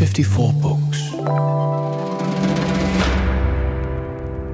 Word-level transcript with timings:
54 0.00 0.62
Books. 0.62 1.12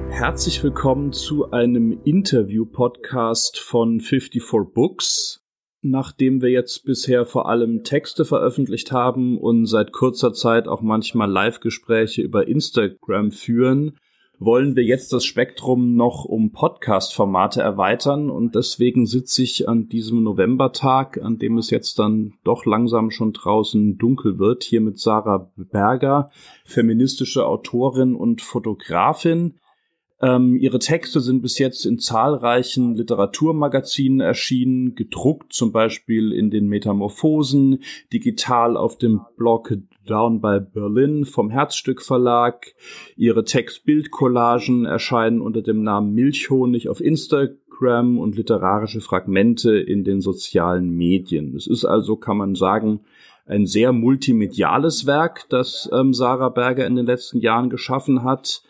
Herzlich 0.09 0.61
willkommen 0.61 1.13
zu 1.13 1.51
einem 1.51 2.01
Interview-Podcast 2.03 3.57
von 3.57 4.01
54 4.01 4.43
Books. 4.73 5.39
Nachdem 5.81 6.41
wir 6.41 6.49
jetzt 6.49 6.83
bisher 6.83 7.25
vor 7.25 7.47
allem 7.47 7.85
Texte 7.85 8.25
veröffentlicht 8.25 8.91
haben 8.91 9.37
und 9.37 9.67
seit 9.67 9.93
kurzer 9.93 10.33
Zeit 10.33 10.67
auch 10.67 10.81
manchmal 10.81 11.31
Live-Gespräche 11.31 12.23
über 12.23 12.45
Instagram 12.49 13.31
führen, 13.31 13.97
wollen 14.39 14.75
wir 14.75 14.83
jetzt 14.83 15.13
das 15.13 15.25
Spektrum 15.25 15.95
noch 15.95 16.25
um 16.25 16.51
Podcast-Formate 16.51 17.61
erweitern 17.61 18.29
und 18.29 18.53
deswegen 18.55 19.07
sitze 19.07 19.41
ich 19.41 19.67
an 19.67 19.89
diesem 19.89 20.23
Novembertag, 20.23 21.19
an 21.21 21.39
dem 21.39 21.57
es 21.57 21.71
jetzt 21.71 21.97
dann 21.97 22.33
doch 22.43 22.65
langsam 22.65 23.09
schon 23.09 23.33
draußen 23.33 23.97
dunkel 23.97 24.37
wird, 24.37 24.63
hier 24.63 24.81
mit 24.81 24.99
Sarah 24.99 25.51
Berger, 25.55 26.29
feministische 26.65 27.45
Autorin 27.47 28.15
und 28.15 28.41
Fotografin. 28.41 29.55
Ähm, 30.19 30.57
ihre 30.57 30.79
Texte 30.79 31.21
sind 31.21 31.41
bis 31.41 31.59
jetzt 31.59 31.85
in 31.85 31.99
zahlreichen 31.99 32.95
Literaturmagazinen 32.95 34.19
erschienen, 34.19 34.95
gedruckt 34.95 35.53
zum 35.53 35.71
Beispiel 35.71 36.31
in 36.31 36.49
den 36.49 36.67
Metamorphosen, 36.67 37.83
digital 38.11 38.77
auf 38.77 38.97
dem 38.97 39.21
Blog 39.37 39.73
Down 40.07 40.41
by 40.41 40.59
Berlin 40.59 41.25
vom 41.25 41.51
Herzstück 41.51 42.01
Verlag. 42.01 42.73
Ihre 43.15 43.43
Textbildcollagen 43.43 44.85
erscheinen 44.85 45.39
unter 45.39 45.61
dem 45.61 45.83
Namen 45.83 46.15
Milchhonig 46.15 46.89
auf 46.89 46.99
Instagram 46.99 48.17
und 48.17 48.35
literarische 48.35 49.01
Fragmente 49.01 49.77
in 49.77 50.03
den 50.03 50.21
sozialen 50.21 50.89
Medien. 50.89 51.55
Es 51.55 51.67
ist 51.67 51.85
also, 51.85 52.15
kann 52.15 52.37
man 52.37 52.55
sagen, 52.55 53.01
ein 53.45 53.65
sehr 53.65 53.93
multimediales 53.93 55.05
Werk, 55.05 55.45
das 55.49 55.89
ähm, 55.93 56.13
Sarah 56.13 56.49
Berger 56.49 56.87
in 56.87 56.95
den 56.95 57.05
letzten 57.05 57.39
Jahren 57.39 57.69
geschaffen 57.69 58.23
hat. 58.23 58.63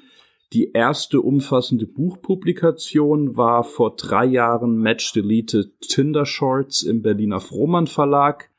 Die 0.54 0.72
erste 0.72 1.20
umfassende 1.22 1.86
Buchpublikation 1.86 3.36
war 3.36 3.64
vor 3.66 3.96
drei 3.98 4.26
Jahren 4.26 4.78
Match 4.78 5.12
Deleted 5.12 5.82
Tinder 5.82 6.26
Shorts 6.26 6.84
im 6.84 7.02
Berliner 7.02 7.42
Frohmann 7.42 7.88
Verlag. 7.88 8.50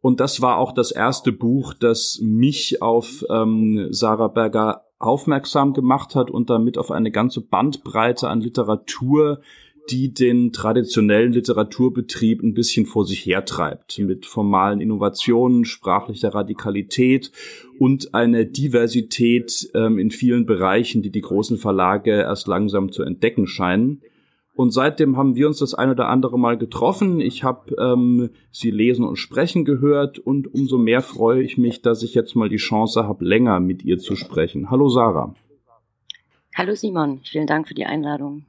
Und 0.00 0.20
das 0.20 0.40
war 0.40 0.58
auch 0.58 0.72
das 0.72 0.92
erste 0.92 1.32
Buch, 1.32 1.74
das 1.74 2.20
mich 2.22 2.80
auf 2.80 3.24
ähm, 3.28 3.88
Sarah 3.90 4.28
Berger 4.28 4.84
aufmerksam 4.98 5.72
gemacht 5.72 6.14
hat 6.14 6.30
und 6.30 6.48
damit 6.48 6.78
auf 6.78 6.92
eine 6.92 7.10
ganze 7.10 7.40
Bandbreite 7.40 8.28
an 8.28 8.40
Literatur, 8.40 9.40
die 9.90 10.12
den 10.12 10.52
traditionellen 10.52 11.32
Literaturbetrieb 11.32 12.42
ein 12.42 12.54
bisschen 12.54 12.86
vor 12.86 13.04
sich 13.04 13.24
hertreibt, 13.24 13.98
mit 13.98 14.26
formalen 14.26 14.80
Innovationen, 14.80 15.64
sprachlicher 15.64 16.34
Radikalität 16.34 17.30
und 17.78 18.14
einer 18.14 18.44
Diversität 18.44 19.70
ähm, 19.74 19.98
in 19.98 20.10
vielen 20.10 20.46
Bereichen, 20.46 21.02
die 21.02 21.10
die 21.10 21.20
großen 21.20 21.58
Verlage 21.58 22.12
erst 22.12 22.48
langsam 22.48 22.90
zu 22.90 23.02
entdecken 23.02 23.46
scheinen. 23.46 24.02
Und 24.54 24.72
seitdem 24.72 25.18
haben 25.18 25.36
wir 25.36 25.46
uns 25.48 25.58
das 25.58 25.74
ein 25.74 25.90
oder 25.90 26.08
andere 26.08 26.38
Mal 26.38 26.56
getroffen. 26.56 27.20
Ich 27.20 27.44
habe 27.44 27.76
ähm, 27.78 28.30
sie 28.50 28.70
lesen 28.70 29.04
und 29.04 29.16
sprechen 29.16 29.66
gehört 29.66 30.18
und 30.18 30.52
umso 30.52 30.78
mehr 30.78 31.02
freue 31.02 31.42
ich 31.42 31.58
mich, 31.58 31.82
dass 31.82 32.02
ich 32.02 32.14
jetzt 32.14 32.34
mal 32.34 32.48
die 32.48 32.56
Chance 32.56 33.06
habe, 33.06 33.24
länger 33.24 33.60
mit 33.60 33.84
ihr 33.84 33.98
zu 33.98 34.16
sprechen. 34.16 34.70
Hallo 34.70 34.88
Sarah. 34.88 35.34
Hallo 36.54 36.74
Simon, 36.74 37.20
vielen 37.22 37.46
Dank 37.46 37.68
für 37.68 37.74
die 37.74 37.84
Einladung. 37.84 38.46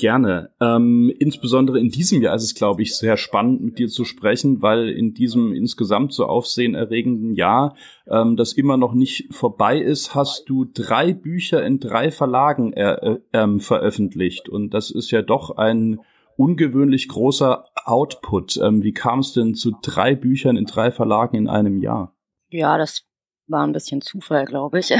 Gerne. 0.00 0.50
Ähm, 0.62 1.12
insbesondere 1.18 1.78
in 1.78 1.90
diesem 1.90 2.22
Jahr 2.22 2.34
ist 2.34 2.44
es, 2.44 2.54
glaube 2.54 2.80
ich, 2.80 2.96
sehr 2.96 3.18
spannend, 3.18 3.60
mit 3.60 3.78
dir 3.78 3.88
zu 3.88 4.06
sprechen, 4.06 4.62
weil 4.62 4.88
in 4.88 5.12
diesem 5.12 5.52
insgesamt 5.52 6.14
so 6.14 6.24
aufsehenerregenden 6.24 7.34
Jahr, 7.34 7.76
ähm, 8.08 8.34
das 8.38 8.54
immer 8.54 8.78
noch 8.78 8.94
nicht 8.94 9.26
vorbei 9.30 9.78
ist, 9.78 10.14
hast 10.14 10.48
du 10.48 10.64
drei 10.64 11.12
Bücher 11.12 11.62
in 11.62 11.80
drei 11.80 12.10
Verlagen 12.10 12.72
äh, 12.72 13.18
äh, 13.32 13.58
veröffentlicht. 13.58 14.48
Und 14.48 14.72
das 14.72 14.90
ist 14.90 15.10
ja 15.10 15.20
doch 15.20 15.58
ein 15.58 16.00
ungewöhnlich 16.38 17.06
großer 17.08 17.66
Output. 17.84 18.56
Ähm, 18.56 18.82
wie 18.82 18.92
kam 18.92 19.18
es 19.18 19.34
denn 19.34 19.54
zu 19.54 19.72
drei 19.82 20.14
Büchern 20.14 20.56
in 20.56 20.64
drei 20.64 20.90
Verlagen 20.90 21.36
in 21.36 21.46
einem 21.46 21.76
Jahr? 21.76 22.14
Ja, 22.48 22.78
das 22.78 23.04
war 23.48 23.66
ein 23.66 23.74
bisschen 23.74 24.00
Zufall, 24.00 24.46
glaube 24.46 24.78
ich. 24.78 24.94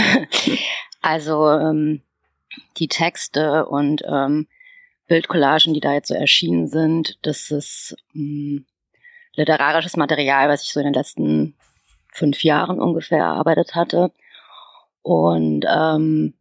also 1.01 1.49
ähm, 1.49 2.03
die 2.77 2.89
Texte 2.89 3.65
und 3.65 4.03
ähm, 4.07 4.47
Bildcollagen, 5.11 5.75
die 5.75 5.81
da 5.81 5.93
jetzt 5.93 6.07
so 6.07 6.15
erschienen 6.15 6.69
sind, 6.69 7.19
das 7.23 7.51
ist 7.51 7.97
mh, 8.13 8.59
hm, 8.61 8.67
literarisches 9.35 9.97
Material, 9.97 10.49
was 10.49 10.63
ich 10.63 10.73
so 10.73 10.79
in 10.79 10.85
den 10.85 10.95
letzten 10.95 11.57
fünf 12.13 12.45
Jahren 12.45 12.81
ungefähr 12.81 13.19
erarbeitet 13.19 13.75
hatte. 13.75 14.13
Und 15.03 15.67
ähm, 15.69 16.35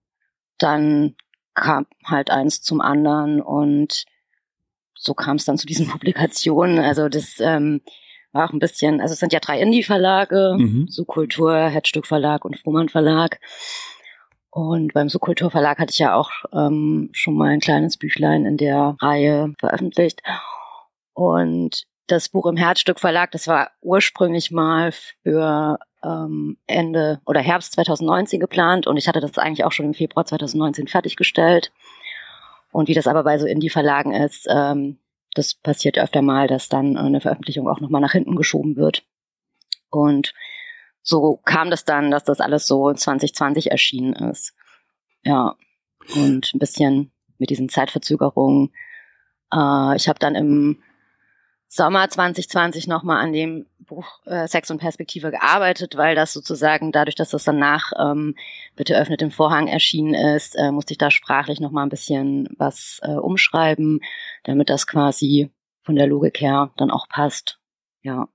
dann 0.60 1.16
kam 1.56 1.88
halt 2.06 2.30
eins 2.30 2.62
zum 2.62 2.80
anderen 2.80 3.42
und 3.42 4.06
so 4.94 5.16
kam 5.16 5.38
es 5.38 5.46
dann 5.46 5.58
zu 5.58 5.66
diesen 5.66 5.88
Publikationen. 5.92 6.78
Also 6.78 7.10
das 7.10 7.40
ähm, 7.40 7.82
war 8.34 8.48
auch 8.48 8.54
ein 8.54 8.60
bisschen, 8.60 9.02
also 9.02 9.14
es 9.14 9.20
sind 9.20 9.34
ja 9.34 9.40
drei 9.40 9.60
Indie-Verlage, 9.60 10.58
mhm. 10.60 10.88
so 10.90 11.06
Kultur, 11.06 11.56
Headstück 11.56 12.06
Verlag 12.06 12.46
und 12.46 12.60
Frohmann 12.60 12.90
Verlag. 12.90 13.40
Und 14.52 14.94
beim 14.94 15.10
Subkulturverlag 15.10 15.78
hatte 15.78 15.92
ich 15.92 16.00
ja 16.00 16.16
auch 16.16 16.32
ähm, 16.54 17.10
schon 17.14 17.36
mal 17.36 17.50
ein 17.50 17.60
kleines 17.60 17.98
Büchlein 17.98 18.46
in 18.46 18.58
der 18.58 18.98
Reihe 19.00 19.54
veröffentlicht. 19.60 20.24
Und 21.14 21.86
das 22.08 22.30
Buch 22.30 22.48
im 22.48 22.58
Herzstück 22.58 23.00
Verlag, 23.00 23.32
das 23.32 23.48
war 23.48 23.72
ursprünglich 23.82 24.50
mal 24.50 24.92
für 25.24 25.78
ähm, 26.04 26.58
Ende 26.66 27.22
oder 27.26 27.42
Herbst 27.42 27.74
2019 27.74 28.40
geplant 28.40 28.88
und 28.88 28.98
ich 28.98 29.08
hatte 29.08 29.20
das 29.20 29.38
eigentlich 29.38 29.66
auch 29.66 29.72
schon 29.72 29.86
im 29.86 29.94
Februar 29.94 30.26
2019 30.26 30.88
fertiggestellt. 30.88 31.72
Und 32.72 32.88
wie 32.88 32.94
das 32.94 33.08
aber 33.08 33.24
bei 33.24 33.38
so 33.38 33.46
Indie-Verlagen 33.46 34.14
ist, 34.14 34.48
ähm, 34.50 34.98
das 35.34 35.54
passiert 35.54 35.98
öfter 35.98 36.22
mal, 36.22 36.48
dass 36.48 36.70
dann 36.70 36.98
eine 36.98 37.22
Veröffentlichung 37.22 37.68
auch 37.68 37.80
nochmal 37.80 38.02
nach 38.02 38.14
hinten 38.14 38.36
geschoben 38.36 38.76
wird. 38.76 39.04
Und 39.90 40.34
so 41.10 41.38
kam 41.44 41.72
das 41.72 41.86
dann, 41.86 42.12
dass 42.12 42.24
das 42.24 42.40
alles 42.40 42.68
so 42.68 42.94
2020 42.94 43.72
erschienen 43.72 44.14
ist. 44.14 44.54
Ja, 45.24 45.56
und 46.16 46.54
ein 46.54 46.60
bisschen 46.60 47.12
mit 47.40 47.50
diesen 47.50 47.68
Zeitverzögerungen. 47.68 48.72
Äh, 49.52 49.96
ich 49.96 50.08
habe 50.08 50.20
dann 50.20 50.36
im 50.36 50.82
Sommer 51.68 52.10
2020 52.10 52.88
nochmal 52.88 53.24
an 53.24 53.34
dem 53.34 53.66
Buch 53.80 54.26
äh, 54.26 54.48
Sex 54.48 54.72
und 54.72 54.80
Perspektive 54.80 55.32
gearbeitet, 55.32 55.98
weil 55.98 56.16
das 56.16 56.34
sozusagen 56.34 56.92
dadurch, 56.92 57.16
dass 57.16 57.30
das 57.30 57.44
danach 57.44 57.92
ähm, 57.98 58.36
Bitte 58.76 58.98
öffnet 58.98 59.22
den 59.22 59.32
Vorhang 59.32 59.68
erschienen 59.68 60.14
ist, 60.14 60.56
äh, 60.56 60.72
musste 60.72 60.94
ich 60.94 60.98
da 60.98 61.12
sprachlich 61.12 61.60
nochmal 61.60 61.86
ein 61.86 61.90
bisschen 61.90 62.50
was 62.58 63.00
äh, 63.04 63.14
umschreiben, 63.14 64.00
damit 64.44 64.70
das 64.70 64.88
quasi 64.88 65.52
von 65.84 65.96
der 65.96 66.08
Logik 66.08 66.40
her 66.40 66.72
dann 66.78 66.92
auch 66.92 67.08
passt. 67.08 67.60
Ja. 68.02 68.30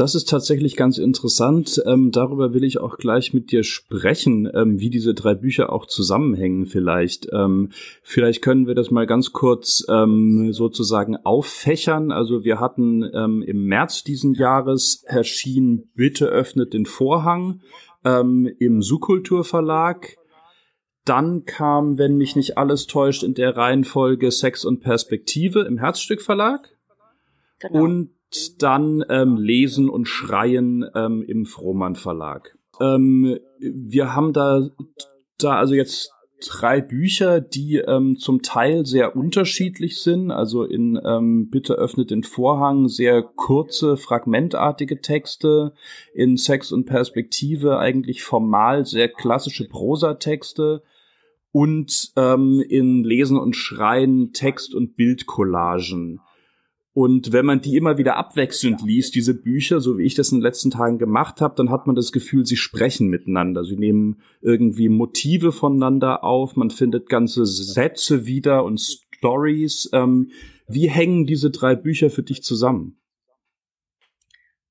Das 0.00 0.14
ist 0.14 0.30
tatsächlich 0.30 0.76
ganz 0.76 0.96
interessant. 0.96 1.78
Ähm, 1.84 2.10
darüber 2.10 2.54
will 2.54 2.64
ich 2.64 2.78
auch 2.80 2.96
gleich 2.96 3.34
mit 3.34 3.52
dir 3.52 3.62
sprechen, 3.62 4.50
ähm, 4.54 4.80
wie 4.80 4.88
diese 4.88 5.12
drei 5.12 5.34
Bücher 5.34 5.70
auch 5.70 5.84
zusammenhängen 5.84 6.64
vielleicht. 6.64 7.28
Ähm, 7.34 7.68
vielleicht 8.02 8.40
können 8.40 8.66
wir 8.66 8.74
das 8.74 8.90
mal 8.90 9.06
ganz 9.06 9.32
kurz 9.32 9.84
ähm, 9.90 10.54
sozusagen 10.54 11.18
auffächern. 11.18 12.12
Also 12.12 12.44
wir 12.44 12.60
hatten 12.60 13.02
ähm, 13.12 13.42
im 13.42 13.66
März 13.66 14.02
diesen 14.02 14.32
Jahres 14.32 15.04
erschien 15.04 15.90
Bitte 15.94 16.28
öffnet 16.28 16.72
den 16.72 16.86
Vorhang 16.86 17.60
ähm, 18.02 18.50
im 18.58 18.80
Subkultur 18.80 19.44
Verlag. 19.44 20.16
Dann 21.04 21.44
kam, 21.44 21.98
wenn 21.98 22.16
mich 22.16 22.36
nicht 22.36 22.56
alles 22.56 22.86
täuscht, 22.86 23.22
in 23.22 23.34
der 23.34 23.54
Reihenfolge 23.54 24.30
Sex 24.30 24.64
und 24.64 24.80
Perspektive 24.80 25.60
im 25.60 25.76
Herzstück 25.76 26.22
Verlag. 26.22 26.74
Genau. 27.58 27.84
Und 27.84 28.10
dann 28.58 29.04
ähm, 29.08 29.36
Lesen 29.36 29.88
und 29.88 30.06
Schreien 30.06 30.84
ähm, 30.94 31.22
im 31.26 31.46
Frohmann 31.46 31.96
Verlag. 31.96 32.56
Ähm, 32.80 33.38
wir 33.58 34.14
haben 34.14 34.32
da, 34.32 34.68
da 35.38 35.58
also 35.58 35.74
jetzt 35.74 36.12
drei 36.40 36.80
Bücher, 36.80 37.40
die 37.40 37.76
ähm, 37.76 38.16
zum 38.16 38.42
Teil 38.42 38.86
sehr 38.86 39.16
unterschiedlich 39.16 40.00
sind. 40.00 40.30
Also 40.30 40.64
in 40.64 40.98
ähm, 41.04 41.50
Bitte 41.50 41.74
öffnet 41.74 42.10
den 42.10 42.22
Vorhang 42.22 42.88
sehr 42.88 43.22
kurze, 43.22 43.96
fragmentartige 43.96 45.00
Texte. 45.00 45.74
In 46.14 46.36
Sex 46.36 46.72
und 46.72 46.86
Perspektive 46.86 47.78
eigentlich 47.78 48.22
formal 48.22 48.86
sehr 48.86 49.08
klassische 49.08 49.68
Prosatexte. 49.68 50.82
Und 51.52 52.12
ähm, 52.16 52.64
in 52.66 53.04
Lesen 53.04 53.38
und 53.38 53.56
Schreien 53.56 54.32
Text- 54.32 54.74
und 54.74 54.96
Bildcollagen. 54.96 56.20
Und 56.92 57.32
wenn 57.32 57.46
man 57.46 57.60
die 57.60 57.76
immer 57.76 57.98
wieder 57.98 58.16
abwechselnd 58.16 58.82
liest, 58.82 59.14
diese 59.14 59.34
Bücher, 59.34 59.80
so 59.80 59.96
wie 59.96 60.04
ich 60.04 60.16
das 60.16 60.32
in 60.32 60.38
den 60.38 60.42
letzten 60.42 60.72
Tagen 60.72 60.98
gemacht 60.98 61.40
habe, 61.40 61.54
dann 61.54 61.70
hat 61.70 61.86
man 61.86 61.94
das 61.94 62.10
Gefühl, 62.10 62.44
sie 62.44 62.56
sprechen 62.56 63.08
miteinander. 63.08 63.64
Sie 63.64 63.76
nehmen 63.76 64.22
irgendwie 64.40 64.88
Motive 64.88 65.52
voneinander 65.52 66.24
auf, 66.24 66.56
man 66.56 66.70
findet 66.70 67.08
ganze 67.08 67.46
Sätze 67.46 68.26
wieder 68.26 68.64
und 68.64 68.80
Stories. 68.80 69.88
Ähm, 69.92 70.30
wie 70.66 70.88
hängen 70.88 71.26
diese 71.26 71.50
drei 71.50 71.76
Bücher 71.76 72.10
für 72.10 72.24
dich 72.24 72.42
zusammen? 72.42 73.00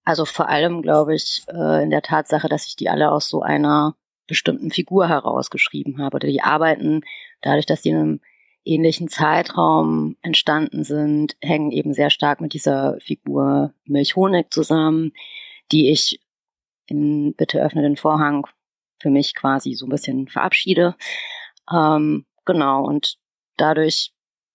Also 0.04 0.26
vor 0.26 0.50
allem, 0.50 0.82
glaube 0.82 1.16
ich, 1.16 1.44
äh, 1.48 1.84
in 1.84 1.90
der 1.90 2.02
Tatsache, 2.02 2.50
dass 2.50 2.66
ich 2.68 2.76
die 2.76 2.90
alle 2.90 3.12
aus 3.12 3.30
so 3.30 3.42
einer 3.42 3.96
bestimmten 4.28 4.72
Figur 4.72 5.08
herausgeschrieben 5.08 6.00
habe. 6.00 6.16
Oder 6.16 6.28
die 6.28 6.42
arbeiten, 6.42 7.02
dadurch, 7.42 7.66
dass 7.66 7.82
die 7.82 7.90
in 7.90 7.98
einem 7.98 8.20
ähnlichen 8.70 9.10
Zeitraum 9.10 10.16
entstanden 10.22 10.84
sind, 10.84 11.36
hängen 11.42 11.72
eben 11.72 11.94
sehr 11.94 12.10
stark 12.10 12.42
mit 12.42 12.54
dieser 12.54 13.00
Figur 13.00 13.74
Milchhonig 13.86 14.52
zusammen, 14.52 15.14
die 15.72 15.90
ich 15.90 16.20
in 16.88 17.34
Bitte 17.34 17.62
öffne 17.62 17.82
den 17.82 17.98
Vorhang 17.98 18.48
für 19.00 19.10
mich 19.10 19.36
quasi 19.36 19.74
so 19.74 19.86
ein 19.86 19.90
bisschen 19.90 20.28
verabschiede. 20.28 20.96
Ähm, 21.72 22.26
genau, 22.46 22.84
und 22.84 23.18
dadurch 23.58 24.12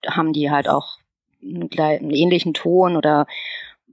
haben 0.07 0.33
die 0.33 0.51
halt 0.51 0.69
auch 0.69 0.99
einen, 1.43 1.71
einen 1.79 2.11
ähnlichen 2.11 2.55
Ton 2.55 2.97
oder 2.97 3.27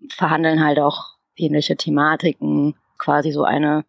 verhandeln 0.09 0.63
halt 0.63 0.79
auch 0.79 1.15
ähnliche 1.35 1.77
Thematiken, 1.77 2.75
quasi 2.97 3.31
so 3.31 3.43
eine 3.43 3.85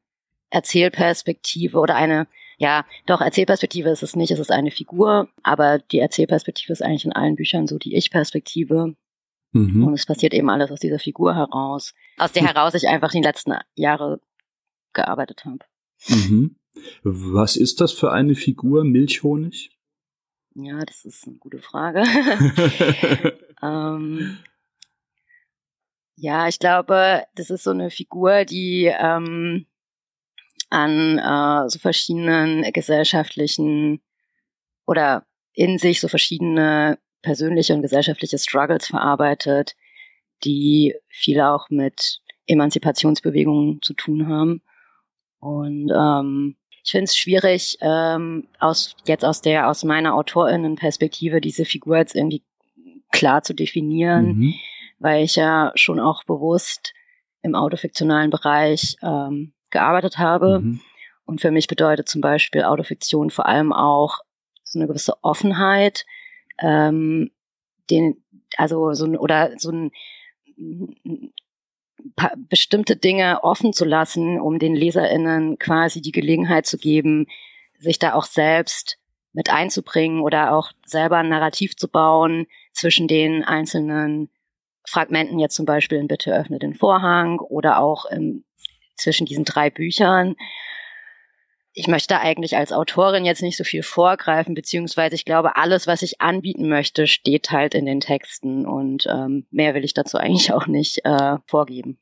Erzählperspektive 0.51 1.79
oder 1.79 1.97
eine, 1.97 2.27
ja, 2.63 2.87
doch, 3.07 3.21
Erzählperspektive 3.21 3.91
ist 3.91 4.05
es 4.05 4.15
nicht, 4.15 4.31
es 4.31 4.39
ist 4.39 4.53
eine 4.53 4.71
Figur, 4.71 5.29
aber 5.43 5.81
die 5.81 5.99
Erzählperspektive 5.99 6.73
ist 6.73 6.81
eigentlich 6.81 7.05
in 7.05 7.13
allen 7.13 7.35
Büchern 7.35 7.67
so 7.67 7.77
die 7.77 7.97
Ich-Perspektive. 7.97 8.95
Mhm. 9.51 9.85
Und 9.85 9.95
es 9.95 10.07
passiert 10.07 10.33
eben 10.33 10.49
alles 10.49 10.71
aus 10.71 10.79
dieser 10.79 11.01
Figur 11.01 11.35
heraus, 11.35 11.93
aus 12.19 12.31
der 12.31 12.47
heraus 12.47 12.75
ich 12.75 12.87
einfach 12.87 13.11
die 13.11 13.21
letzten 13.21 13.55
Jahre 13.75 14.21
gearbeitet 14.93 15.45
habe. 15.45 15.59
Mhm. 16.07 16.55
Was 17.03 17.57
ist 17.57 17.81
das 17.81 17.91
für 17.91 18.13
eine 18.13 18.37
Figur, 18.37 18.85
Milchhonig? 18.85 19.77
Ja, 20.55 20.85
das 20.85 21.05
ist 21.05 21.27
eine 21.27 21.39
gute 21.39 21.59
Frage. 21.59 22.05
ähm, 23.63 24.39
ja, 26.15 26.47
ich 26.47 26.61
glaube, 26.61 27.25
das 27.35 27.51
ist 27.51 27.65
so 27.65 27.71
eine 27.71 27.91
Figur, 27.91 28.45
die 28.45 28.85
ähm, 28.97 29.67
an 30.73 31.19
äh, 31.19 31.69
so 31.69 31.79
verschiedenen 31.79 32.63
gesellschaftlichen 32.73 34.01
oder 34.87 35.27
in 35.53 35.79
sich 35.79 36.01
so 36.01 36.09
verschiedene 36.09 36.99
persönliche 37.21 37.75
und 37.75 37.83
gesellschaftliche 37.83 38.39
Struggles 38.39 38.87
verarbeitet, 38.87 39.77
die 40.45 40.95
viel 41.09 41.41
auch 41.43 41.69
mit 41.69 42.21
Emanzipationsbewegungen 42.47 43.81
zu 43.83 43.93
tun 43.93 44.29
haben. 44.29 44.63
Und 45.41 45.93
ähm, 45.95 46.57
ich 46.83 46.91
finde 46.91 47.05
es 47.05 47.17
schwierig, 47.17 47.77
ähm, 47.83 48.49
aus 48.59 48.97
jetzt 49.07 49.25
aus 49.25 49.43
der 49.43 49.69
aus 49.69 49.85
meiner 49.85 50.15
AutorInnenperspektive 50.15 51.41
diese 51.41 51.67
Figur 51.67 51.99
jetzt 51.99 52.17
irgendwie 52.17 52.43
klar 53.13 53.43
zu 53.43 53.55
definieren, 53.55 54.39
mhm. 54.39 54.55
weil 54.99 55.23
ich 55.25 55.37
ja 55.37 55.71
schon 55.75 56.01
auch 56.01 56.25
bewusst 56.25 56.95
im 57.43 57.55
autofiktionalen 57.55 58.31
Bereich 58.31 58.97
ähm, 59.03 59.53
gearbeitet 59.73 60.19
habe. 60.19 60.61
Mhm. 60.61 60.81
Und 61.25 61.41
für 61.41 61.51
mich 61.51 61.67
bedeutet 61.67 62.09
zum 62.09 62.21
Beispiel 62.21 62.63
Autofiktion 62.63 63.31
vor 63.31 63.47
allem 63.47 63.73
auch 63.73 64.21
so 64.63 64.79
eine 64.79 64.87
gewisse 64.87 65.23
Offenheit, 65.23 66.07
ähm, 66.59 67.31
den, 67.91 68.23
also 68.57 68.95
so 68.95 69.07
ein, 69.07 69.17
oder 69.17 69.53
so 69.59 69.71
ein 69.71 69.91
bestimmte 72.49 72.97
Dinge 72.97 73.43
offen 73.45 73.73
zu 73.73 73.85
lassen, 73.85 74.41
um 74.41 74.59
den 74.59 74.75
LeserInnen 74.75 75.59
quasi 75.59 76.01
die 76.01 76.13
Gelegenheit 76.13 76.67
zu 76.67 76.79
geben, 76.79 77.27
sich 77.79 77.99
da 77.99 78.15
auch 78.15 78.25
selbst 78.25 78.99
mit 79.33 79.51
einzubringen 79.51 80.21
oder 80.21 80.53
auch 80.53 80.73
selber 80.85 81.19
ein 81.19 81.29
Narrativ 81.29 81.77
zu 81.77 81.89
bauen 81.89 82.47
zwischen 82.73 83.09
den 83.09 83.45
einzelnen 83.45 84.31
Fragmenten, 84.87 85.39
jetzt 85.39 85.55
zum 85.55 85.65
Beispiel 85.65 85.99
in 85.99 86.09
Bitte 86.09 86.35
öffne 86.35 86.59
den 86.59 86.75
Vorhang 86.75 87.39
oder 87.39 87.81
auch 87.81 88.05
im, 88.07 88.45
zwischen 89.03 89.27
diesen 89.27 89.45
drei 89.45 89.71
Büchern. 89.71 90.37
Ich 91.75 91.87
möchte 91.89 92.21
eigentlich 92.21 92.57
als 92.57 92.73
Autorin 92.73 93.25
jetzt 93.25 93.43
nicht 93.43 93.57
so 93.57 93.65
viel 93.65 93.83
vorgreifen, 93.83 94.55
beziehungsweise 94.55 95.15
ich 95.15 95.25
glaube, 95.25 95.57
alles, 95.57 95.87
was 95.87 96.03
ich 96.03 96.21
anbieten 96.21 96.69
möchte, 96.69 97.07
steht 97.07 97.51
halt 97.51 97.75
in 97.75 97.87
den 97.87 98.01
Texten 98.01 98.67
und 98.67 99.07
ähm, 99.09 99.47
mehr 99.51 99.75
will 99.75 99.85
ich 99.85 99.95
dazu 99.95 100.19
eigentlich 100.19 100.53
auch 100.53 100.67
nicht 100.67 101.05
äh, 101.05 101.39
vorgeben. 101.47 101.99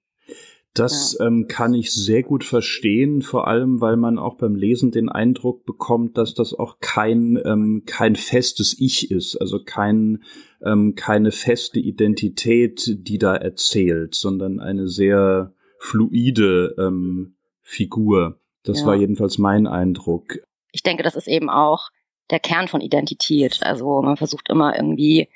Das 0.75 1.17
ja. 1.19 1.27
ähm, 1.27 1.47
kann 1.49 1.75
ich 1.75 1.93
sehr 1.93 2.23
gut 2.23 2.45
verstehen, 2.45 3.23
vor 3.23 3.49
allem 3.49 3.81
weil 3.81 3.97
man 3.97 4.19
auch 4.19 4.37
beim 4.37 4.55
Lesen 4.55 4.93
den 4.93 5.09
Eindruck 5.09 5.65
bekommt, 5.67 6.17
dass 6.17 6.35
das 6.35 6.55
auch 6.55 6.79
kein 6.79 7.41
ähm, 7.45 7.83
kein 7.87 8.15
festes 8.15 8.77
Ich 8.79 9.11
ist, 9.11 9.37
also 9.37 9.59
kein 9.65 10.23
ähm, 10.65 10.95
keine 10.95 11.33
feste 11.33 11.81
Identität, 11.81 12.85
die 12.87 13.19
da 13.19 13.35
erzählt, 13.35 14.15
sondern 14.15 14.61
eine 14.61 14.87
sehr 14.87 15.53
fluide 15.81 16.77
ähm, 16.79 17.35
Figur. 17.63 18.39
Das 18.63 18.81
ja. 18.81 18.87
war 18.87 18.95
jedenfalls 18.95 19.39
mein 19.39 19.67
Eindruck. 19.67 20.39
Ich 20.71 20.83
denke, 20.83 21.03
das 21.03 21.17
ist 21.17 21.27
eben 21.27 21.51
auch 21.51 21.89
der 22.31 22.39
Kern 22.39 22.69
von 22.69 22.81
Identität. 22.81 23.61
Also 23.63 24.03
man 24.03 24.17
versucht 24.17 24.49
immer 24.51 24.77
irgendwie 24.77 25.29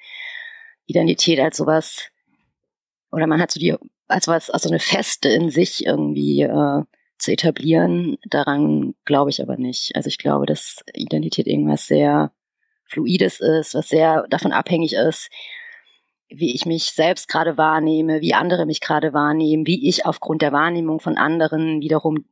Identität 0.87 1.41
als 1.41 1.57
sowas 1.57 2.11
oder 3.11 3.27
man 3.27 3.41
hat 3.41 3.51
so 3.51 3.59
die 3.59 3.75
als 4.07 4.29
was, 4.29 4.51
also 4.51 4.69
eine 4.69 4.81
Feste 4.81 5.31
in 5.31 5.51
sich 5.51 5.87
irgendwie 5.87 6.43
äh, 6.43 6.83
zu 7.19 7.33
etablieren. 7.33 8.19
Daran 8.29 8.95
glaube 9.07 9.31
ich 9.31 9.41
aber 9.41 9.57
nicht. 9.57 9.97
Also 9.97 10.09
ich 10.09 10.19
glaube, 10.19 10.45
dass 10.47 10.85
Identität 10.93 11.47
irgendwas 11.47 11.87
sehr 11.87 12.33
Fluides 12.85 13.41
ist, 13.41 13.75
was 13.75 13.89
sehr 13.89 14.27
davon 14.29 14.53
abhängig 14.53 14.93
ist, 14.93 15.31
wie 16.29 16.55
ich 16.55 16.67
mich 16.67 16.85
selbst 16.85 17.29
gerade 17.29 17.57
wahrnehme, 17.57 18.21
wie 18.21 18.35
andere 18.35 18.67
mich 18.67 18.81
gerade 18.81 19.13
wahrnehmen, 19.13 19.67
wie 19.67 19.89
ich 19.89 20.07
aufgrund 20.07 20.43
der 20.43 20.53
Wahrnehmung 20.53 21.01
von 21.01 21.17
anderen 21.17 21.81
wiederum 21.81 22.25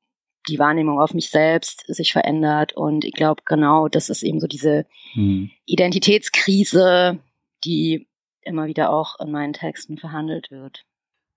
die 0.49 0.59
Wahrnehmung 0.59 0.99
auf 1.01 1.15
mich 1.15 1.31
selbst 1.31 1.85
sich 1.87 2.13
verändert. 2.13 2.73
Und 2.75 3.05
ich 3.05 3.13
glaube, 3.13 3.43
genau, 3.45 3.89
das 3.89 4.11
ist 4.11 4.23
eben 4.23 4.41
so 4.41 4.47
diese 4.47 4.87
hm. 5.13 5.51
Identitätskrise, 5.67 7.21
die 7.65 8.09
immer 8.43 8.67
wieder 8.67 8.91
auch 8.91 9.21
in 9.21 9.31
meinen 9.31 9.53
Texten 9.53 9.99
verhandelt 9.99 10.51
wird. 10.51 10.85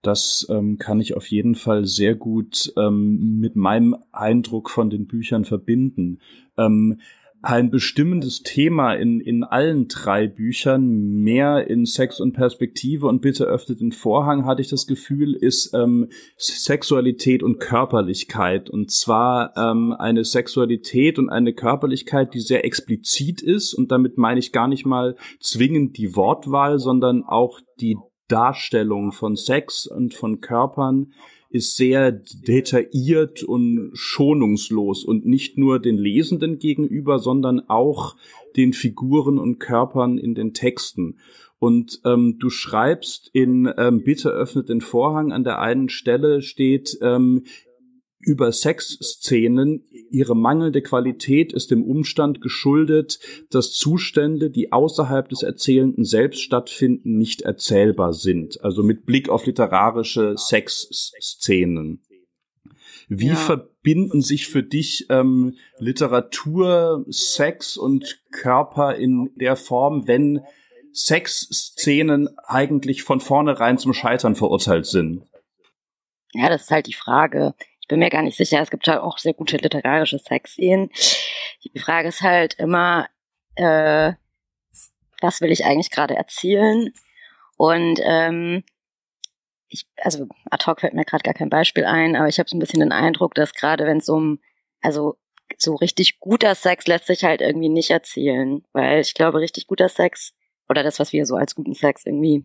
Das 0.02 0.46
ähm, 0.50 0.78
kann 0.78 1.00
ich 1.02 1.16
auf 1.16 1.30
jeden 1.30 1.56
Fall 1.56 1.86
sehr 1.86 2.16
gut 2.16 2.72
ähm, 2.78 3.40
mit 3.40 3.56
meinem 3.56 3.96
Eindruck 4.12 4.70
von 4.70 4.90
den 4.90 5.08
Büchern 5.08 5.46
verbinden. 5.46 6.20
Ähm, 6.58 7.00
ein 7.46 7.70
bestimmendes 7.70 8.42
Thema 8.42 8.94
in, 8.96 9.20
in 9.20 9.44
allen 9.44 9.88
drei 9.88 10.28
Büchern, 10.28 11.22
mehr 11.22 11.68
in 11.68 11.86
Sex 11.86 12.20
und 12.20 12.34
Perspektive 12.34 13.06
und 13.06 13.22
bitte 13.22 13.46
öffnet 13.46 13.82
den 13.82 13.92
Vorhang, 13.92 14.46
hatte 14.48 14.64
ich 14.64 14.68
das 14.68 14.88
Gefühl, 14.88 15.36
ist 15.36 15.72
ähm, 15.76 16.10
Sexualität 16.38 17.44
und 17.44 17.60
Körperlichkeit. 17.60 18.72
Und 18.72 18.90
zwar 18.90 19.56
ähm, 19.58 19.94
eine 19.94 20.26
Sexualität 20.26 21.20
und 21.20 21.30
eine 21.30 21.54
Körperlichkeit, 21.54 22.34
die 22.34 22.40
sehr 22.40 22.66
explizit 22.66 23.44
ist. 23.44 23.76
Und 23.76 23.92
damit 23.92 24.18
meine 24.18 24.40
ich 24.40 24.52
gar 24.52 24.68
nicht 24.68 24.88
mal 24.88 25.16
zwingend 25.40 25.98
die 25.98 26.16
Wortwahl, 26.16 26.80
sondern 26.80 27.24
auch 27.24 27.60
die 27.80 27.96
Darstellung 28.28 29.12
von 29.12 29.36
Sex 29.36 29.86
und 29.86 30.16
von 30.16 30.42
Körpern 30.42 31.14
ist 31.56 31.78
sehr 31.78 32.12
detailliert 32.12 33.42
und 33.42 33.92
schonungslos 33.94 35.06
und 35.06 35.26
nicht 35.26 35.58
nur 35.58 35.80
den 35.80 35.98
Lesenden 35.98 36.60
gegenüber, 36.60 37.18
sondern 37.18 37.70
auch 37.70 38.18
den 38.58 38.74
Figuren 38.74 39.40
und 39.40 39.60
Körpern 39.60 40.18
in 40.18 40.36
den 40.36 40.54
Texten. 40.54 41.18
Und 41.58 42.02
ähm, 42.04 42.38
du 42.40 42.50
schreibst 42.50 43.30
in 43.32 43.72
ähm, 43.78 44.04
Bitte 44.04 44.30
öffnet 44.30 44.68
den 44.68 44.82
Vorhang 44.82 45.32
an 45.32 45.46
der 45.46 45.60
einen 45.60 45.88
Stelle 45.88 46.42
steht, 46.42 46.98
ähm, 47.02 47.46
über 48.26 48.52
Sexszenen, 48.52 49.84
ihre 50.10 50.36
mangelnde 50.36 50.82
Qualität 50.82 51.54
ist 51.54 51.72
dem 51.72 51.84
Umstand 51.84 52.42
geschuldet, 52.42 53.20
dass 53.52 53.72
Zustände, 53.72 54.50
die 54.50 54.72
außerhalb 54.72 55.30
des 55.30 55.44
Erzählenden 55.44 56.04
selbst 56.04 56.42
stattfinden, 56.42 57.18
nicht 57.18 57.42
erzählbar 57.42 58.14
sind. 58.14 58.64
Also 58.64 58.84
mit 58.84 59.06
Blick 59.06 59.30
auf 59.30 59.46
literarische 59.46 60.36
Sexszenen. 60.38 62.02
Wie 63.08 63.28
ja. 63.28 63.36
verbinden 63.36 64.22
sich 64.22 64.48
für 64.48 64.64
dich 64.64 65.06
ähm, 65.10 65.58
Literatur, 65.78 67.06
Sex 67.10 67.78
und 67.78 68.20
Körper 68.32 68.96
in 68.96 69.30
der 69.36 69.56
Form, 69.56 70.08
wenn 70.08 70.42
Sexszenen 70.92 72.30
eigentlich 72.46 73.04
von 73.04 73.20
vornherein 73.20 73.78
zum 73.78 73.94
Scheitern 73.94 74.36
verurteilt 74.36 74.88
sind? 74.88 75.24
Ja, 76.34 76.50
das 76.50 76.64
ist 76.64 76.72
halt 76.72 76.88
die 76.88 76.94
Frage 76.94 77.54
ich 77.86 77.88
bin 77.88 78.00
mir 78.00 78.10
gar 78.10 78.24
nicht 78.24 78.36
sicher. 78.36 78.60
Es 78.62 78.72
gibt 78.72 78.88
ja 78.88 79.04
auch 79.04 79.20
sehr 79.20 79.36
gute 79.36 79.58
literarische 79.58 80.18
Sexszenen. 80.18 80.90
Die 81.64 81.80
Frage 81.80 82.08
ist 82.08 82.24
halt 82.24 82.56
immer, 82.56 83.08
äh, 83.54 84.14
was 85.22 85.40
will 85.40 85.52
ich 85.52 85.66
eigentlich 85.66 85.92
gerade 85.92 86.16
erzählen? 86.16 86.92
Und 87.58 88.00
ähm, 88.04 88.64
ich, 89.70 89.86
also 89.98 90.26
ad 90.50 90.66
hoc 90.66 90.82
fällt 90.82 90.96
mir 90.96 91.06
gerade 91.06 91.22
gar 91.22 91.36
kein 91.36 91.52
Beispiel 91.52 91.86
ein, 91.86 92.16
aber 92.16 92.28
ich 92.28 92.40
habe 92.40 92.50
so 92.50 92.58
ein 92.58 92.60
bisschen 92.60 92.80
den 92.80 92.92
Eindruck, 92.92 93.36
dass 93.36 93.54
gerade 93.54 93.86
wenn 93.86 93.98
es 93.98 94.10
um, 94.10 94.40
also 94.82 95.20
so 95.56 95.76
richtig 95.76 96.20
guter 96.20 96.56
Sex 96.56 96.88
lässt 96.88 97.06
sich 97.06 97.24
halt 97.24 97.42
irgendwie 97.42 97.70
nicht 97.70 97.92
erzählen, 97.92 98.64
weil 98.74 99.02
ich 99.02 99.14
glaube, 99.14 99.42
richtig 99.42 99.68
guter 99.68 99.90
Sex 99.90 100.34
oder 100.68 100.82
das, 100.82 101.00
was 101.00 101.14
wir 101.14 101.28
so 101.28 101.36
als 101.36 101.54
guten 101.54 101.76
Sex 101.76 102.04
irgendwie 102.04 102.44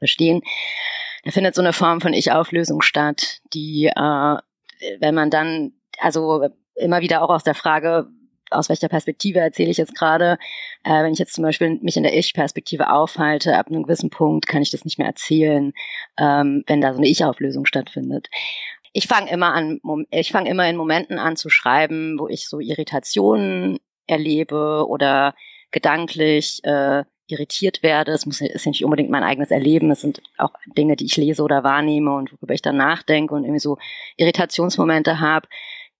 verstehen, 0.00 0.42
da 1.24 1.30
findet 1.30 1.54
so 1.54 1.62
eine 1.62 1.72
Form 1.72 2.02
von 2.02 2.12
Ich-Auflösung 2.12 2.82
statt, 2.82 3.40
die, 3.54 3.86
äh, 3.86 4.36
wenn 4.98 5.14
man 5.14 5.30
dann, 5.30 5.72
also 5.98 6.48
immer 6.74 7.00
wieder 7.00 7.22
auch 7.22 7.30
aus 7.30 7.44
der 7.44 7.54
Frage, 7.54 8.08
aus 8.50 8.68
welcher 8.68 8.88
Perspektive 8.88 9.38
erzähle 9.38 9.70
ich 9.70 9.76
jetzt 9.76 9.94
gerade. 9.94 10.36
Äh, 10.84 11.04
wenn 11.04 11.12
ich 11.12 11.18
jetzt 11.18 11.34
zum 11.34 11.42
Beispiel 11.42 11.78
mich 11.82 11.96
in 11.96 12.02
der 12.02 12.16
Ich-Perspektive 12.16 12.90
aufhalte, 12.90 13.56
ab 13.56 13.68
einem 13.68 13.84
gewissen 13.84 14.10
Punkt 14.10 14.46
kann 14.46 14.62
ich 14.62 14.70
das 14.70 14.84
nicht 14.84 14.98
mehr 14.98 15.06
erzählen, 15.06 15.72
ähm, 16.18 16.64
wenn 16.66 16.80
da 16.80 16.92
so 16.92 16.98
eine 16.98 17.08
Ich-Auflösung 17.08 17.64
stattfindet. 17.64 18.28
Ich 18.92 19.06
fange 19.06 19.30
immer 19.30 19.54
an, 19.54 19.80
ich 20.10 20.32
fange 20.32 20.50
immer 20.50 20.68
in 20.68 20.76
Momenten 20.76 21.18
an 21.18 21.36
zu 21.36 21.48
schreiben, 21.48 22.18
wo 22.18 22.26
ich 22.26 22.48
so 22.48 22.58
Irritationen 22.58 23.78
erlebe 24.08 24.84
oder 24.88 25.34
gedanklich 25.70 26.60
äh, 26.64 27.04
irritiert 27.30 27.82
werde. 27.82 28.12
Es 28.12 28.26
muss 28.26 28.40
ist 28.40 28.66
nicht 28.66 28.84
unbedingt 28.84 29.10
mein 29.10 29.22
eigenes 29.22 29.50
Erleben. 29.50 29.90
Es 29.90 30.00
sind 30.00 30.22
auch 30.38 30.52
Dinge, 30.76 30.96
die 30.96 31.06
ich 31.06 31.16
lese 31.16 31.42
oder 31.42 31.64
wahrnehme 31.64 32.14
und 32.14 32.32
worüber 32.32 32.54
ich 32.54 32.62
dann 32.62 32.76
nachdenke 32.76 33.34
und 33.34 33.44
irgendwie 33.44 33.60
so 33.60 33.78
Irritationsmomente 34.16 35.20
habe, 35.20 35.48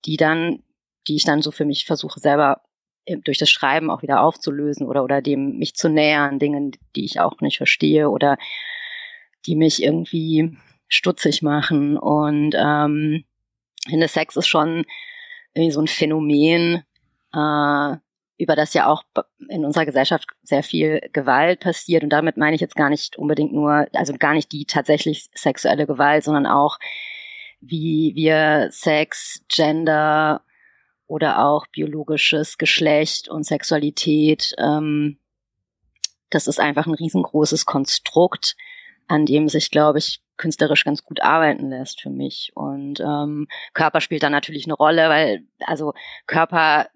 die 0.05 0.17
dann 0.17 0.63
die 1.09 1.17
ich 1.17 1.25
dann 1.25 1.43
so 1.43 1.51
für 1.51 1.65
mich 1.65 1.87
versuche 1.87 2.21
selber 2.21 2.63
äh, 3.05 3.17
durch 3.17 3.39
das 3.39 3.51
Schreiben 3.51 3.91
auch 3.91 4.03
wieder 4.03 4.23
aufzulösen 4.23 4.87
oder, 4.87 5.05
oder 5.05 5.23
dem 5.23 5.59
mich 5.59 5.75
zu 5.75 5.89
nähern, 5.89 6.39
Dingen, 6.39 6.73
die 6.97 7.05
ich 7.05 7.21
auch 7.21 7.41
nicht 7.41 7.57
verstehe 7.57 8.11
oder 8.11 8.39
die 9.47 9.57
mich 9.57 9.83
irgendwie 9.83 10.57
stutzig 10.89 11.43
machen. 11.43 11.97
Und 11.97 12.55
ähm, 12.57 13.25
ich 13.85 13.91
finde, 13.91 14.09
Sex 14.09 14.37
ist 14.37 14.49
schon 14.49 14.85
irgendwie 15.55 15.73
so 15.73 15.81
ein 15.81 15.89
Phänomen, 15.89 16.85
äh, 17.35 17.97
über 18.41 18.57
das 18.57 18.75
ja 18.75 18.87
auch 18.87 19.03
in 19.49 19.65
unserer 19.65 19.87
Gesellschaft 19.87 20.27
sehr 20.43 20.63
viel 20.63 21.01
Gewalt 21.13 21.61
passiert. 21.61 22.03
Und 22.03 22.11
damit 22.11 22.37
meine 22.37 22.55
ich 22.55 22.61
jetzt 22.61 22.77
gar 22.77 22.89
nicht 22.89 23.17
unbedingt 23.17 23.53
nur, 23.53 23.87
also 23.93 24.15
gar 24.15 24.35
nicht 24.35 24.51
die 24.53 24.65
tatsächlich 24.65 25.29
sexuelle 25.35 25.87
Gewalt, 25.87 26.25
sondern 26.25 26.47
auch, 26.47 26.79
wie 27.61 28.13
wir 28.15 28.69
Sex, 28.71 29.45
Gender, 29.49 30.43
oder 31.11 31.45
auch 31.45 31.67
biologisches 31.67 32.57
Geschlecht 32.57 33.29
und 33.29 33.45
Sexualität. 33.45 34.55
Ähm, 34.59 35.19
das 36.31 36.47
ist 36.47 36.61
einfach 36.61 36.87
ein 36.87 36.95
riesengroßes 36.95 37.67
Konstrukt, 37.67 38.55
an 39.09 39.27
dem 39.27 39.49
sich, 39.49 39.73
glaube 39.73 39.99
ich, 39.99 40.23
künstlerisch 40.37 40.85
ganz 40.85 41.03
gut 41.03 41.21
arbeiten 41.21 41.69
lässt 41.69 42.01
für 42.01 42.11
mich. 42.11 42.53
Und 42.55 43.01
ähm, 43.01 43.49
Körper 43.75 44.01
spielt 44.01 44.23
da 44.23 44.31
natürlich 44.31 44.67
eine 44.67 44.75
Rolle, 44.75 45.09
weil 45.09 45.43
also 45.59 45.95
Körper 46.29 46.89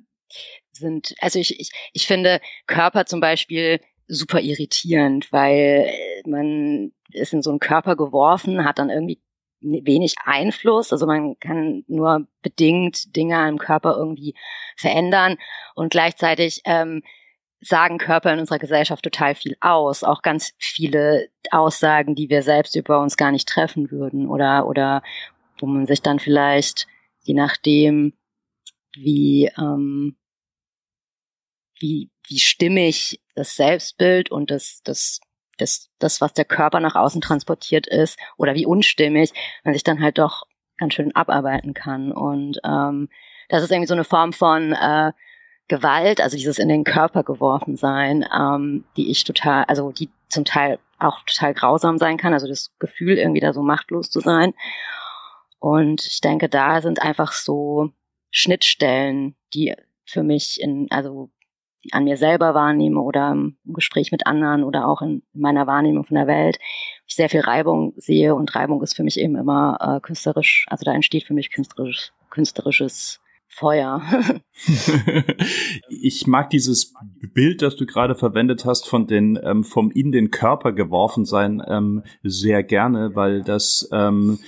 sind, 0.76 1.14
also 1.20 1.38
ich, 1.38 1.58
ich, 1.60 1.70
ich 1.92 2.06
finde 2.06 2.40
Körper 2.66 3.06
zum 3.06 3.20
Beispiel 3.20 3.80
super 4.06 4.40
irritierend, 4.40 5.32
weil 5.32 5.90
man 6.26 6.92
ist 7.12 7.32
in 7.32 7.42
so 7.42 7.50
einen 7.50 7.60
Körper 7.60 7.96
geworfen, 7.96 8.64
hat 8.64 8.78
dann 8.78 8.90
irgendwie 8.90 9.20
wenig 9.60 10.14
Einfluss. 10.24 10.92
Also 10.92 11.06
man 11.06 11.38
kann 11.38 11.84
nur 11.86 12.26
bedingt 12.42 13.16
Dinge 13.16 13.48
im 13.48 13.58
Körper 13.58 13.96
irgendwie 13.96 14.34
verändern 14.76 15.38
und 15.74 15.90
gleichzeitig 15.90 16.60
ähm, 16.64 17.02
sagen 17.60 17.98
Körper 17.98 18.32
in 18.32 18.40
unserer 18.40 18.58
Gesellschaft 18.58 19.02
total 19.02 19.34
viel 19.34 19.56
aus. 19.60 20.04
Auch 20.04 20.20
ganz 20.20 20.52
viele 20.58 21.28
Aussagen, 21.50 22.14
die 22.14 22.28
wir 22.28 22.42
selbst 22.42 22.76
über 22.76 23.00
uns 23.00 23.16
gar 23.16 23.32
nicht 23.32 23.48
treffen 23.48 23.90
würden 23.90 24.28
oder, 24.28 24.66
oder 24.66 25.02
wo 25.58 25.66
man 25.66 25.86
sich 25.86 26.02
dann 26.02 26.18
vielleicht, 26.18 26.86
je 27.22 27.34
nachdem, 27.34 28.12
wie, 28.94 29.50
ähm, 29.56 30.16
wie, 31.78 32.10
wie 32.28 32.38
stimmig 32.38 33.20
das 33.34 33.56
Selbstbild 33.56 34.30
und 34.30 34.50
das, 34.50 34.80
das 34.84 35.20
das, 35.58 35.88
das, 35.98 36.20
was 36.20 36.32
der 36.32 36.44
Körper 36.44 36.80
nach 36.80 36.94
außen 36.94 37.20
transportiert 37.20 37.86
ist 37.86 38.18
oder 38.36 38.54
wie 38.54 38.66
unstimmig, 38.66 39.32
man 39.62 39.74
sich 39.74 39.84
dann 39.84 40.02
halt 40.02 40.18
doch 40.18 40.44
ganz 40.78 40.94
schön 40.94 41.14
abarbeiten 41.14 41.74
kann. 41.74 42.12
Und 42.12 42.58
ähm, 42.64 43.08
das 43.48 43.62
ist 43.62 43.70
irgendwie 43.70 43.86
so 43.86 43.94
eine 43.94 44.04
Form 44.04 44.32
von 44.32 44.72
äh, 44.72 45.12
Gewalt, 45.68 46.20
also 46.20 46.36
dieses 46.36 46.58
in 46.58 46.68
den 46.68 46.84
Körper 46.84 47.22
geworfen 47.22 47.76
sein, 47.76 48.26
ähm, 48.36 48.84
die 48.96 49.10
ich 49.10 49.24
total, 49.24 49.64
also 49.64 49.92
die 49.92 50.10
zum 50.28 50.44
Teil 50.44 50.78
auch 50.98 51.22
total 51.24 51.54
grausam 51.54 51.98
sein 51.98 52.16
kann, 52.16 52.32
also 52.32 52.46
das 52.46 52.72
Gefühl 52.78 53.18
irgendwie 53.18 53.40
da 53.40 53.52
so 53.52 53.62
machtlos 53.62 54.10
zu 54.10 54.20
sein. 54.20 54.54
Und 55.58 56.04
ich 56.04 56.20
denke, 56.20 56.48
da 56.48 56.82
sind 56.82 57.00
einfach 57.00 57.32
so 57.32 57.90
Schnittstellen, 58.30 59.36
die 59.54 59.74
für 60.04 60.22
mich 60.22 60.60
in, 60.60 60.88
also 60.90 61.30
an 61.92 62.04
mir 62.04 62.16
selber 62.16 62.54
wahrnehme 62.54 63.00
oder 63.00 63.32
im 63.32 63.56
Gespräch 63.64 64.12
mit 64.12 64.26
anderen 64.26 64.64
oder 64.64 64.88
auch 64.88 65.02
in 65.02 65.22
meiner 65.32 65.66
Wahrnehmung 65.66 66.04
von 66.04 66.16
der 66.16 66.26
Welt, 66.26 66.58
ich 67.06 67.14
sehr 67.14 67.28
viel 67.28 67.40
Reibung 67.40 67.92
sehe 67.96 68.34
und 68.34 68.54
Reibung 68.54 68.82
ist 68.82 68.96
für 68.96 69.02
mich 69.02 69.18
eben 69.18 69.36
immer 69.36 69.78
äh, 69.80 70.00
künstlerisch, 70.00 70.66
also 70.68 70.84
da 70.84 70.94
entsteht 70.94 71.24
für 71.24 71.34
mich 71.34 71.50
künstlerisch, 71.50 72.12
künstlerisches 72.30 73.20
Feuer. 73.46 74.02
ich 75.88 76.26
mag 76.26 76.50
dieses 76.50 76.92
Bild, 77.32 77.62
das 77.62 77.76
du 77.76 77.86
gerade 77.86 78.16
verwendet 78.16 78.64
hast, 78.64 78.88
von 78.88 79.06
den 79.06 79.38
ähm, 79.42 79.62
vom 79.62 79.92
in 79.92 80.10
den 80.10 80.32
Körper 80.32 80.72
geworfen 80.72 81.24
sein 81.24 81.62
ähm, 81.66 82.02
sehr 82.24 82.64
gerne, 82.64 83.14
weil 83.14 83.42
das 83.42 83.88
ähm, 83.92 84.40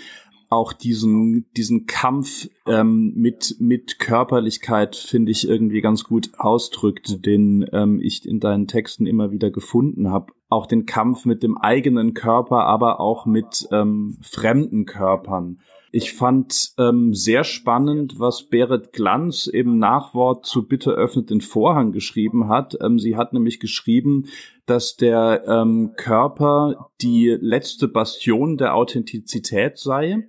auch 0.56 0.72
diesen, 0.72 1.46
diesen 1.56 1.86
Kampf 1.86 2.48
ähm, 2.66 3.12
mit, 3.14 3.56
mit 3.60 3.98
Körperlichkeit, 3.98 4.96
finde 4.96 5.30
ich, 5.30 5.46
irgendwie 5.46 5.82
ganz 5.82 6.04
gut 6.04 6.30
ausdrückt, 6.38 7.26
den 7.26 7.66
ähm, 7.72 8.00
ich 8.00 8.26
in 8.26 8.40
deinen 8.40 8.66
Texten 8.66 9.06
immer 9.06 9.30
wieder 9.30 9.50
gefunden 9.50 10.10
habe. 10.10 10.32
Auch 10.48 10.66
den 10.66 10.86
Kampf 10.86 11.26
mit 11.26 11.42
dem 11.42 11.58
eigenen 11.58 12.14
Körper, 12.14 12.64
aber 12.64 13.00
auch 13.00 13.26
mit 13.26 13.68
ähm, 13.70 14.16
fremden 14.22 14.86
Körpern. 14.86 15.58
Ich 15.92 16.12
fand 16.12 16.72
ähm, 16.78 17.14
sehr 17.14 17.44
spannend, 17.44 18.18
was 18.18 18.48
Berit 18.48 18.92
Glanz 18.92 19.46
im 19.46 19.78
Nachwort 19.78 20.44
zu 20.44 20.66
Bitte 20.66 20.90
öffnet 20.90 21.30
den 21.30 21.40
Vorhang 21.40 21.92
geschrieben 21.92 22.48
hat. 22.48 22.76
Ähm, 22.80 22.98
sie 22.98 23.16
hat 23.16 23.32
nämlich 23.32 23.60
geschrieben, 23.60 24.26
dass 24.66 24.96
der 24.96 25.44
ähm, 25.46 25.92
Körper 25.96 26.90
die 27.00 27.36
letzte 27.40 27.88
Bastion 27.88 28.56
der 28.56 28.74
Authentizität 28.74 29.78
sei 29.78 30.28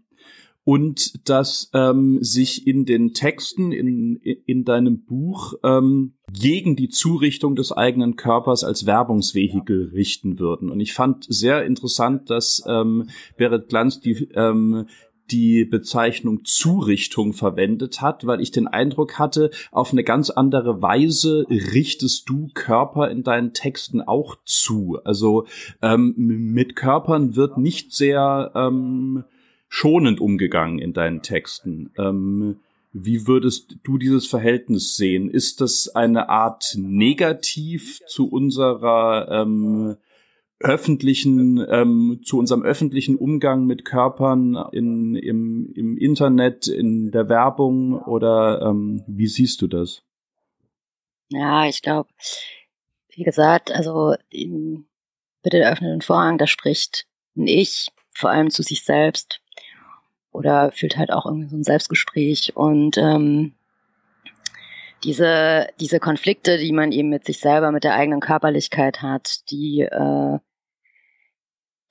und 0.68 1.30
dass 1.30 1.72
ähm, 1.74 2.18
sich 2.22 2.68
in 2.68 2.84
den 2.84 3.14
Texten 3.14 3.72
in, 3.72 4.18
in 4.18 4.66
deinem 4.66 5.06
Buch 5.06 5.54
ähm, 5.64 6.16
gegen 6.34 6.76
die 6.76 6.90
Zurichtung 6.90 7.56
des 7.56 7.72
eigenen 7.72 8.18
Körpers 8.18 8.66
als 8.66 8.86
Werbungsvehikel 8.86 9.92
richten 9.94 10.40
würden. 10.40 10.70
Und 10.70 10.82
ich 10.82 10.94
fand 10.94 11.26
sehr 11.30 11.64
interessant, 11.64 12.30
dass 12.30 12.62
ähm, 12.68 13.08
Berit 13.38 13.70
Glanz 13.70 14.02
die 14.02 14.28
ähm, 14.36 14.88
die 15.32 15.64
Bezeichnung 15.64 16.44
Zurichtung 16.44 17.32
verwendet 17.32 18.02
hat, 18.02 18.28
weil 18.28 18.42
ich 18.42 18.52
den 18.52 18.68
Eindruck 18.68 19.18
hatte, 19.18 19.52
auf 19.72 19.94
eine 19.94 20.04
ganz 20.04 20.30
andere 20.30 20.82
Weise 20.82 21.46
richtest 21.50 22.30
du 22.30 22.50
Körper 22.54 23.10
in 23.10 23.24
deinen 23.24 23.54
Texten 23.54 24.02
auch 24.02 24.36
zu. 24.44 25.00
Also 25.06 25.46
ähm, 25.82 26.14
mit 26.18 26.76
Körpern 26.76 27.38
wird 27.38 27.58
nicht 27.58 27.94
sehr 27.94 28.52
ähm, 28.54 29.24
schonend 29.70 30.20
umgegangen 30.20 30.80
in 30.80 30.94
deinen 30.94 31.22
Texten. 31.22 31.92
Ähm, 31.98 32.60
wie 32.94 33.28
würdest 33.28 33.78
du 33.84 33.98
dieses 33.98 34.28
Verhältnis 34.28 34.96
sehen? 34.96 35.30
Ist 35.30 35.62
das 35.62 35.90
eine 35.90 36.30
Art 36.30 36.76
Negativ 36.78 38.02
zu 38.08 38.30
unserer 38.30 39.28
ähm, 39.30 39.98
öffentlichen, 40.60 41.64
ähm, 41.70 42.22
zu 42.24 42.40
unserem 42.40 42.64
öffentlichen 42.64 43.16
Umgang 43.16 43.66
mit 43.66 43.86
Körpern 43.86 44.56
in, 44.72 45.16
im, 45.16 45.72
im 45.76 45.98
Internet, 45.98 46.68
in 46.68 47.12
der 47.12 47.30
Werbung 47.30 48.02
oder 48.02 48.62
ähm, 48.62 49.04
wie 49.08 49.28
siehst 49.28 49.62
du 49.62 49.68
das? 49.68 50.02
Ja, 51.30 51.68
ich 51.68 51.82
glaube, 51.82 52.10
wie 53.10 53.24
gesagt, 53.24 53.72
also 53.72 54.16
in, 54.30 54.88
bitte 55.44 55.70
öffne 55.70 55.90
den 55.90 56.02
Vorhang, 56.02 56.38
da 56.38 56.48
spricht 56.48 57.06
ein 57.36 57.48
Ich, 57.48 57.90
vor 58.12 58.32
allem 58.32 58.50
zu 58.50 58.64
sich 58.64 58.84
selbst 58.84 59.42
oder 60.38 60.72
führt 60.72 60.98
halt 60.98 61.12
auch 61.12 61.26
irgendwie 61.26 61.50
so 61.50 61.58
ein 61.58 61.64
Selbstgespräch 61.64 62.56
und 62.56 62.98
ähm, 62.98 63.56
diese 65.04 65.68
diese 65.80 66.00
Konflikte, 66.00 66.58
die 66.60 66.72
man 66.72 66.92
eben 66.92 67.10
mit 67.10 67.26
sich 67.26 67.40
selber, 67.40 67.72
mit 67.72 67.84
der 67.84 67.96
eigenen 67.96 68.20
Körperlichkeit 68.20 69.02
hat, 69.02 69.50
die, 69.50 69.82
äh, 69.82 70.40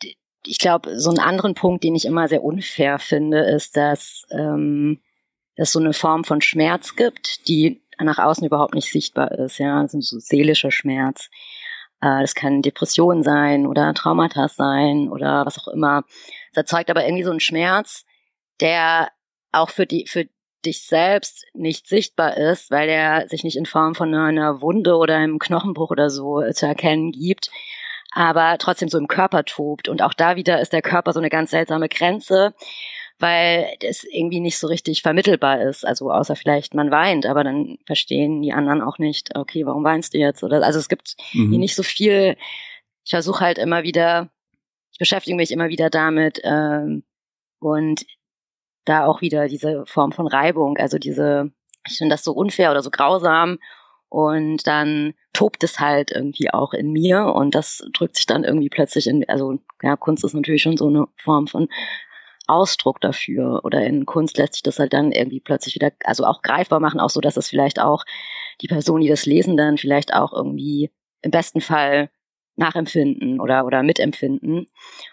die 0.03 0.17
ich 0.47 0.59
glaube, 0.59 0.99
so 0.99 1.11
einen 1.11 1.19
anderen 1.19 1.55
Punkt, 1.55 1.83
den 1.83 1.97
ich 1.97 2.05
immer 2.05 2.29
sehr 2.29 2.45
unfair 2.45 2.99
finde, 3.01 3.41
ist, 3.41 3.77
dass 3.77 4.25
ähm, 4.31 5.01
es 5.57 5.73
so 5.73 5.81
eine 5.81 5.93
Form 5.93 6.23
von 6.25 6.41
Schmerz 6.41 6.95
gibt, 6.95 7.49
die 7.49 7.83
nach 7.99 8.19
außen 8.19 8.47
überhaupt 8.47 8.75
nicht 8.75 8.93
sichtbar 8.93 9.33
ist. 9.33 9.59
Ja, 9.59 9.83
das 9.83 9.95
ist 9.95 10.09
so 10.09 10.19
seelischer 10.21 10.71
Schmerz. 10.71 11.31
Äh, 12.01 12.21
das 12.21 12.35
kann 12.35 12.63
Depression 12.63 13.23
sein 13.23 13.67
oder 13.67 13.93
Traumata 13.95 14.49
sein 14.49 15.09
oder 15.09 15.47
was 15.47 15.59
auch 15.59 15.69
immer. 15.69 16.05
Es 16.53 16.57
erzeugt 16.57 16.91
aber 16.91 17.05
irgendwie 17.05 17.25
so 17.25 17.31
einen 17.31 17.41
Schmerz, 17.41 18.05
der 18.61 19.11
auch 19.53 19.71
für 19.71 19.87
die, 19.87 20.07
für 20.07 20.27
dich 20.65 20.83
selbst 20.83 21.47
nicht 21.55 21.87
sichtbar 21.87 22.37
ist, 22.37 22.71
weil 22.71 22.89
er 22.89 23.29
sich 23.29 23.45
nicht 23.45 23.57
in 23.57 23.67
Form 23.67 23.95
von 23.95 24.15
einer 24.15 24.61
Wunde 24.61 24.97
oder 24.97 25.17
einem 25.17 25.39
Knochenbruch 25.39 25.91
oder 25.91 26.11
so 26.11 26.43
zu 26.53 26.67
erkennen 26.67 27.13
gibt. 27.13 27.51
aber 28.13 28.57
trotzdem 28.59 28.89
so 28.89 28.99
im 28.99 29.09
Körper 29.09 29.45
tobt. 29.45 29.89
Und 29.89 30.01
auch 30.03 30.15
da 30.15 30.37
wieder 30.37 30.61
ist 30.61 30.73
der 30.73 30.83
Körper 30.83 31.13
so 31.13 31.21
eine 31.21 31.29
ganz 31.29 31.51
seltsame 31.51 31.89
Grenze, 31.89 32.55
weil 33.19 33.69
es 33.81 34.05
irgendwie 34.05 34.41
nicht 34.41 34.59
so 34.59 34.67
richtig 34.67 35.03
vermittelbar 35.03 35.61
ist. 35.61 35.87
Also 35.87 36.11
außer 36.11 36.35
vielleicht 36.35 36.75
man 36.75 36.91
weint, 36.91 37.27
aber 37.27 37.45
dann 37.45 37.79
verstehen 37.87 38.43
die 38.43 38.53
anderen 38.53 38.81
auch 38.83 38.99
nicht, 38.99 39.37
okay, 39.37 39.67
warum 39.67 39.85
weinst 39.85 40.15
du 40.15 40.19
jetzt? 40.19 40.43
Oder 40.43 40.63
also 40.63 40.79
es 40.79 40.89
gibt 40.89 41.17
mhm. 41.35 41.51
nicht 41.51 41.75
so 41.75 41.83
viel. 41.83 42.37
Ich 43.05 43.11
versuche 43.11 43.41
halt 43.45 43.59
immer 43.59 43.83
wieder, 43.83 44.31
ich 44.93 44.99
beschäftige 44.99 45.37
mich 45.37 45.51
immer 45.51 45.69
wieder 45.69 45.91
damit 45.91 46.41
ähm, 46.43 47.05
und 47.61 48.07
da 48.87 49.05
auch 49.05 49.21
wieder 49.21 49.49
diese 49.49 49.85
Form 49.87 50.13
von 50.13 50.27
Reibung, 50.27 50.79
also 50.79 50.99
diese, 50.99 51.53
ich 51.87 51.99
finde 51.99 52.15
das 52.15 52.25
so 52.25 52.33
unfair 52.33 52.71
oder 52.71 52.83
so 52.83 52.91
grausam. 52.91 53.59
Und 54.09 54.67
dann 54.67 55.15
tobt 55.33 55.65
es 55.65 55.81
halt 55.81 56.13
irgendwie 56.13 56.51
auch 56.51 56.73
in 56.73 56.93
mir 56.93 57.27
und 57.35 57.55
das 57.55 57.85
drückt 57.93 58.17
sich 58.17 58.25
dann 58.25 58.45
irgendwie 58.45 58.71
plötzlich 58.71 59.09
in, 59.09 59.29
also 59.29 59.59
ja, 59.83 59.97
Kunst 59.97 60.25
ist 60.25 60.33
natürlich 60.33 60.63
schon 60.63 60.77
so 60.77 60.87
eine 60.87 61.07
Form 61.19 61.49
von 61.49 61.69
Ausdruck 62.47 63.01
dafür 63.01 63.63
oder 63.65 63.85
in 63.85 64.07
Kunst 64.07 64.39
lässt 64.39 64.55
sich 64.55 64.63
das 64.63 64.79
halt 64.79 64.93
dann 64.93 65.11
irgendwie 65.11 65.41
plötzlich 65.41 65.75
wieder, 65.75 65.91
also 66.05 66.25
auch 66.25 66.43
greifbar 66.43 66.79
machen, 66.79 67.01
auch 67.01 67.11
so, 67.11 67.21
dass 67.21 67.37
es 67.37 67.49
vielleicht 67.49 67.81
auch 67.81 68.05
die 68.61 68.69
Person, 68.69 69.01
die 69.01 69.09
das 69.09 69.27
lesen, 69.27 69.57
dann 69.57 69.77
vielleicht 69.77 70.15
auch 70.15 70.33
irgendwie 70.33 70.93
im 71.23 71.33
besten 71.33 71.61
Fall 71.61 72.09
nachempfinden 72.57 73.41
oder, 73.41 73.65
oder 73.65 73.83
mitempfinden 73.83 74.67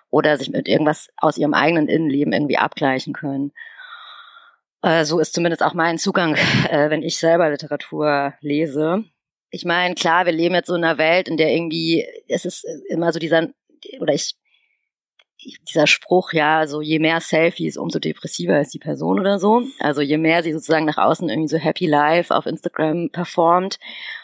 oder 0.09 0.37
sich 0.37 0.49
mit 0.49 0.67
irgendwas 0.67 1.09
aus 1.17 1.37
ihrem 1.37 1.53
eigenen 1.53 1.87
Innenleben 1.87 2.33
irgendwie 2.33 2.57
abgleichen 2.57 3.13
können. 3.13 3.51
Äh, 4.81 5.05
so 5.05 5.19
ist 5.19 5.33
zumindest 5.33 5.63
auch 5.63 5.73
mein 5.73 5.97
Zugang, 5.97 6.35
äh, 6.69 6.89
wenn 6.89 7.03
ich 7.03 7.17
selber 7.17 7.49
Literatur 7.49 8.33
lese. 8.41 9.03
Ich 9.49 9.65
meine, 9.65 9.95
klar, 9.95 10.25
wir 10.25 10.33
leben 10.33 10.55
jetzt 10.55 10.67
so 10.67 10.75
in 10.75 10.83
einer 10.83 10.97
Welt, 10.97 11.27
in 11.27 11.37
der 11.37 11.53
irgendwie, 11.53 12.05
es 12.27 12.45
ist 12.45 12.65
immer 12.89 13.11
so 13.11 13.19
dieser, 13.19 13.49
oder 13.99 14.13
ich 14.13 14.35
dieser 15.69 15.87
Spruch, 15.87 16.33
ja, 16.33 16.67
so 16.67 16.81
je 16.81 16.99
mehr 16.99 17.19
Selfies, 17.19 17.77
umso 17.77 17.99
depressiver 17.99 18.59
ist 18.59 18.73
die 18.73 18.79
Person 18.79 19.19
oder 19.19 19.39
so. 19.39 19.63
Also 19.79 20.01
je 20.01 20.17
mehr 20.17 20.43
sie 20.43 20.53
sozusagen 20.53 20.85
nach 20.85 20.97
außen 20.97 21.29
irgendwie 21.29 21.49
so 21.49 21.57
happy 21.57 21.85
life 21.85 22.33
auf 22.33 22.45
Instagram 22.45 23.09
performt, 23.11 23.77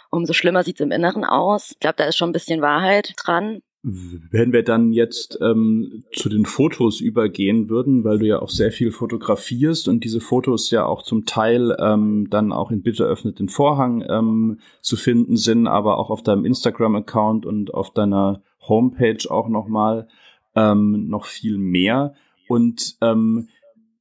umso 0.10 0.34
schlimmer 0.34 0.64
sieht 0.64 0.80
es 0.80 0.86
im 0.86 0.92
Inneren 0.92 1.24
aus. 1.24 1.72
Ich 1.72 1.80
glaube, 1.80 1.96
da 1.98 2.06
ist 2.06 2.18
schon 2.18 2.30
ein 2.30 2.34
bisschen 2.34 2.62
Wahrheit 2.62 3.14
dran. 3.18 3.62
Wenn 3.82 4.52
wir 4.52 4.64
dann 4.64 4.92
jetzt 4.92 5.40
ähm, 5.42 6.04
zu 6.12 6.28
den 6.28 6.46
Fotos 6.46 7.00
übergehen 7.00 7.70
würden, 7.70 8.04
weil 8.04 8.20
du 8.20 8.26
ja 8.26 8.42
auch 8.42 8.50
sehr 8.50 8.74
viel 8.74 8.92
fotografierst 8.92 9.88
und 9.88 10.04
diese 10.04 10.20
Fotos 10.20 10.70
ja 10.70 10.86
auch 10.86 11.02
zum 11.02 11.26
Teil 11.26 11.78
ähm, 11.80 12.28
dann 12.30 12.52
auch 12.52 12.72
in 12.72 12.82
Bitte 12.84 13.06
öffnet 13.06 13.40
den 13.40 13.48
Vorhang 13.48 14.04
ähm, 14.10 14.60
zu 14.82 14.98
finden 14.98 15.38
sind, 15.38 15.68
aber 15.68 15.98
auch 15.98 16.10
auf 16.10 16.24
deinem 16.24 16.44
Instagram-Account 16.44 17.46
und 17.46 17.74
auf 17.74 17.94
deiner 17.94 18.44
Homepage 18.68 19.30
auch 19.30 19.48
nochmal 19.48 20.10
ähm, 20.56 21.08
noch 21.08 21.26
viel 21.26 21.58
mehr. 21.58 22.16
Und 22.50 22.98
ähm, 23.02 23.48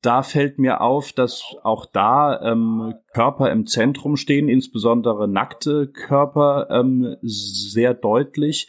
da 0.02 0.22
fällt 0.22 0.58
mir 0.58 0.80
auf, 0.80 1.12
dass 1.12 1.56
auch 1.62 1.86
da 1.86 2.40
ähm, 2.42 2.94
Körper 3.12 3.50
im 3.50 3.66
Zentrum 3.66 4.16
stehen, 4.16 4.48
insbesondere 4.48 5.26
nackte 5.26 5.88
Körper 5.88 6.68
ähm, 6.70 7.16
sehr 7.22 7.94
deutlich. 7.94 8.68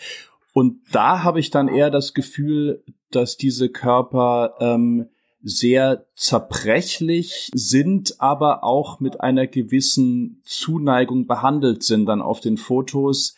Und 0.54 0.82
da 0.92 1.24
habe 1.24 1.40
ich 1.40 1.52
dann 1.52 1.68
eher 1.68 1.92
das 1.92 2.14
Gefühl, 2.14 2.84
dass 3.12 3.38
diese 3.38 3.70
Körper 3.70 4.56
ähm, 4.60 5.10
sehr 5.42 6.06
zerbrechlich 6.16 7.50
sind, 7.54 8.20
aber 8.20 8.64
auch 8.64 9.00
mit 9.00 9.22
einer 9.22 9.48
gewissen 9.48 10.42
Zuneigung 10.44 11.28
behandelt 11.28 11.84
sind 11.84 12.08
dann 12.08 12.22
auf 12.22 12.40
den 12.42 12.58
Fotos, 12.58 13.36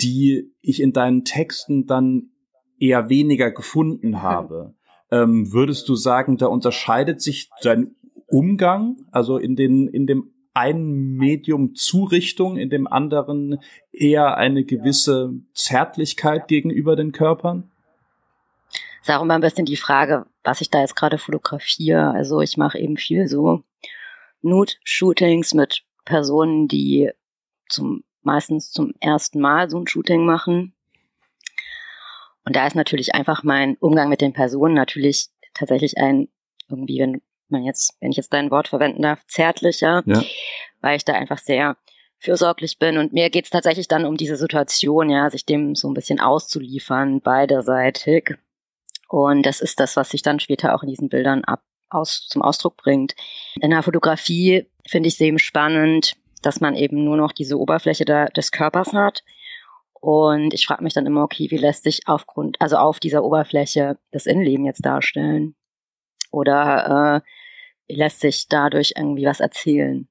die 0.00 0.52
ich 0.60 0.80
in 0.80 0.92
deinen 0.92 1.24
Texten 1.24 1.86
dann 1.86 2.30
eher 2.78 3.08
weniger 3.08 3.50
gefunden 3.50 4.22
habe. 4.22 4.74
Ähm, 5.10 5.52
würdest 5.52 5.88
du 5.88 5.94
sagen, 5.94 6.36
da 6.36 6.46
unterscheidet 6.46 7.20
sich 7.20 7.50
dein 7.62 7.94
Umgang, 8.26 8.96
also 9.12 9.38
in 9.38 9.56
den, 9.56 9.88
in 9.88 10.06
dem 10.06 10.30
einen 10.54 11.16
Medium 11.16 11.74
Zurichtung, 11.74 12.56
in 12.56 12.70
dem 12.70 12.86
anderen 12.86 13.58
eher 13.92 14.36
eine 14.36 14.64
gewisse 14.64 15.34
Zärtlichkeit 15.52 16.48
gegenüber 16.48 16.96
den 16.96 17.12
Körpern? 17.12 17.70
ist 19.04 19.14
auch 19.14 19.22
immer 19.22 19.34
ein 19.34 19.42
bisschen 19.42 19.66
die 19.66 19.76
Frage, 19.76 20.26
was 20.44 20.60
ich 20.62 20.70
da 20.70 20.80
jetzt 20.80 20.96
gerade 20.96 21.18
fotografiere. 21.18 22.10
Also 22.12 22.40
ich 22.40 22.56
mache 22.56 22.78
eben 22.78 22.96
viel 22.96 23.28
so 23.28 23.62
Nude-Shootings 24.40 25.52
mit 25.54 25.82
Personen, 26.04 26.68
die 26.68 27.10
zum 27.68 28.02
meistens 28.22 28.70
zum 28.70 28.94
ersten 29.00 29.40
Mal 29.40 29.68
so 29.68 29.78
ein 29.78 29.86
Shooting 29.86 30.24
machen. 30.24 30.73
Und 32.44 32.56
da 32.56 32.66
ist 32.66 32.76
natürlich 32.76 33.14
einfach 33.14 33.42
mein 33.42 33.76
Umgang 33.80 34.08
mit 34.08 34.20
den 34.20 34.32
Personen 34.32 34.74
natürlich 34.74 35.28
tatsächlich 35.54 35.96
ein, 35.98 36.28
irgendwie, 36.68 37.00
wenn 37.00 37.22
man 37.48 37.64
jetzt, 37.64 37.96
wenn 38.00 38.10
ich 38.10 38.16
jetzt 38.16 38.32
dein 38.32 38.50
Wort 38.50 38.68
verwenden 38.68 39.02
darf, 39.02 39.24
zärtlicher, 39.26 40.02
ja. 40.06 40.22
weil 40.80 40.96
ich 40.96 41.04
da 41.04 41.14
einfach 41.14 41.38
sehr 41.38 41.76
fürsorglich 42.18 42.78
bin. 42.78 42.98
Und 42.98 43.12
mir 43.12 43.30
geht 43.30 43.44
es 43.44 43.50
tatsächlich 43.50 43.88
dann 43.88 44.04
um 44.04 44.16
diese 44.16 44.36
Situation, 44.36 45.10
ja, 45.10 45.30
sich 45.30 45.46
dem 45.46 45.74
so 45.74 45.88
ein 45.88 45.94
bisschen 45.94 46.20
auszuliefern, 46.20 47.20
beiderseitig. 47.20 48.36
Und 49.08 49.44
das 49.44 49.60
ist 49.60 49.80
das, 49.80 49.96
was 49.96 50.10
sich 50.10 50.22
dann 50.22 50.40
später 50.40 50.74
auch 50.74 50.82
in 50.82 50.88
diesen 50.88 51.08
Bildern 51.08 51.44
ab, 51.44 51.62
aus, 51.88 52.26
zum 52.28 52.42
Ausdruck 52.42 52.76
bringt. 52.76 53.14
In 53.60 53.70
der 53.70 53.82
Fotografie 53.82 54.66
finde 54.86 55.08
ich 55.08 55.14
es 55.14 55.20
eben 55.20 55.38
spannend, 55.38 56.16
dass 56.42 56.60
man 56.60 56.74
eben 56.74 57.04
nur 57.04 57.16
noch 57.16 57.32
diese 57.32 57.58
Oberfläche 57.58 58.04
da, 58.04 58.26
des 58.26 58.50
Körpers 58.50 58.92
hat 58.92 59.22
und 60.04 60.52
ich 60.52 60.66
frage 60.66 60.84
mich 60.84 60.92
dann 60.92 61.06
immer, 61.06 61.22
okay, 61.22 61.50
wie 61.50 61.56
lässt 61.56 61.82
sich 61.84 62.02
aufgrund, 62.04 62.60
also 62.60 62.76
auf 62.76 63.00
dieser 63.00 63.24
Oberfläche 63.24 63.96
das 64.10 64.26
Innenleben 64.26 64.66
jetzt 64.66 64.84
darstellen? 64.84 65.56
Oder 66.30 67.22
äh, 67.24 67.28
wie 67.88 67.94
lässt 67.94 68.20
sich 68.20 68.46
dadurch 68.48 68.92
irgendwie 68.98 69.24
was 69.24 69.40
erzählen? 69.40 70.06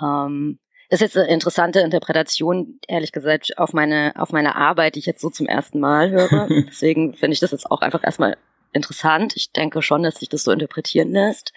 Ähm, 0.00 0.60
ist 0.90 1.00
jetzt 1.00 1.16
eine 1.16 1.26
interessante 1.26 1.80
Interpretation, 1.80 2.78
ehrlich 2.86 3.10
gesagt, 3.10 3.58
auf 3.58 3.72
meine, 3.72 4.12
auf 4.14 4.30
meine 4.30 4.54
Arbeit, 4.54 4.94
die 4.94 5.00
ich 5.00 5.06
jetzt 5.06 5.22
so 5.22 5.30
zum 5.30 5.46
ersten 5.46 5.80
Mal 5.80 6.12
höre. 6.12 6.46
Deswegen 6.68 7.14
finde 7.14 7.32
ich 7.34 7.40
das 7.40 7.50
jetzt 7.50 7.68
auch 7.68 7.80
einfach 7.80 8.04
erstmal 8.04 8.36
interessant. 8.72 9.34
Ich 9.34 9.50
denke 9.50 9.82
schon, 9.82 10.04
dass 10.04 10.20
sich 10.20 10.28
das 10.28 10.44
so 10.44 10.52
interpretieren 10.52 11.10
lässt 11.10 11.52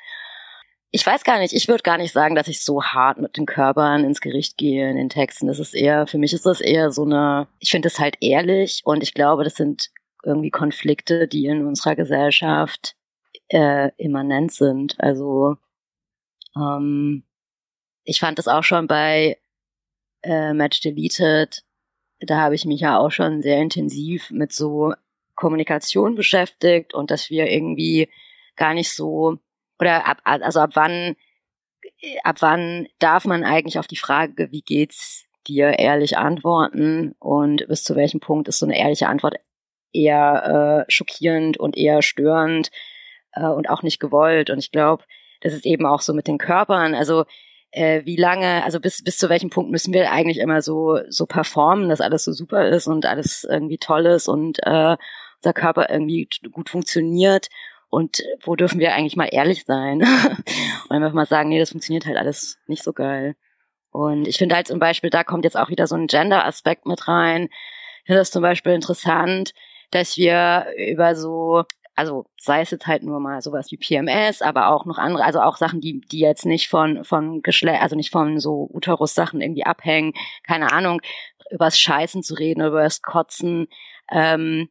ich 0.91 1.05
weiß 1.05 1.23
gar 1.23 1.39
nicht, 1.39 1.53
ich 1.53 1.67
würde 1.67 1.83
gar 1.83 1.97
nicht 1.97 2.13
sagen, 2.13 2.35
dass 2.35 2.47
ich 2.47 2.63
so 2.63 2.83
hart 2.83 3.19
mit 3.19 3.37
den 3.37 3.45
Körpern 3.45 4.03
ins 4.03 4.21
Gericht 4.21 4.57
gehe 4.57 4.89
in 4.89 4.97
den 4.97 5.09
Texten. 5.09 5.47
Das 5.47 5.59
ist 5.59 5.75
eher, 5.75 6.07
für 6.07 6.17
mich 6.17 6.33
ist 6.33 6.45
das 6.45 6.61
eher 6.61 6.91
so 6.91 7.03
eine, 7.03 7.47
ich 7.59 7.69
finde 7.69 7.87
es 7.87 7.99
halt 7.99 8.17
ehrlich 8.21 8.81
und 8.85 9.03
ich 9.03 9.13
glaube, 9.13 9.43
das 9.43 9.55
sind 9.55 9.91
irgendwie 10.23 10.49
Konflikte, 10.49 11.27
die 11.27 11.45
in 11.45 11.65
unserer 11.65 11.95
Gesellschaft 11.95 12.95
äh, 13.49 13.91
immanent 13.97 14.51
sind. 14.51 14.95
Also 14.99 15.57
ähm, 16.55 17.23
ich 18.03 18.19
fand 18.19 18.39
das 18.39 18.47
auch 18.47 18.63
schon 18.63 18.87
bei 18.87 19.37
äh, 20.23 20.53
Match 20.53 20.81
Deleted, 20.81 21.63
da 22.19 22.41
habe 22.41 22.55
ich 22.55 22.65
mich 22.65 22.81
ja 22.81 22.97
auch 22.97 23.11
schon 23.11 23.41
sehr 23.41 23.61
intensiv 23.61 24.31
mit 24.31 24.51
so 24.51 24.93
Kommunikation 25.35 26.15
beschäftigt 26.15 26.93
und 26.93 27.11
dass 27.11 27.29
wir 27.29 27.49
irgendwie 27.49 28.09
gar 28.57 28.73
nicht 28.73 28.91
so 28.91 29.37
oder 29.79 30.07
ab, 30.07 30.19
also 30.23 30.59
ab 30.59 30.71
wann, 30.73 31.15
ab 32.23 32.37
wann 32.39 32.87
darf 32.99 33.25
man 33.25 33.43
eigentlich 33.43 33.79
auf 33.79 33.87
die 33.87 33.97
Frage, 33.97 34.51
wie 34.51 34.61
geht's 34.61 35.25
dir, 35.47 35.79
ehrlich 35.79 36.17
antworten 36.17 37.15
und 37.19 37.67
bis 37.67 37.83
zu 37.83 37.95
welchem 37.95 38.19
Punkt 38.19 38.47
ist 38.47 38.59
so 38.59 38.65
eine 38.65 38.77
ehrliche 38.77 39.07
Antwort 39.07 39.35
eher 39.93 40.85
äh, 40.87 40.91
schockierend 40.91 41.57
und 41.57 41.77
eher 41.77 42.01
störend 42.01 42.69
äh, 43.33 43.45
und 43.45 43.69
auch 43.69 43.83
nicht 43.83 43.99
gewollt. 43.99 44.49
Und 44.49 44.59
ich 44.59 44.71
glaube, 44.71 45.03
das 45.41 45.53
ist 45.53 45.65
eben 45.65 45.85
auch 45.85 46.01
so 46.01 46.13
mit 46.13 46.27
den 46.27 46.37
Körpern. 46.37 46.93
Also 46.93 47.25
äh, 47.71 48.01
wie 48.05 48.15
lange, 48.15 48.63
also 48.63 48.79
bis, 48.79 49.03
bis 49.03 49.17
zu 49.17 49.29
welchem 49.29 49.49
Punkt 49.49 49.71
müssen 49.71 49.93
wir 49.93 50.11
eigentlich 50.11 50.39
immer 50.39 50.61
so, 50.61 50.99
so 51.09 51.25
performen, 51.25 51.89
dass 51.89 52.01
alles 52.01 52.23
so 52.23 52.31
super 52.31 52.67
ist 52.67 52.87
und 52.87 53.05
alles 53.05 53.47
irgendwie 53.49 53.77
toll 53.77 54.05
ist 54.05 54.27
und 54.27 54.59
äh, 54.63 54.97
unser 55.41 55.53
Körper 55.53 55.89
irgendwie 55.89 56.27
gut 56.51 56.69
funktioniert 56.69 57.47
und 57.89 58.21
wo 58.41 58.55
dürfen 58.55 58.79
wir 58.79 58.93
eigentlich 58.93 59.15
mal 59.15 59.29
ehrlich 59.31 59.65
sein? 59.65 60.01
und 60.89 60.91
einfach 60.91 61.13
mal 61.13 61.25
sagen, 61.25 61.49
nee, 61.49 61.59
das 61.59 61.71
funktioniert 61.71 62.05
halt 62.05 62.17
alles 62.17 62.57
nicht 62.67 62.83
so 62.83 62.93
geil. 62.93 63.35
Und 63.91 64.27
ich 64.27 64.37
finde 64.37 64.55
halt 64.55 64.67
zum 64.67 64.79
Beispiel, 64.79 65.09
da 65.09 65.23
kommt 65.23 65.43
jetzt 65.43 65.57
auch 65.57 65.69
wieder 65.69 65.87
so 65.87 65.95
ein 65.95 66.07
Gender-Aspekt 66.07 66.85
mit 66.85 67.07
rein. 67.07 67.49
Ich 68.01 68.05
finde 68.05 68.19
das 68.19 68.31
zum 68.31 68.43
Beispiel 68.43 68.73
interessant, 68.73 69.53
dass 69.91 70.17
wir 70.17 70.67
über 70.77 71.15
so, 71.15 71.63
also 71.95 72.25
sei 72.39 72.61
es 72.61 72.69
jetzt 72.69 72.85
halt 72.85 73.01
nur 73.01 73.19
mal 73.19 73.41
sowas 73.41 73.71
wie 73.71 73.77
PMS, 73.77 74.43
aber 74.43 74.69
auch 74.69 74.85
noch 74.85 74.99
andere, 74.99 75.23
also 75.23 75.41
auch 75.41 75.57
Sachen, 75.57 75.81
die, 75.81 76.01
die 76.01 76.19
jetzt 76.19 76.45
nicht 76.45 76.69
von, 76.69 77.03
von 77.03 77.41
Geschlecht, 77.41 77.81
also 77.81 77.95
nicht 77.95 78.11
von 78.11 78.39
so 78.39 78.69
Uterus-Sachen 78.71 79.41
irgendwie 79.41 79.65
abhängen, 79.65 80.13
keine 80.43 80.71
Ahnung, 80.71 81.01
übers 81.49 81.79
Scheißen 81.79 82.21
zu 82.21 82.35
reden, 82.35 82.63
über 82.63 82.83
das 82.83 83.01
Kotzen, 83.01 83.67
ähm, 84.11 84.69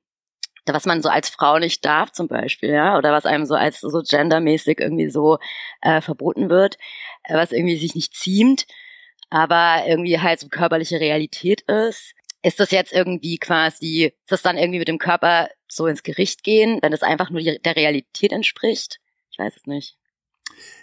was 0.74 0.86
man 0.86 1.02
so 1.02 1.08
als 1.08 1.28
Frau 1.28 1.58
nicht 1.58 1.84
darf 1.84 2.12
zum 2.12 2.28
Beispiel, 2.28 2.70
ja, 2.70 2.96
oder 2.98 3.12
was 3.12 3.26
einem 3.26 3.46
so 3.46 3.54
als 3.54 3.80
so 3.80 4.02
gendermäßig 4.02 4.80
irgendwie 4.80 5.10
so 5.10 5.38
äh, 5.82 6.00
verboten 6.00 6.50
wird, 6.50 6.78
äh, 7.24 7.34
was 7.34 7.52
irgendwie 7.52 7.76
sich 7.76 7.94
nicht 7.94 8.14
ziemt, 8.14 8.66
aber 9.30 9.84
irgendwie 9.86 10.18
halt 10.18 10.40
so 10.40 10.48
körperliche 10.48 11.00
Realität 11.00 11.62
ist. 11.62 12.14
ist 12.42 12.60
das 12.60 12.70
jetzt 12.70 12.92
irgendwie 12.92 13.38
quasi, 13.38 14.12
ist 14.22 14.30
das 14.30 14.42
dann 14.42 14.56
irgendwie 14.58 14.78
mit 14.78 14.88
dem 14.88 14.98
Körper 14.98 15.48
so 15.66 15.86
ins 15.86 16.02
Gericht 16.02 16.44
gehen, 16.44 16.78
wenn 16.82 16.92
das 16.92 17.02
einfach 17.02 17.30
nur 17.30 17.42
der 17.42 17.76
Realität 17.76 18.32
entspricht? 18.32 19.00
Ich 19.30 19.38
weiß 19.38 19.56
es 19.56 19.66
nicht. 19.66 19.96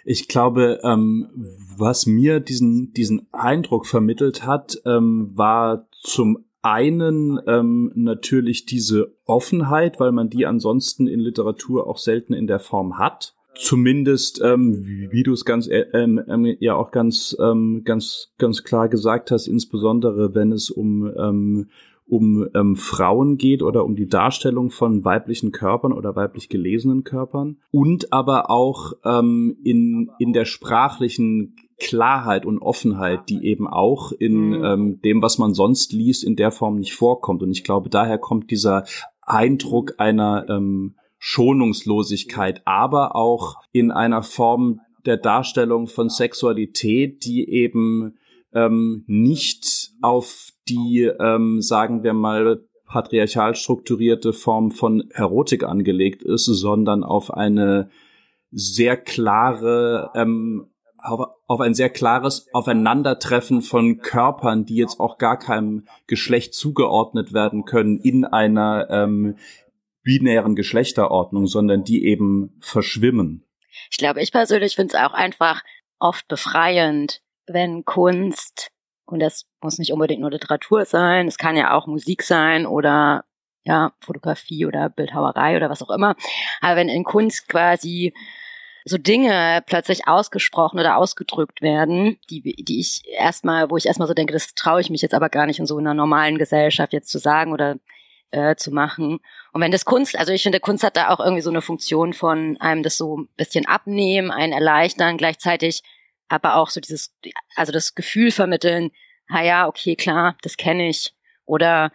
Ich 0.04 0.28
glaube, 0.28 0.80
ähm, 0.84 1.30
was 1.76 2.06
mir 2.06 2.40
diesen, 2.40 2.92
diesen 2.92 3.26
Eindruck 3.32 3.86
vermittelt 3.86 4.44
hat, 4.44 4.78
ähm, 4.84 5.32
war 5.34 5.88
zum 5.92 6.44
einen 6.66 7.40
ähm, 7.46 7.92
natürlich 7.94 8.66
diese 8.66 9.14
Offenheit, 9.24 10.00
weil 10.00 10.12
man 10.12 10.28
die 10.28 10.46
ansonsten 10.46 11.06
in 11.06 11.20
Literatur 11.20 11.86
auch 11.86 11.98
selten 11.98 12.32
in 12.32 12.46
der 12.46 12.58
Form 12.58 12.98
hat. 12.98 13.34
Zumindest, 13.54 14.42
ähm, 14.44 14.84
wie, 14.84 15.22
du 15.22 15.32
es 15.32 15.44
ganz 15.44 15.66
äh, 15.66 15.86
ähm, 15.94 16.20
ähm, 16.28 16.56
ja 16.60 16.74
auch 16.74 16.90
ganz 16.90 17.36
ähm, 17.40 17.82
ganz 17.84 18.34
ganz 18.36 18.64
klar 18.64 18.88
gesagt 18.88 19.30
hast, 19.30 19.46
insbesondere 19.46 20.34
wenn 20.34 20.52
es 20.52 20.68
um 20.70 21.10
ähm, 21.16 21.68
um 22.08 22.46
ähm, 22.54 22.76
Frauen 22.76 23.36
geht 23.36 23.62
oder 23.62 23.84
um 23.84 23.96
die 23.96 24.08
Darstellung 24.08 24.70
von 24.70 25.04
weiblichen 25.04 25.52
Körpern 25.52 25.92
oder 25.92 26.14
weiblich 26.14 26.48
gelesenen 26.48 27.02
Körpern 27.02 27.56
und 27.72 28.12
aber 28.12 28.50
auch 28.50 28.92
ähm, 29.04 29.56
in, 29.64 30.10
in 30.18 30.32
der 30.32 30.44
sprachlichen 30.44 31.56
Klarheit 31.78 32.46
und 32.46 32.58
Offenheit, 32.58 33.28
die 33.28 33.44
eben 33.44 33.66
auch 33.68 34.12
in 34.12 34.50
mhm. 34.50 34.64
ähm, 34.64 35.00
dem, 35.02 35.22
was 35.22 35.38
man 35.38 35.54
sonst 35.54 35.92
liest, 35.92 36.24
in 36.24 36.36
der 36.36 36.50
Form 36.50 36.76
nicht 36.76 36.94
vorkommt. 36.94 37.42
Und 37.42 37.50
ich 37.50 37.64
glaube, 37.64 37.90
daher 37.90 38.18
kommt 38.18 38.50
dieser 38.50 38.84
Eindruck 39.20 39.94
einer 39.98 40.46
ähm, 40.48 40.96
Schonungslosigkeit, 41.18 42.62
aber 42.64 43.16
auch 43.16 43.56
in 43.72 43.90
einer 43.90 44.22
Form 44.22 44.80
der 45.04 45.16
Darstellung 45.16 45.86
von 45.86 46.08
Sexualität, 46.08 47.24
die 47.24 47.48
eben 47.48 48.16
ähm, 48.52 49.04
nicht 49.06 49.92
auf 50.02 50.50
die, 50.68 51.10
ähm, 51.20 51.60
sagen 51.60 52.02
wir 52.02 52.12
mal, 52.12 52.64
patriarchal 52.86 53.54
strukturierte 53.54 54.32
Form 54.32 54.70
von 54.70 55.10
Erotik 55.10 55.64
angelegt 55.64 56.22
ist, 56.22 56.46
sondern 56.46 57.02
auf 57.04 57.32
eine 57.32 57.90
sehr 58.50 58.96
klare, 58.96 60.10
ähm, 60.14 60.68
auf, 61.06 61.28
auf 61.46 61.60
ein 61.60 61.74
sehr 61.74 61.90
klares 61.90 62.48
Aufeinandertreffen 62.52 63.62
von 63.62 63.98
Körpern, 63.98 64.64
die 64.64 64.76
jetzt 64.76 65.00
auch 65.00 65.18
gar 65.18 65.38
keinem 65.38 65.86
Geschlecht 66.06 66.54
zugeordnet 66.54 67.32
werden 67.32 67.64
können 67.64 67.98
in 67.98 68.24
einer 68.24 68.88
ähm, 68.90 69.36
binären 70.02 70.54
Geschlechterordnung, 70.54 71.46
sondern 71.46 71.84
die 71.84 72.04
eben 72.04 72.56
verschwimmen. 72.60 73.44
Ich 73.90 73.98
glaube, 73.98 74.22
ich 74.22 74.32
persönlich 74.32 74.76
finde 74.76 74.94
es 74.94 75.02
auch 75.02 75.12
einfach 75.12 75.62
oft 75.98 76.28
befreiend, 76.28 77.22
wenn 77.46 77.84
Kunst, 77.84 78.70
und 79.06 79.20
das 79.20 79.46
muss 79.60 79.78
nicht 79.78 79.92
unbedingt 79.92 80.20
nur 80.20 80.30
Literatur 80.30 80.84
sein, 80.84 81.26
es 81.26 81.38
kann 81.38 81.56
ja 81.56 81.74
auch 81.74 81.86
Musik 81.86 82.22
sein 82.22 82.66
oder 82.66 83.24
ja, 83.64 83.92
Fotografie 84.00 84.64
oder 84.64 84.88
Bildhauerei 84.88 85.56
oder 85.56 85.68
was 85.68 85.82
auch 85.82 85.90
immer, 85.90 86.14
aber 86.60 86.76
wenn 86.76 86.88
in 86.88 87.04
Kunst 87.04 87.48
quasi 87.48 88.14
so 88.88 88.98
Dinge 88.98 89.64
plötzlich 89.66 90.06
ausgesprochen 90.06 90.78
oder 90.78 90.96
ausgedrückt 90.96 91.60
werden, 91.60 92.18
die, 92.30 92.40
die 92.40 92.78
ich 92.78 93.02
erstmal, 93.08 93.68
wo 93.68 93.76
ich 93.76 93.86
erstmal 93.86 94.06
so 94.06 94.14
denke, 94.14 94.32
das 94.32 94.54
traue 94.54 94.80
ich 94.80 94.90
mich 94.90 95.02
jetzt 95.02 95.14
aber 95.14 95.28
gar 95.28 95.46
nicht 95.46 95.58
in 95.58 95.66
so 95.66 95.76
einer 95.76 95.92
normalen 95.92 96.38
Gesellschaft 96.38 96.92
jetzt 96.92 97.10
zu 97.10 97.18
sagen 97.18 97.52
oder 97.52 97.78
äh, 98.30 98.54
zu 98.54 98.70
machen. 98.70 99.18
Und 99.52 99.60
wenn 99.60 99.72
das 99.72 99.86
Kunst, 99.86 100.16
also 100.16 100.32
ich 100.32 100.44
finde, 100.44 100.60
Kunst 100.60 100.84
hat 100.84 100.96
da 100.96 101.10
auch 101.10 101.18
irgendwie 101.18 101.42
so 101.42 101.50
eine 101.50 101.62
Funktion 101.62 102.12
von 102.12 102.58
einem 102.60 102.84
das 102.84 102.96
so 102.96 103.18
ein 103.18 103.28
bisschen 103.36 103.66
abnehmen, 103.66 104.30
einen 104.30 104.52
erleichtern, 104.52 105.16
gleichzeitig 105.16 105.82
aber 106.28 106.54
auch 106.54 106.70
so 106.70 106.80
dieses, 106.80 107.12
also 107.56 107.72
das 107.72 107.96
Gefühl 107.96 108.30
vermitteln, 108.30 108.92
ha 109.28 109.42
ja, 109.42 109.66
okay, 109.66 109.96
klar, 109.96 110.36
das 110.42 110.56
kenne 110.56 110.88
ich. 110.88 111.12
Oder 111.44 111.90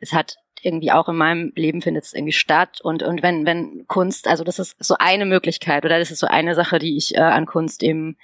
es 0.00 0.12
hat 0.12 0.36
irgendwie 0.62 0.92
auch 0.92 1.08
in 1.08 1.16
meinem 1.16 1.52
Leben 1.56 1.82
findet 1.82 2.04
es 2.04 2.12
irgendwie 2.12 2.32
statt. 2.32 2.80
Und, 2.80 3.02
und 3.02 3.22
wenn, 3.22 3.44
wenn 3.44 3.86
Kunst, 3.88 4.28
also 4.28 4.44
das 4.44 4.58
ist 4.58 4.76
so 4.78 4.96
eine 4.98 5.26
Möglichkeit 5.26 5.84
oder 5.84 5.98
das 5.98 6.10
ist 6.10 6.20
so 6.20 6.28
eine 6.28 6.54
Sache, 6.54 6.78
die 6.78 6.96
ich 6.96 7.16
äh, 7.16 7.20
an 7.20 7.46
Kunst 7.46 7.82
eben 7.82 8.16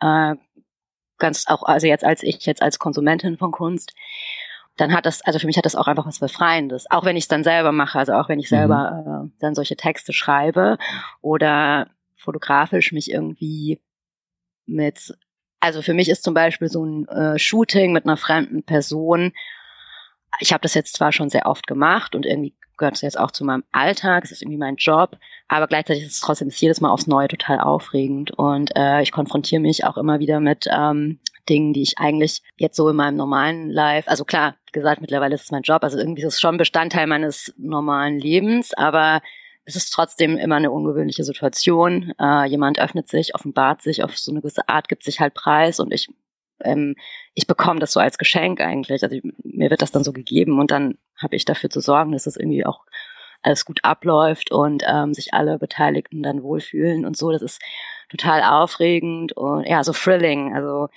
äh, 0.00 0.34
ganz 1.18 1.46
auch, 1.48 1.64
also 1.64 1.86
jetzt 1.86 2.04
als 2.04 2.22
ich, 2.22 2.46
jetzt 2.46 2.62
als 2.62 2.78
Konsumentin 2.78 3.36
von 3.36 3.52
Kunst, 3.52 3.94
dann 4.76 4.94
hat 4.94 5.06
das, 5.06 5.22
also 5.22 5.38
für 5.38 5.46
mich 5.46 5.58
hat 5.58 5.66
das 5.66 5.76
auch 5.76 5.86
einfach 5.86 6.06
was 6.06 6.20
Befreiendes. 6.20 6.90
Auch 6.90 7.04
wenn 7.04 7.16
ich 7.16 7.24
es 7.24 7.28
dann 7.28 7.44
selber 7.44 7.72
mache, 7.72 7.98
also 7.98 8.12
auch 8.14 8.28
wenn 8.28 8.38
ich 8.38 8.48
selber 8.48 9.04
mhm. 9.04 9.26
äh, 9.26 9.30
dann 9.40 9.54
solche 9.54 9.76
Texte 9.76 10.12
schreibe 10.12 10.78
oder 11.20 11.88
fotografisch 12.16 12.92
mich 12.92 13.10
irgendwie 13.10 13.80
mit, 14.66 15.14
also 15.60 15.82
für 15.82 15.94
mich 15.94 16.08
ist 16.08 16.22
zum 16.22 16.34
Beispiel 16.34 16.68
so 16.68 16.84
ein 16.84 17.08
äh, 17.08 17.38
Shooting 17.38 17.92
mit 17.92 18.04
einer 18.04 18.16
fremden 18.16 18.62
Person, 18.62 19.32
ich 20.40 20.52
habe 20.52 20.62
das 20.62 20.74
jetzt 20.74 20.96
zwar 20.96 21.12
schon 21.12 21.30
sehr 21.30 21.46
oft 21.46 21.66
gemacht 21.66 22.14
und 22.14 22.26
irgendwie 22.26 22.54
gehört 22.76 22.96
es 22.96 23.02
jetzt 23.02 23.18
auch 23.18 23.30
zu 23.30 23.44
meinem 23.44 23.64
Alltag, 23.70 24.24
es 24.24 24.32
ist 24.32 24.42
irgendwie 24.42 24.58
mein 24.58 24.76
Job, 24.76 25.16
aber 25.48 25.66
gleichzeitig 25.66 26.04
ist 26.04 26.14
es 26.14 26.20
trotzdem 26.20 26.50
jedes 26.50 26.80
Mal 26.80 26.90
aufs 26.90 27.06
Neue 27.06 27.28
total 27.28 27.60
aufregend 27.60 28.30
und 28.32 28.74
äh, 28.74 29.02
ich 29.02 29.12
konfrontiere 29.12 29.60
mich 29.60 29.84
auch 29.84 29.96
immer 29.96 30.18
wieder 30.18 30.40
mit 30.40 30.66
ähm, 30.70 31.20
Dingen, 31.48 31.72
die 31.72 31.82
ich 31.82 31.98
eigentlich 31.98 32.42
jetzt 32.56 32.76
so 32.76 32.88
in 32.88 32.96
meinem 32.96 33.16
normalen 33.16 33.70
Life, 33.70 34.08
also 34.08 34.24
klar, 34.24 34.56
gesagt, 34.72 35.00
mittlerweile 35.00 35.34
ist 35.34 35.42
es 35.42 35.50
mein 35.50 35.62
Job, 35.62 35.84
also 35.84 35.98
irgendwie 35.98 36.22
ist 36.22 36.34
es 36.34 36.40
schon 36.40 36.56
Bestandteil 36.56 37.06
meines 37.06 37.54
normalen 37.58 38.18
Lebens, 38.18 38.72
aber 38.74 39.20
es 39.64 39.76
ist 39.76 39.90
trotzdem 39.90 40.36
immer 40.36 40.56
eine 40.56 40.70
ungewöhnliche 40.70 41.24
Situation. 41.24 42.12
Äh, 42.18 42.46
jemand 42.46 42.80
öffnet 42.80 43.08
sich, 43.08 43.34
offenbart 43.34 43.80
sich 43.82 44.02
auf 44.02 44.18
so 44.18 44.32
eine 44.32 44.40
gewisse 44.40 44.68
Art, 44.68 44.88
gibt 44.88 45.04
sich 45.04 45.20
halt 45.20 45.34
preis 45.34 45.78
und 45.78 45.92
ich 45.92 46.08
ähm, 46.64 46.94
ich 47.34 47.46
bekomme 47.46 47.80
das 47.80 47.92
so 47.92 48.00
als 48.00 48.18
Geschenk 48.18 48.60
eigentlich. 48.60 49.02
Also 49.02 49.16
mir 49.44 49.70
wird 49.70 49.82
das 49.82 49.92
dann 49.92 50.04
so 50.04 50.12
gegeben 50.12 50.58
und 50.60 50.70
dann 50.70 50.98
habe 51.20 51.36
ich 51.36 51.44
dafür 51.44 51.70
zu 51.70 51.80
sorgen, 51.80 52.12
dass 52.12 52.26
es 52.26 52.36
irgendwie 52.36 52.64
auch 52.66 52.80
alles 53.42 53.64
gut 53.64 53.80
abläuft 53.82 54.52
und 54.52 54.84
ähm, 54.86 55.14
sich 55.14 55.34
alle 55.34 55.58
Beteiligten 55.58 56.22
dann 56.22 56.42
wohlfühlen 56.42 57.04
und 57.04 57.16
so. 57.16 57.32
Das 57.32 57.42
ist 57.42 57.60
total 58.08 58.42
aufregend 58.42 59.32
und 59.32 59.66
ja, 59.66 59.82
so 59.82 59.92
thrilling, 59.92 60.54
also 60.54 60.88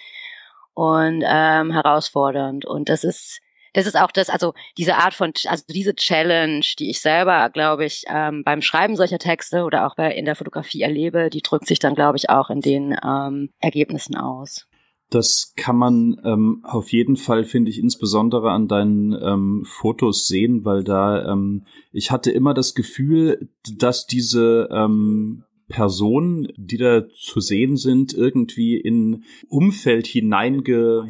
und 0.73 1.23
ähm, 1.25 1.71
herausfordernd. 1.71 2.65
Und 2.65 2.89
das 2.89 3.03
ist 3.03 3.41
das 3.75 3.87
ist 3.87 3.97
auch 3.97 4.11
das, 4.11 4.29
also 4.29 4.53
diese 4.77 4.95
Art 4.95 5.13
von, 5.13 5.33
also 5.47 5.65
diese 5.67 5.93
Challenge, 5.95 6.65
die 6.79 6.89
ich 6.89 7.01
selber, 7.01 7.49
glaube 7.49 7.83
ich, 7.83 8.05
ähm, 8.07 8.41
beim 8.45 8.61
Schreiben 8.61 8.95
solcher 8.95 9.19
Texte 9.19 9.63
oder 9.63 9.85
auch 9.85 9.95
bei, 9.95 10.13
in 10.13 10.23
der 10.23 10.35
Fotografie 10.35 10.81
erlebe, 10.81 11.29
die 11.29 11.41
drückt 11.41 11.67
sich 11.67 11.79
dann, 11.79 11.93
glaube 11.93 12.17
ich, 12.17 12.29
auch 12.29 12.49
in 12.49 12.61
den 12.61 12.97
ähm, 13.03 13.49
Ergebnissen 13.59 14.15
aus. 14.15 14.65
Das 15.09 15.53
kann 15.55 15.77
man 15.77 16.19
ähm, 16.25 16.61
auf 16.63 16.91
jeden 16.91 17.15
Fall, 17.15 17.43
finde 17.43 17.69
ich, 17.69 17.79
insbesondere 17.79 18.51
an 18.51 18.67
deinen 18.67 19.13
ähm, 19.13 19.63
Fotos 19.65 20.27
sehen, 20.27 20.65
weil 20.65 20.83
da 20.83 21.31
ähm, 21.31 21.65
ich 21.91 22.11
hatte 22.11 22.31
immer 22.31 22.53
das 22.53 22.73
Gefühl, 22.73 23.49
dass 23.77 24.07
diese 24.07 24.67
ähm, 24.71 25.43
Personen, 25.67 26.47
die 26.57 26.77
da 26.77 27.07
zu 27.09 27.39
sehen 27.39 27.77
sind, 27.77 28.13
irgendwie 28.13 28.77
in 28.77 29.23
Umfeld 29.47 30.07
hineinge 30.07 31.07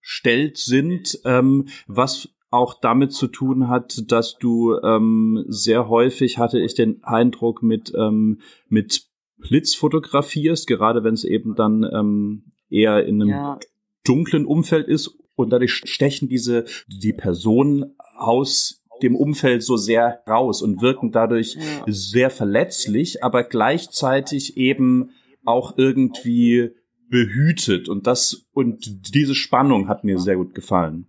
gestellt 0.00 0.58
sind, 0.58 1.18
ähm, 1.24 1.66
was 1.86 2.28
auch 2.50 2.74
damit 2.80 3.12
zu 3.12 3.26
tun 3.26 3.68
hat, 3.68 4.10
dass 4.12 4.36
du 4.38 4.78
ähm, 4.82 5.44
sehr 5.48 5.88
häufig, 5.88 6.38
hatte 6.38 6.60
ich 6.60 6.74
den 6.74 7.02
Eindruck, 7.02 7.62
mit, 7.62 7.92
ähm, 7.96 8.40
mit 8.68 9.06
Blitz 9.38 9.74
fotografierst, 9.74 10.66
gerade 10.66 11.02
wenn 11.02 11.14
es 11.14 11.24
eben 11.24 11.54
dann 11.54 11.82
ähm, 11.92 12.44
eher 12.70 13.04
in 13.06 13.22
einem 13.22 13.28
ja. 13.28 13.58
dunklen 14.04 14.46
Umfeld 14.46 14.88
ist 14.88 15.18
und 15.36 15.50
dadurch 15.50 15.74
stechen 15.74 16.28
diese 16.28 16.64
die 16.86 17.12
Personen 17.12 17.96
aus 18.16 18.84
dem 19.02 19.16
Umfeld 19.16 19.62
so 19.62 19.76
sehr 19.76 20.22
raus 20.28 20.62
und 20.62 20.80
wirken 20.80 21.12
dadurch 21.12 21.54
ja. 21.54 21.84
sehr 21.86 22.30
verletzlich, 22.30 23.24
aber 23.24 23.44
gleichzeitig 23.44 24.56
eben 24.56 25.10
auch 25.44 25.76
irgendwie 25.76 26.70
behütet 27.10 27.88
und 27.88 28.06
das 28.06 28.46
und 28.52 29.14
diese 29.14 29.34
Spannung 29.34 29.88
hat 29.88 30.04
mir 30.04 30.18
sehr 30.18 30.36
gut 30.36 30.54
gefallen. 30.54 31.06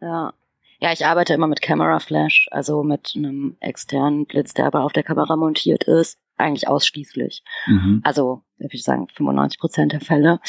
Ja. 0.00 0.32
Ja, 0.80 0.92
ich 0.92 1.04
arbeite 1.04 1.34
immer 1.34 1.48
mit 1.48 1.60
Camera 1.60 1.98
Flash, 1.98 2.46
also 2.52 2.84
mit 2.84 3.12
einem 3.16 3.56
externen 3.58 4.26
Blitz, 4.26 4.54
der 4.54 4.66
aber 4.66 4.84
auf 4.84 4.92
der 4.92 5.02
Kamera 5.02 5.34
montiert 5.34 5.82
ist, 5.84 6.20
eigentlich 6.38 6.68
ausschließlich. 6.68 7.42
Mhm. 7.66 8.00
Also, 8.04 8.42
würde 8.58 8.74
ich 8.74 8.82
sagen, 8.82 9.08
95 9.08 9.58
Prozent 9.58 9.92
der 9.92 10.00
Fälle. 10.00 10.40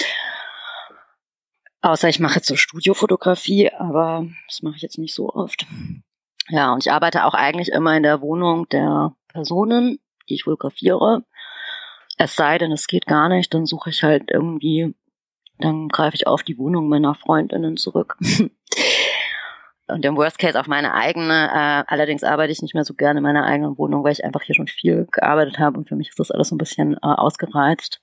Außer 1.81 2.09
ich 2.09 2.19
mache 2.19 2.35
jetzt 2.35 2.47
so 2.47 2.55
Studiofotografie, 2.55 3.71
aber 3.71 4.27
das 4.47 4.61
mache 4.61 4.75
ich 4.75 4.81
jetzt 4.81 4.97
nicht 4.97 5.13
so 5.13 5.33
oft. 5.33 5.65
Ja, 6.49 6.73
und 6.73 6.85
ich 6.85 6.91
arbeite 6.91 7.25
auch 7.25 7.33
eigentlich 7.33 7.69
immer 7.69 7.95
in 7.95 8.03
der 8.03 8.21
Wohnung 8.21 8.67
der 8.69 9.13
Personen, 9.27 9.99
die 10.27 10.35
ich 10.35 10.43
fotografiere. 10.43 11.23
Es 12.17 12.35
sei 12.35 12.57
denn, 12.57 12.71
es 12.71 12.87
geht 12.87 13.05
gar 13.05 13.29
nicht, 13.29 13.53
dann 13.53 13.65
suche 13.65 13.91
ich 13.91 14.03
halt 14.03 14.29
irgendwie, 14.29 14.93
dann 15.57 15.87
greife 15.87 16.15
ich 16.15 16.27
auf 16.27 16.43
die 16.43 16.57
Wohnung 16.57 16.89
meiner 16.89 17.15
Freundinnen 17.15 17.77
zurück. 17.77 18.17
Und 19.89 20.05
im 20.05 20.15
Worst 20.15 20.39
Case 20.39 20.59
auf 20.59 20.67
meine 20.67 20.93
eigene. 20.93 21.49
Äh, 21.49 21.83
allerdings 21.87 22.23
arbeite 22.23 22.51
ich 22.51 22.61
nicht 22.61 22.73
mehr 22.73 22.85
so 22.85 22.93
gerne 22.93 23.19
in 23.19 23.23
meiner 23.23 23.45
eigenen 23.45 23.77
Wohnung, 23.77 24.03
weil 24.03 24.11
ich 24.11 24.23
einfach 24.23 24.41
hier 24.41 24.55
schon 24.55 24.67
viel 24.67 25.07
gearbeitet 25.11 25.59
habe 25.59 25.77
und 25.77 25.89
für 25.89 25.95
mich 25.95 26.09
ist 26.09 26.19
das 26.19 26.31
alles 26.31 26.49
so 26.49 26.55
ein 26.55 26.59
bisschen 26.59 26.93
äh, 26.93 26.97
ausgereizt. 27.01 27.99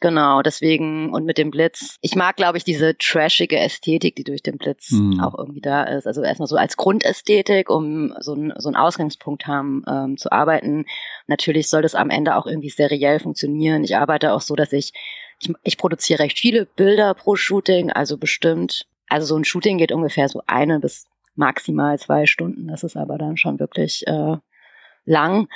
Genau, 0.00 0.42
deswegen 0.42 1.14
und 1.14 1.24
mit 1.24 1.38
dem 1.38 1.50
Blitz. 1.50 1.96
Ich 2.02 2.14
mag, 2.14 2.36
glaube 2.36 2.58
ich, 2.58 2.64
diese 2.64 2.94
trashige 2.98 3.58
Ästhetik, 3.58 4.16
die 4.16 4.24
durch 4.24 4.42
den 4.42 4.58
Blitz 4.58 4.90
mhm. 4.90 5.20
auch 5.20 5.38
irgendwie 5.38 5.62
da 5.62 5.84
ist. 5.84 6.06
Also 6.06 6.22
erstmal 6.22 6.48
so 6.48 6.56
als 6.56 6.76
Grundästhetik, 6.76 7.70
um 7.70 8.14
so, 8.20 8.34
ein, 8.34 8.52
so 8.58 8.68
einen 8.68 8.76
Ausgangspunkt 8.76 9.46
haben 9.46 9.82
ähm, 9.88 10.16
zu 10.16 10.30
arbeiten. 10.30 10.84
Natürlich 11.26 11.70
soll 11.70 11.82
das 11.82 11.94
am 11.94 12.10
Ende 12.10 12.36
auch 12.36 12.46
irgendwie 12.46 12.70
seriell 12.70 13.20
funktionieren. 13.20 13.84
Ich 13.84 13.96
arbeite 13.96 14.32
auch 14.34 14.42
so, 14.42 14.56
dass 14.56 14.72
ich, 14.72 14.92
ich, 15.40 15.50
ich 15.62 15.78
produziere 15.78 16.18
recht 16.18 16.38
viele 16.38 16.66
Bilder 16.66 17.14
pro 17.14 17.36
Shooting, 17.36 17.90
also 17.90 18.18
bestimmt, 18.18 18.86
also 19.08 19.26
so 19.26 19.36
ein 19.36 19.44
Shooting 19.44 19.78
geht 19.78 19.92
ungefähr 19.92 20.28
so 20.28 20.42
eine 20.46 20.80
bis 20.80 21.06
maximal 21.34 21.98
zwei 21.98 22.26
Stunden. 22.26 22.68
Das 22.68 22.84
ist 22.84 22.96
aber 22.96 23.18
dann 23.18 23.36
schon 23.36 23.58
wirklich 23.58 24.06
äh, 24.06 24.36
lang. 25.04 25.48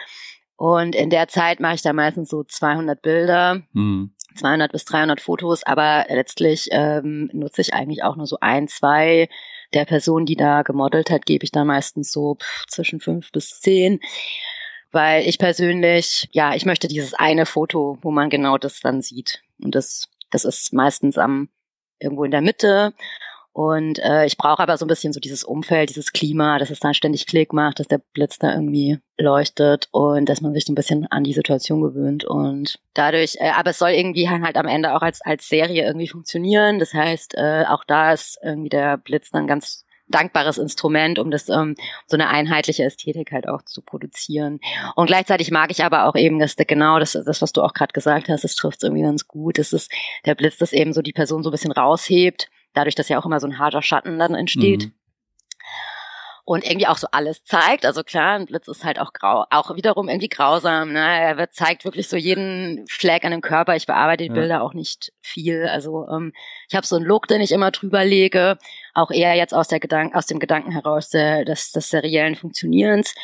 Und 0.56 0.96
in 0.96 1.10
der 1.10 1.28
Zeit 1.28 1.60
mache 1.60 1.76
ich 1.76 1.82
da 1.82 1.92
meistens 1.92 2.28
so 2.28 2.42
200 2.42 3.00
Bilder. 3.00 3.62
Mhm 3.72 4.12
200 4.38 4.72
bis 4.72 4.84
300 4.84 5.20
Fotos, 5.20 5.64
aber 5.64 6.06
letztlich 6.08 6.68
ähm, 6.70 7.28
nutze 7.32 7.60
ich 7.60 7.74
eigentlich 7.74 8.02
auch 8.02 8.16
nur 8.16 8.26
so 8.26 8.38
ein, 8.40 8.68
zwei 8.68 9.28
der 9.74 9.84
Person, 9.84 10.24
die 10.24 10.36
da 10.36 10.62
gemodelt 10.62 11.10
hat, 11.10 11.26
gebe 11.26 11.44
ich 11.44 11.52
dann 11.52 11.66
meistens 11.66 12.10
so 12.10 12.36
pff, 12.36 12.66
zwischen 12.66 13.00
fünf 13.00 13.32
bis 13.32 13.60
zehn, 13.60 14.00
weil 14.92 15.26
ich 15.26 15.38
persönlich, 15.38 16.28
ja, 16.32 16.54
ich 16.54 16.64
möchte 16.64 16.88
dieses 16.88 17.14
eine 17.14 17.44
Foto, 17.44 17.98
wo 18.00 18.10
man 18.10 18.30
genau 18.30 18.56
das 18.56 18.80
dann 18.80 19.02
sieht. 19.02 19.42
Und 19.62 19.74
das, 19.74 20.08
das 20.30 20.44
ist 20.44 20.72
meistens 20.72 21.18
am 21.18 21.48
irgendwo 21.98 22.24
in 22.24 22.30
der 22.30 22.42
Mitte 22.42 22.94
und 23.58 23.98
äh, 23.98 24.24
ich 24.24 24.36
brauche 24.36 24.62
aber 24.62 24.76
so 24.76 24.84
ein 24.84 24.88
bisschen 24.88 25.12
so 25.12 25.18
dieses 25.18 25.42
Umfeld, 25.42 25.90
dieses 25.90 26.12
Klima, 26.12 26.60
dass 26.60 26.70
es 26.70 26.78
dann 26.78 26.94
ständig 26.94 27.26
Klick 27.26 27.52
macht, 27.52 27.80
dass 27.80 27.88
der 27.88 27.98
Blitz 27.98 28.38
da 28.38 28.54
irgendwie 28.54 29.00
leuchtet 29.18 29.88
und 29.90 30.28
dass 30.28 30.40
man 30.40 30.54
sich 30.54 30.64
so 30.64 30.70
ein 30.70 30.76
bisschen 30.76 31.08
an 31.08 31.24
die 31.24 31.32
Situation 31.32 31.80
gewöhnt. 31.80 32.24
Und 32.24 32.78
dadurch, 32.94 33.34
äh, 33.40 33.50
aber 33.50 33.70
es 33.70 33.78
soll 33.80 33.90
irgendwie 33.90 34.30
halt 34.30 34.56
am 34.56 34.68
Ende 34.68 34.94
auch 34.94 35.02
als, 35.02 35.22
als 35.22 35.48
Serie 35.48 35.84
irgendwie 35.84 36.06
funktionieren. 36.06 36.78
Das 36.78 36.94
heißt, 36.94 37.34
äh, 37.36 37.64
auch 37.66 37.82
da 37.82 38.12
ist 38.12 38.38
irgendwie 38.44 38.68
der 38.68 38.96
Blitz 38.96 39.30
dann 39.32 39.48
ganz 39.48 39.84
dankbares 40.06 40.58
Instrument, 40.58 41.18
um 41.18 41.32
das 41.32 41.48
ähm, 41.48 41.74
so 42.06 42.16
eine 42.16 42.28
einheitliche 42.28 42.84
Ästhetik 42.84 43.32
halt 43.32 43.48
auch 43.48 43.62
zu 43.62 43.82
produzieren. 43.82 44.60
Und 44.94 45.08
gleichzeitig 45.08 45.50
mag 45.50 45.72
ich 45.72 45.82
aber 45.82 46.04
auch 46.04 46.14
eben, 46.14 46.38
dass 46.38 46.54
der, 46.54 46.64
genau 46.64 47.00
das, 47.00 47.18
das 47.26 47.42
was 47.42 47.52
du 47.52 47.62
auch 47.62 47.74
gerade 47.74 47.92
gesagt 47.92 48.28
hast, 48.28 48.44
das 48.44 48.54
trifft 48.54 48.84
irgendwie 48.84 49.02
ganz 49.02 49.26
gut. 49.26 49.58
Das 49.58 49.72
ist 49.72 49.90
der 50.26 50.36
Blitz, 50.36 50.58
das 50.58 50.72
eben 50.72 50.92
so 50.92 51.02
die 51.02 51.12
Person 51.12 51.42
so 51.42 51.50
ein 51.50 51.52
bisschen 51.52 51.72
rausheben 51.72 52.46
dadurch, 52.74 52.94
dass 52.94 53.08
ja 53.08 53.18
auch 53.18 53.26
immer 53.26 53.40
so 53.40 53.46
ein 53.46 53.58
harter 53.58 53.82
Schatten 53.82 54.18
dann 54.18 54.34
entsteht. 54.34 54.86
Mhm. 54.86 54.92
Und 56.44 56.64
irgendwie 56.64 56.86
auch 56.86 56.96
so 56.96 57.08
alles 57.10 57.44
zeigt. 57.44 57.84
Also 57.84 58.02
klar, 58.02 58.36
ein 58.36 58.46
Blitz 58.46 58.68
ist 58.68 58.82
halt 58.82 58.98
auch 58.98 59.12
grau, 59.12 59.44
auch 59.50 59.76
wiederum 59.76 60.08
irgendwie 60.08 60.30
grausam. 60.30 60.94
Ne? 60.94 60.98
Er 60.98 61.36
wird, 61.36 61.52
zeigt 61.52 61.84
wirklich 61.84 62.08
so 62.08 62.16
jeden 62.16 62.86
Fleck 62.88 63.26
an 63.26 63.32
dem 63.32 63.42
Körper. 63.42 63.76
Ich 63.76 63.84
bearbeite 63.84 64.24
die 64.24 64.30
ja. 64.30 64.34
Bilder 64.34 64.62
auch 64.62 64.72
nicht 64.72 65.12
viel. 65.20 65.66
Also 65.66 66.08
ähm, 66.08 66.32
ich 66.70 66.74
habe 66.74 66.86
so 66.86 66.96
einen 66.96 67.04
Look, 67.04 67.26
den 67.28 67.42
ich 67.42 67.52
immer 67.52 67.70
drüber 67.70 68.02
lege, 68.02 68.56
auch 68.94 69.10
eher 69.10 69.34
jetzt 69.34 69.52
aus 69.52 69.68
der 69.68 69.78
Gedank 69.78 70.14
aus 70.14 70.24
dem 70.24 70.38
Gedanken 70.38 70.70
heraus 70.70 71.10
der, 71.10 71.44
des, 71.44 71.70
des 71.72 71.90
seriellen 71.90 72.34
Funktionierens. 72.34 73.14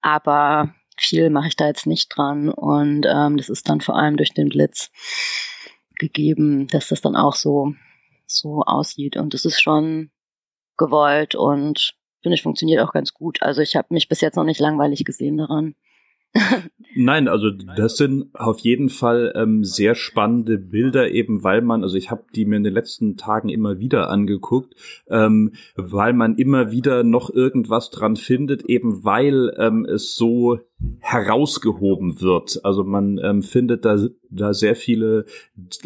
Aber 0.00 0.72
viel 0.96 1.30
mache 1.30 1.48
ich 1.48 1.56
da 1.56 1.66
jetzt 1.66 1.86
nicht 1.86 2.16
dran. 2.16 2.48
Und 2.48 3.06
ähm, 3.06 3.36
das 3.36 3.48
ist 3.48 3.68
dann 3.68 3.80
vor 3.80 3.96
allem 3.96 4.16
durch 4.16 4.34
den 4.34 4.50
Blitz 4.50 4.92
gegeben, 5.98 6.68
dass 6.68 6.88
das 6.88 7.00
dann 7.00 7.16
auch 7.16 7.34
so 7.34 7.74
so 8.26 8.62
aussieht. 8.62 9.16
Und 9.16 9.34
es 9.34 9.44
ist 9.44 9.60
schon 9.60 10.10
gewollt 10.76 11.34
und 11.34 11.94
finde 12.22 12.34
ich 12.34 12.42
funktioniert 12.42 12.80
auch 12.80 12.92
ganz 12.92 13.14
gut. 13.14 13.42
Also 13.42 13.62
ich 13.62 13.76
habe 13.76 13.88
mich 13.90 14.08
bis 14.08 14.20
jetzt 14.20 14.36
noch 14.36 14.44
nicht 14.44 14.60
langweilig 14.60 15.04
gesehen 15.04 15.36
daran. 15.36 15.74
Nein, 16.94 17.28
also 17.28 17.50
das 17.50 17.96
sind 17.96 18.34
auf 18.34 18.58
jeden 18.60 18.88
Fall 18.88 19.32
ähm, 19.36 19.64
sehr 19.64 19.94
spannende 19.94 20.58
Bilder, 20.58 21.10
eben 21.10 21.44
weil 21.44 21.62
man, 21.62 21.82
also 21.82 21.96
ich 21.96 22.10
habe 22.10 22.24
die 22.34 22.44
mir 22.44 22.56
in 22.56 22.64
den 22.64 22.74
letzten 22.74 23.16
Tagen 23.16 23.48
immer 23.48 23.78
wieder 23.78 24.10
angeguckt, 24.10 24.74
ähm, 25.08 25.52
weil 25.76 26.12
man 26.12 26.36
immer 26.36 26.70
wieder 26.70 27.04
noch 27.04 27.30
irgendwas 27.30 27.90
dran 27.90 28.16
findet, 28.16 28.64
eben 28.64 29.04
weil 29.04 29.54
ähm, 29.58 29.84
es 29.84 30.16
so 30.16 30.58
herausgehoben 31.00 32.20
wird. 32.20 32.60
Also 32.62 32.84
man 32.84 33.18
ähm, 33.18 33.42
findet 33.42 33.86
da, 33.86 33.96
da 34.28 34.52
sehr 34.52 34.76
viele 34.76 35.24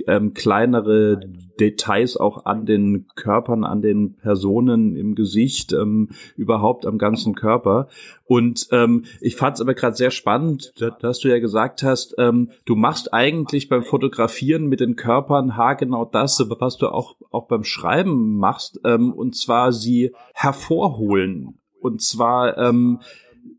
ähm, 0.09 0.35
kleinere 0.35 1.21
Details 1.61 2.17
auch 2.17 2.45
an 2.45 2.67
den 2.67 3.07
Körpern, 3.15 3.65
an 3.65 3.83
den 3.83 4.17
Personen 4.17 4.97
im 4.97 5.15
Gesicht, 5.15 5.73
ähm, 5.73 6.09
überhaupt 6.37 6.87
am 6.87 6.99
ganzen 6.99 7.37
Körper. 7.37 7.89
Und 8.25 8.69
ähm, 8.73 9.05
ich 9.21 9.37
fand 9.37 9.57
es 9.57 9.61
aber 9.61 9.75
gerade 9.75 9.95
sehr 9.95 10.11
spannend, 10.11 10.73
dass 11.01 11.21
du 11.21 11.29
ja 11.29 11.39
gesagt 11.39 11.85
hast, 11.85 12.17
ähm, 12.19 12.51
du 12.65 12.75
machst 12.75 13.15
eigentlich 13.15 13.69
beim 13.69 13.85
Fotografieren 13.85 14.67
mit 14.67 14.81
den 14.81 14.97
Körpern 14.97 15.57
haargenau 15.57 16.05
das, 16.05 16.45
was 16.59 16.79
du 16.79 16.89
auch, 16.89 17.15
auch 17.31 17.47
beim 17.47 17.63
Schreiben 17.63 18.39
machst, 18.39 18.81
ähm, 18.85 19.13
und 19.13 19.37
zwar 19.37 19.73
sie 19.73 20.13
hervorholen. 20.35 21.59
Und 21.81 22.03
zwar 22.03 22.59
ähm, 22.59 23.01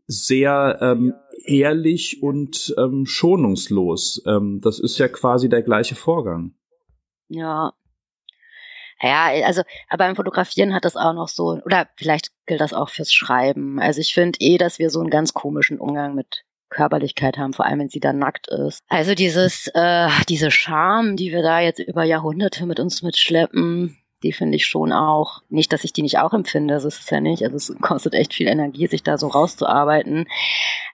sehr 0.06 0.78
ähm, 0.80 1.14
ehrlich 1.44 2.22
und 2.22 2.74
ähm, 2.78 3.06
schonungslos. 3.06 4.22
Ähm, 4.26 4.60
das 4.62 4.78
ist 4.78 4.98
ja 4.98 5.08
quasi 5.08 5.48
der 5.48 5.62
gleiche 5.62 5.94
Vorgang. 5.94 6.54
Ja. 7.28 7.72
Ja, 9.00 9.30
also 9.44 9.62
aber 9.88 10.04
beim 10.04 10.16
Fotografieren 10.16 10.74
hat 10.74 10.84
das 10.84 10.96
auch 10.96 11.12
noch 11.12 11.26
so, 11.28 11.60
oder 11.64 11.88
vielleicht 11.96 12.30
gilt 12.46 12.60
das 12.60 12.72
auch 12.72 12.88
fürs 12.88 13.12
Schreiben. 13.12 13.80
Also 13.80 14.00
ich 14.00 14.14
finde 14.14 14.38
eh, 14.40 14.58
dass 14.58 14.78
wir 14.78 14.90
so 14.90 15.00
einen 15.00 15.10
ganz 15.10 15.34
komischen 15.34 15.80
Umgang 15.80 16.14
mit 16.14 16.44
Körperlichkeit 16.72 17.36
haben, 17.36 17.52
vor 17.52 17.66
allem 17.66 17.80
wenn 17.80 17.88
sie 17.88 18.00
dann 18.00 18.18
nackt 18.18 18.48
ist. 18.48 18.82
Also 18.88 19.14
dieses, 19.14 19.68
äh, 19.74 20.08
diese 20.28 20.50
Scham, 20.50 21.16
die 21.16 21.32
wir 21.32 21.42
da 21.42 21.60
jetzt 21.60 21.80
über 21.80 22.04
Jahrhunderte 22.04 22.64
mit 22.64 22.78
uns 22.78 23.02
mitschleppen, 23.02 23.98
die 24.22 24.32
finde 24.32 24.56
ich 24.56 24.66
schon 24.66 24.92
auch, 24.92 25.42
nicht, 25.48 25.72
dass 25.72 25.84
ich 25.84 25.92
die 25.92 26.02
nicht 26.02 26.18
auch 26.18 26.32
empfinde, 26.32 26.74
das 26.74 26.84
ist 26.84 27.00
es 27.00 27.10
ja 27.10 27.20
nicht, 27.20 27.42
also 27.42 27.56
es 27.56 27.74
kostet 27.80 28.14
echt 28.14 28.34
viel 28.34 28.48
Energie, 28.48 28.86
sich 28.86 29.02
da 29.02 29.18
so 29.18 29.28
rauszuarbeiten. 29.28 30.26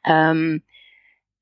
Ähm, 0.04 0.62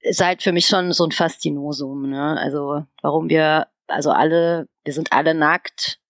ist 0.01 0.25
halt 0.25 0.43
für 0.43 0.53
mich 0.53 0.67
schon 0.67 0.93
so 0.93 1.05
ein 1.05 1.13
Faszinosum, 1.13 2.09
ne? 2.09 2.39
Also 2.39 2.85
warum 3.03 3.29
wir, 3.29 3.67
also 3.89 4.11
alle, 4.11 4.69
wir 4.85 4.93
sind 4.93 5.13
alle 5.13 5.35
nackt 5.35 6.01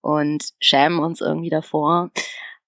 und 0.00 0.44
schämen 0.60 0.98
uns 0.98 1.20
irgendwie 1.20 1.50
davor. 1.50 2.10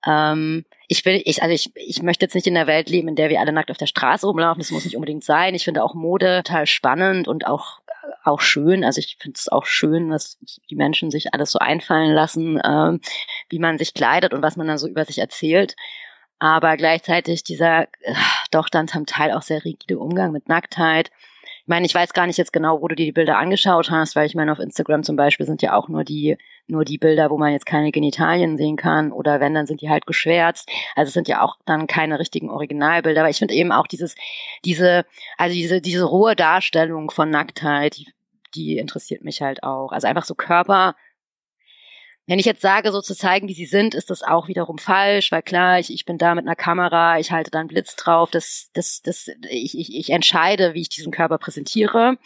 Ähm, 0.07 0.65
ich 0.89 1.05
will, 1.05 1.23
ich, 1.25 1.43
also 1.43 1.55
ich, 1.55 1.71
ich 1.75 2.03
möchte 2.03 2.25
jetzt 2.25 2.35
nicht 2.35 2.47
in 2.47 2.55
der 2.55 2.67
Welt 2.67 2.89
leben, 2.91 3.09
in 3.09 3.17
der 3.17 3.31
wir 3.31 3.41
alle 3.41 3.53
nackt 3.53 3.71
auf 3.71 3.77
der 3.77 3.87
Straße 3.87 4.27
rumlaufen. 4.27 4.61
Das 4.61 4.71
muss 4.71 4.85
nicht 4.85 4.97
unbedingt 4.97 5.25
sein. 5.25 5.55
Ich 5.55 5.65
finde 5.65 5.83
auch 5.83 5.95
Mode 5.95 6.43
total 6.45 6.67
spannend 6.67 7.29
und 7.29 7.47
auch 7.47 7.81
auch 8.23 8.41
schön. 8.41 8.85
Also 8.85 8.99
ich 8.99 9.17
finde 9.21 9.37
es 9.39 9.49
auch 9.49 9.67
schön, 9.67 10.11
dass 10.11 10.39
die 10.71 10.77
Menschen 10.77 11.11
sich 11.11 11.35
alles 11.35 11.51
so 11.51 11.59
einfallen 11.59 12.13
lassen, 12.13 12.61
ähm, 12.65 13.01
wie 13.49 13.59
man 13.59 13.79
sich 13.79 13.95
kleidet 13.95 14.33
und 14.33 14.43
was 14.43 14.57
man 14.57 14.67
dann 14.67 14.79
so 14.79 14.89
über 14.89 15.05
sich 15.05 15.19
erzählt. 15.19 15.77
Aber 16.39 16.77
gleichzeitig 16.77 17.45
dieser 17.45 17.83
äh, 18.01 18.15
doch 18.51 18.69
dann 18.69 18.89
zum 18.89 19.07
Teil 19.07 19.33
auch 19.33 19.43
sehr 19.43 19.65
rigide 19.65 19.99
Umgang 19.99 20.33
mit 20.33 20.49
Nacktheit. 20.49 21.11
Ich 21.65 21.69
meine, 21.69 21.87
ich 21.87 21.95
weiß 21.95 22.13
gar 22.13 22.27
nicht 22.27 22.37
jetzt 22.37 22.53
genau, 22.53 22.83
wo 22.83 22.89
du 22.89 22.95
dir 22.95 23.07
die 23.07 23.13
Bilder 23.13 23.39
angeschaut 23.39 23.91
hast, 23.91 24.17
weil 24.17 24.27
ich 24.27 24.35
meine, 24.35 24.53
auf 24.53 24.59
Instagram 24.59 25.03
zum 25.03 25.17
Beispiel 25.17 25.47
sind 25.47 25.63
ja 25.63 25.75
auch 25.75 25.89
nur 25.89 26.05
die, 26.05 26.37
nur 26.67 26.85
die 26.85 26.99
Bilder, 26.99 27.31
wo 27.31 27.39
man 27.39 27.53
jetzt 27.53 27.65
keine 27.65 27.91
Genitalien 27.91 28.59
sehen 28.59 28.77
kann 28.77 29.13
oder 29.13 29.41
wenn, 29.41 29.55
dann 29.55 29.67
sind 29.67 29.81
die 29.81 29.89
halt 29.89 30.05
geschwärzt. 30.05 30.69
Also 30.95 31.09
es 31.09 31.15
sind 31.15 31.27
ja 31.27 31.41
auch 31.41 31.57
dann 31.65 31.87
keine 31.87 32.19
richtigen 32.19 32.51
Originalbilder, 32.51 33.23
aber 33.23 33.31
ich 33.31 33.39
finde 33.39 33.55
eben 33.55 33.73
auch 33.73 33.87
dieses, 33.87 34.15
diese, 34.67 35.07
also 35.39 35.55
diese, 35.55 35.81
diese 35.81 36.05
rohe 36.05 36.37
Darstellung 36.37 37.11
von 37.11 37.31
Nacktheit, 37.31 37.97
die, 37.97 38.09
die 38.55 38.77
interessiert 38.77 39.25
mich 39.25 39.41
halt 39.41 39.63
auch. 39.63 39.91
Also 39.91 40.07
einfach 40.07 40.27
so 40.27 40.35
Körper, 40.35 40.95
wenn 42.27 42.39
ich 42.39 42.47
jetzt 42.47 42.63
sage, 42.63 42.91
so 42.91 43.01
zu 43.01 43.15
zeigen, 43.15 43.49
wie 43.49 43.55
sie 43.55 43.67
sind, 43.67 43.95
ist 43.95 44.11
das 44.11 44.23
auch 44.23 44.49
wiederum 44.49 44.79
falsch, 44.79 45.31
weil 45.31 45.43
klar, 45.43 45.79
ich, 45.79 45.93
ich 45.93 46.05
bin 46.05 46.17
da 46.17 46.35
mit 46.35 46.47
einer 46.47 46.57
Kamera, 46.57 47.19
ich 47.19 47.31
halte 47.31 47.51
da 47.51 47.61
einen 47.61 47.69
Blitz 47.69 47.97
drauf, 47.97 48.31
das, 48.31 48.71
das, 48.73 49.03
das, 49.03 49.29
ich, 49.49 49.79
ich, 49.79 49.95
ich 49.95 50.11
entscheide, 50.11 50.75
wie 50.75 50.81
ich 50.81 50.89
diesen 50.89 51.13
Körper 51.13 51.39
präsentiere. 51.39 52.17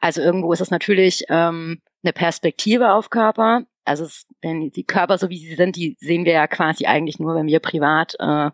Also 0.00 0.20
irgendwo 0.20 0.52
ist 0.52 0.60
es 0.60 0.70
natürlich 0.70 1.24
ähm, 1.28 1.80
eine 2.02 2.12
Perspektive 2.12 2.92
auf 2.92 3.10
Körper. 3.10 3.62
Also 3.84 4.04
es, 4.04 4.26
wenn 4.40 4.70
die 4.70 4.84
Körper 4.84 5.18
so 5.18 5.30
wie 5.30 5.38
sie 5.38 5.54
sind, 5.54 5.76
die 5.76 5.96
sehen 6.00 6.24
wir 6.24 6.32
ja 6.32 6.48
quasi 6.48 6.86
eigentlich 6.86 7.20
nur, 7.20 7.36
wenn 7.36 7.46
wir 7.46 7.60
privat 7.60 8.16
äh, 8.18 8.50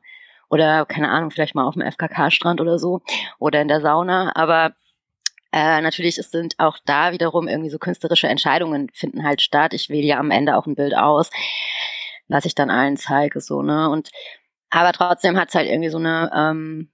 oder 0.50 0.84
keine 0.86 1.08
Ahnung, 1.10 1.30
vielleicht 1.30 1.54
mal 1.54 1.64
auf 1.64 1.74
dem 1.74 1.82
FKK-Strand 1.82 2.60
oder 2.60 2.78
so 2.78 3.00
oder 3.38 3.62
in 3.62 3.68
der 3.68 3.80
Sauna. 3.80 4.32
Aber 4.34 4.74
äh, 5.52 5.80
natürlich 5.80 6.16
sind 6.16 6.54
auch 6.58 6.78
da 6.84 7.12
wiederum 7.12 7.48
irgendwie 7.48 7.70
so 7.70 7.78
künstlerische 7.78 8.28
Entscheidungen 8.28 8.90
finden 8.92 9.24
halt 9.24 9.40
statt. 9.40 9.72
Ich 9.74 9.88
wähle 9.88 10.06
ja 10.06 10.18
am 10.18 10.30
Ende 10.30 10.56
auch 10.56 10.66
ein 10.66 10.74
Bild 10.74 10.94
aus, 10.94 11.30
was 12.28 12.44
ich 12.44 12.54
dann 12.54 12.70
allen 12.70 12.96
zeige, 12.96 13.40
so, 13.40 13.62
ne? 13.62 13.88
Und 13.88 14.10
aber 14.70 14.92
trotzdem 14.92 15.38
hat 15.38 15.48
es 15.48 15.54
halt 15.54 15.68
irgendwie 15.68 15.88
so 15.88 15.98
eine, 15.98 16.30
ähm, 16.34 16.90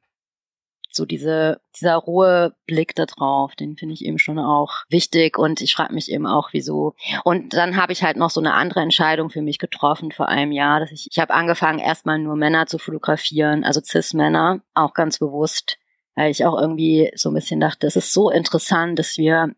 so 0.93 1.05
diese, 1.05 1.61
dieser 1.77 1.97
rohe 1.97 2.55
Blick 2.67 2.95
da 2.95 3.05
drauf, 3.07 3.57
den 3.57 3.77
finde 3.77 3.95
ich 3.95 4.05
eben 4.05 4.21
schon 4.21 4.39
auch 4.39 4.85
wichtig 4.89 5.39
und 5.39 5.61
ich 5.61 5.75
frage 5.75 5.93
mich 5.93 6.09
eben 6.09 6.27
auch, 6.27 6.51
wieso. 6.53 6.95
Und 7.25 7.53
dann 7.53 7.77
habe 7.77 7.93
ich 7.93 8.05
halt 8.05 8.17
noch 8.17 8.31
so 8.31 8.41
eine 8.41 8.55
andere 8.55 8.81
Entscheidung 8.81 9.29
für 9.31 9.43
mich 9.43 9.59
getroffen 9.59 10.13
vor 10.13 10.29
einem 10.29 10.53
Jahr, 10.53 10.79
dass 10.79 10.93
ich, 10.93 11.09
ich 11.11 11.19
habe 11.19 11.35
angefangen, 11.35 11.81
erstmal 11.81 12.21
nur 12.21 12.37
Männer 12.37 12.67
zu 12.67 12.79
fotografieren, 12.79 13.65
also 13.65 13.81
Cis-Männer, 13.83 14.61
auch 14.75 14.95
ganz 14.95 15.19
bewusst 15.19 15.79
weil 16.15 16.31
ich 16.31 16.45
auch 16.45 16.59
irgendwie 16.59 17.11
so 17.15 17.31
ein 17.31 17.35
bisschen 17.35 17.61
dachte, 17.61 17.87
es 17.87 17.97
ist 17.97 18.13
so 18.13 18.31
interessant, 18.31 18.99
dass 18.99 19.19
wir 19.19 19.55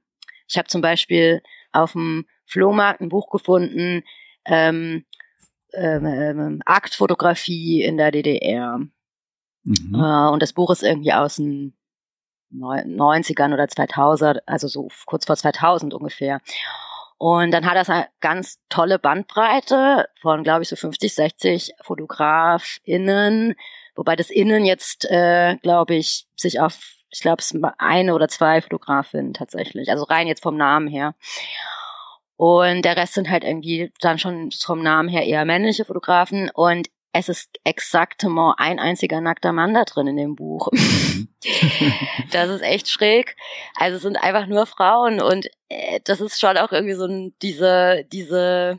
Ich 0.49 0.57
habe 0.57 0.69
zum 0.69 0.81
Beispiel 0.81 1.43
auf 1.73 1.93
dem 1.93 2.27
Flohmarkt 2.47 3.01
ein 3.01 3.09
Buch 3.09 3.31
gefunden, 3.31 4.03
ähm, 4.45 5.05
ähm, 5.75 6.07
ähm 6.07 6.63
Aktfotografie 6.65 7.83
in 7.83 7.97
der 7.97 8.13
DDR. 8.13 8.79
Mhm. 9.65 9.95
Äh, 9.95 10.29
und 10.31 10.41
das 10.43 10.53
Buch 10.53 10.71
ist 10.71 10.83
irgendwie 10.83 11.13
aus 11.13 11.37
den 11.37 11.77
90ern 12.53 13.53
oder 13.53 13.69
2000, 13.69 14.41
also 14.47 14.69
so 14.69 14.89
kurz 15.07 15.27
vor 15.27 15.37
2000 15.37 15.93
ungefähr. 15.95 16.41
Und 17.19 17.51
dann 17.51 17.65
hat 17.65 17.77
das 17.77 17.89
eine 17.89 18.09
ganz 18.21 18.59
tolle 18.69 18.99
Bandbreite 18.99 20.09
von, 20.21 20.43
glaube 20.43 20.63
ich, 20.63 20.69
so 20.69 20.77
50, 20.77 21.15
60 21.15 21.73
FotografInnen, 21.83 23.55
wobei 23.97 24.17
das 24.17 24.31
Innen 24.31 24.65
jetzt, 24.65 25.05
äh, 25.11 25.57
glaube 25.63 25.95
ich, 25.95 26.27
sich 26.37 26.61
auf, 26.61 26.79
ich 27.11 27.21
glaube, 27.21 27.41
es 27.41 27.55
eine 27.79 28.15
oder 28.15 28.29
zwei 28.29 28.61
Fotografinnen 28.61 29.35
tatsächlich, 29.35 29.91
also 29.91 30.05
rein 30.05 30.27
jetzt 30.27 30.43
vom 30.43 30.57
Namen 30.57 30.89
her. 30.89 31.15
Und 32.37 32.83
der 32.83 32.97
Rest 32.97 33.15
sind 33.15 33.31
halt 33.31 33.45
irgendwie 33.45 33.93
dann 34.01 34.19
schon 34.19 34.51
vom 34.51 34.83
Namen 34.83 35.09
her 35.09 35.25
eher 35.25 35.45
männliche 35.45 35.87
Fotografen. 35.87 36.51
Und 36.51 36.89
es 37.13 37.31
ist 37.31 37.59
exaktement 37.65 38.55
ein 38.59 38.79
einziger 38.79 39.23
nackter 39.23 39.53
Mann 39.53 39.73
da 39.73 39.85
drin 39.85 40.07
in 40.07 40.17
dem 40.17 40.37
Buch. 40.37 40.69
Mhm. 40.73 41.29
das 42.33 42.51
ist 42.51 42.63
echt 42.63 42.89
schräg. 42.89 43.37
Also 43.75 43.97
es 43.97 44.03
sind 44.03 44.17
einfach 44.17 44.47
nur 44.47 44.67
Frauen 44.67 45.21
und 45.21 45.49
äh, 45.69 46.01
das 46.05 46.21
ist 46.21 46.39
schon 46.39 46.59
auch 46.59 46.73
irgendwie 46.73 46.95
so 46.95 47.07
ein, 47.07 47.35
diese, 47.41 48.05
diese, 48.13 48.79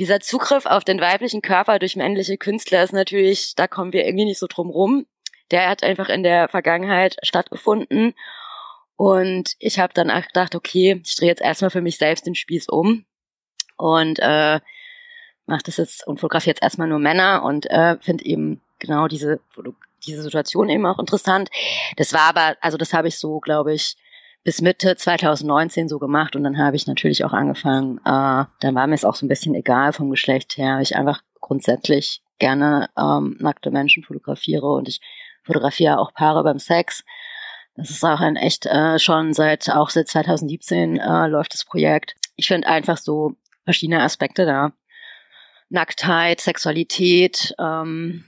dieser 0.00 0.20
Zugriff 0.20 0.64
auf 0.64 0.82
den 0.82 0.98
weiblichen 0.98 1.42
Körper 1.42 1.78
durch 1.78 1.94
männliche 1.94 2.38
Künstler 2.38 2.82
ist 2.82 2.94
natürlich, 2.94 3.54
da 3.54 3.68
kommen 3.68 3.92
wir 3.92 4.06
irgendwie 4.06 4.24
nicht 4.24 4.38
so 4.38 4.46
drum 4.46 4.70
rum. 4.70 5.04
Der 5.50 5.68
hat 5.68 5.82
einfach 5.82 6.08
in 6.08 6.22
der 6.22 6.48
Vergangenheit 6.48 7.18
stattgefunden. 7.22 8.14
Und 8.96 9.56
ich 9.58 9.78
habe 9.78 9.92
dann 9.92 10.10
auch 10.10 10.24
gedacht, 10.24 10.54
okay, 10.54 11.02
ich 11.04 11.16
drehe 11.16 11.28
jetzt 11.28 11.42
erstmal 11.42 11.70
für 11.70 11.82
mich 11.82 11.98
selbst 11.98 12.26
den 12.26 12.34
Spieß 12.34 12.70
um. 12.70 13.04
Und 13.76 14.18
äh, 14.20 14.60
mache 15.44 15.62
das 15.66 15.76
jetzt 15.76 16.06
und 16.06 16.18
fotografiere 16.18 16.52
jetzt 16.54 16.62
erstmal 16.62 16.88
nur 16.88 16.98
Männer 16.98 17.42
und 17.44 17.68
äh, 17.68 17.98
finde 18.00 18.24
eben 18.24 18.62
genau 18.78 19.06
diese, 19.06 19.40
diese 20.06 20.22
Situation 20.22 20.70
eben 20.70 20.86
auch 20.86 20.98
interessant. 20.98 21.50
Das 21.98 22.14
war 22.14 22.22
aber, 22.22 22.56
also 22.62 22.78
das 22.78 22.94
habe 22.94 23.08
ich 23.08 23.18
so, 23.18 23.38
glaube 23.38 23.74
ich, 23.74 23.98
bis 24.42 24.62
Mitte 24.62 24.96
2019 24.96 25.88
so 25.88 25.98
gemacht 25.98 26.34
und 26.34 26.44
dann 26.44 26.58
habe 26.58 26.76
ich 26.76 26.86
natürlich 26.86 27.24
auch 27.24 27.32
angefangen, 27.32 27.98
äh, 27.98 28.44
dann 28.60 28.74
war 28.74 28.86
mir 28.86 28.94
es 28.94 29.04
auch 29.04 29.14
so 29.14 29.26
ein 29.26 29.28
bisschen 29.28 29.54
egal 29.54 29.92
vom 29.92 30.10
Geschlecht 30.10 30.56
her. 30.56 30.80
Ich 30.80 30.96
einfach 30.96 31.22
grundsätzlich 31.40 32.22
gerne 32.38 32.88
ähm, 32.96 33.36
nackte 33.38 33.70
Menschen 33.70 34.02
fotografiere 34.02 34.66
und 34.66 34.88
ich 34.88 35.00
fotografiere 35.44 35.98
auch 35.98 36.14
Paare 36.14 36.42
beim 36.42 36.58
Sex. 36.58 37.04
Das 37.76 37.90
ist 37.90 38.04
auch 38.04 38.20
ein 38.20 38.36
echt 38.36 38.66
äh, 38.66 38.98
schon 38.98 39.32
seit 39.32 39.70
auch 39.70 39.90
seit 39.90 40.08
2017 40.08 40.98
äh, 40.98 41.26
läuft 41.26 41.54
das 41.54 41.64
Projekt. 41.64 42.14
Ich 42.36 42.48
finde 42.48 42.68
einfach 42.68 42.96
so 42.96 43.34
verschiedene 43.64 44.02
Aspekte 44.02 44.46
da. 44.46 44.72
Nacktheit, 45.68 46.40
Sexualität. 46.40 47.54
Ähm, 47.58 48.24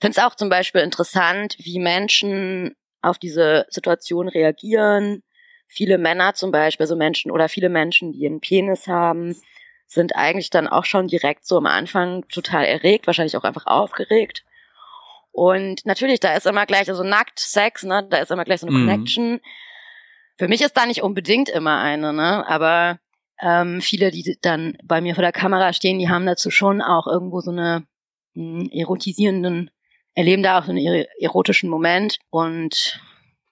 Finde 0.00 0.18
es 0.18 0.24
auch 0.24 0.34
zum 0.34 0.50
Beispiel 0.50 0.82
interessant, 0.82 1.56
wie 1.58 1.78
Menschen 1.78 2.76
auf 3.02 3.18
diese 3.18 3.66
Situation 3.68 4.28
reagieren. 4.28 5.22
Viele 5.68 5.98
Männer 5.98 6.34
zum 6.34 6.52
Beispiel, 6.52 6.84
also 6.84 6.96
Menschen 6.96 7.30
oder 7.30 7.48
viele 7.48 7.68
Menschen, 7.68 8.12
die 8.12 8.26
einen 8.26 8.40
Penis 8.40 8.86
haben, 8.86 9.36
sind 9.86 10.16
eigentlich 10.16 10.50
dann 10.50 10.68
auch 10.68 10.84
schon 10.84 11.08
direkt 11.08 11.46
so 11.46 11.56
am 11.56 11.66
Anfang 11.66 12.26
total 12.28 12.64
erregt, 12.64 13.06
wahrscheinlich 13.06 13.36
auch 13.36 13.44
einfach 13.44 13.66
aufgeregt. 13.66 14.44
Und 15.32 15.84
natürlich, 15.84 16.20
da 16.20 16.34
ist 16.34 16.46
immer 16.46 16.66
gleich, 16.66 16.88
also 16.88 17.04
nackt 17.04 17.38
Sex, 17.38 17.82
ne, 17.82 18.06
da 18.08 18.18
ist 18.18 18.30
immer 18.30 18.44
gleich 18.44 18.60
so 18.60 18.66
eine 18.66 18.76
mhm. 18.76 18.86
Connection. 18.86 19.40
Für 20.38 20.48
mich 20.48 20.62
ist 20.62 20.76
da 20.76 20.86
nicht 20.86 21.02
unbedingt 21.02 21.48
immer 21.48 21.78
eine, 21.78 22.12
ne, 22.12 22.46
aber 22.48 22.98
ähm, 23.40 23.80
viele, 23.80 24.10
die 24.10 24.38
dann 24.40 24.78
bei 24.82 25.00
mir 25.00 25.14
vor 25.14 25.22
der 25.22 25.32
Kamera 25.32 25.72
stehen, 25.72 25.98
die 25.98 26.08
haben 26.08 26.26
dazu 26.26 26.50
schon 26.50 26.80
auch 26.80 27.06
irgendwo 27.06 27.40
so 27.40 27.50
eine 27.50 27.86
mh, 28.34 28.60
hm, 28.60 28.70
erotisierenden, 28.72 29.70
erleben 30.16 30.42
da 30.42 30.58
auch 30.58 30.64
so 30.64 30.72
einen 30.72 31.06
erotischen 31.20 31.70
Moment 31.70 32.18
und 32.30 33.00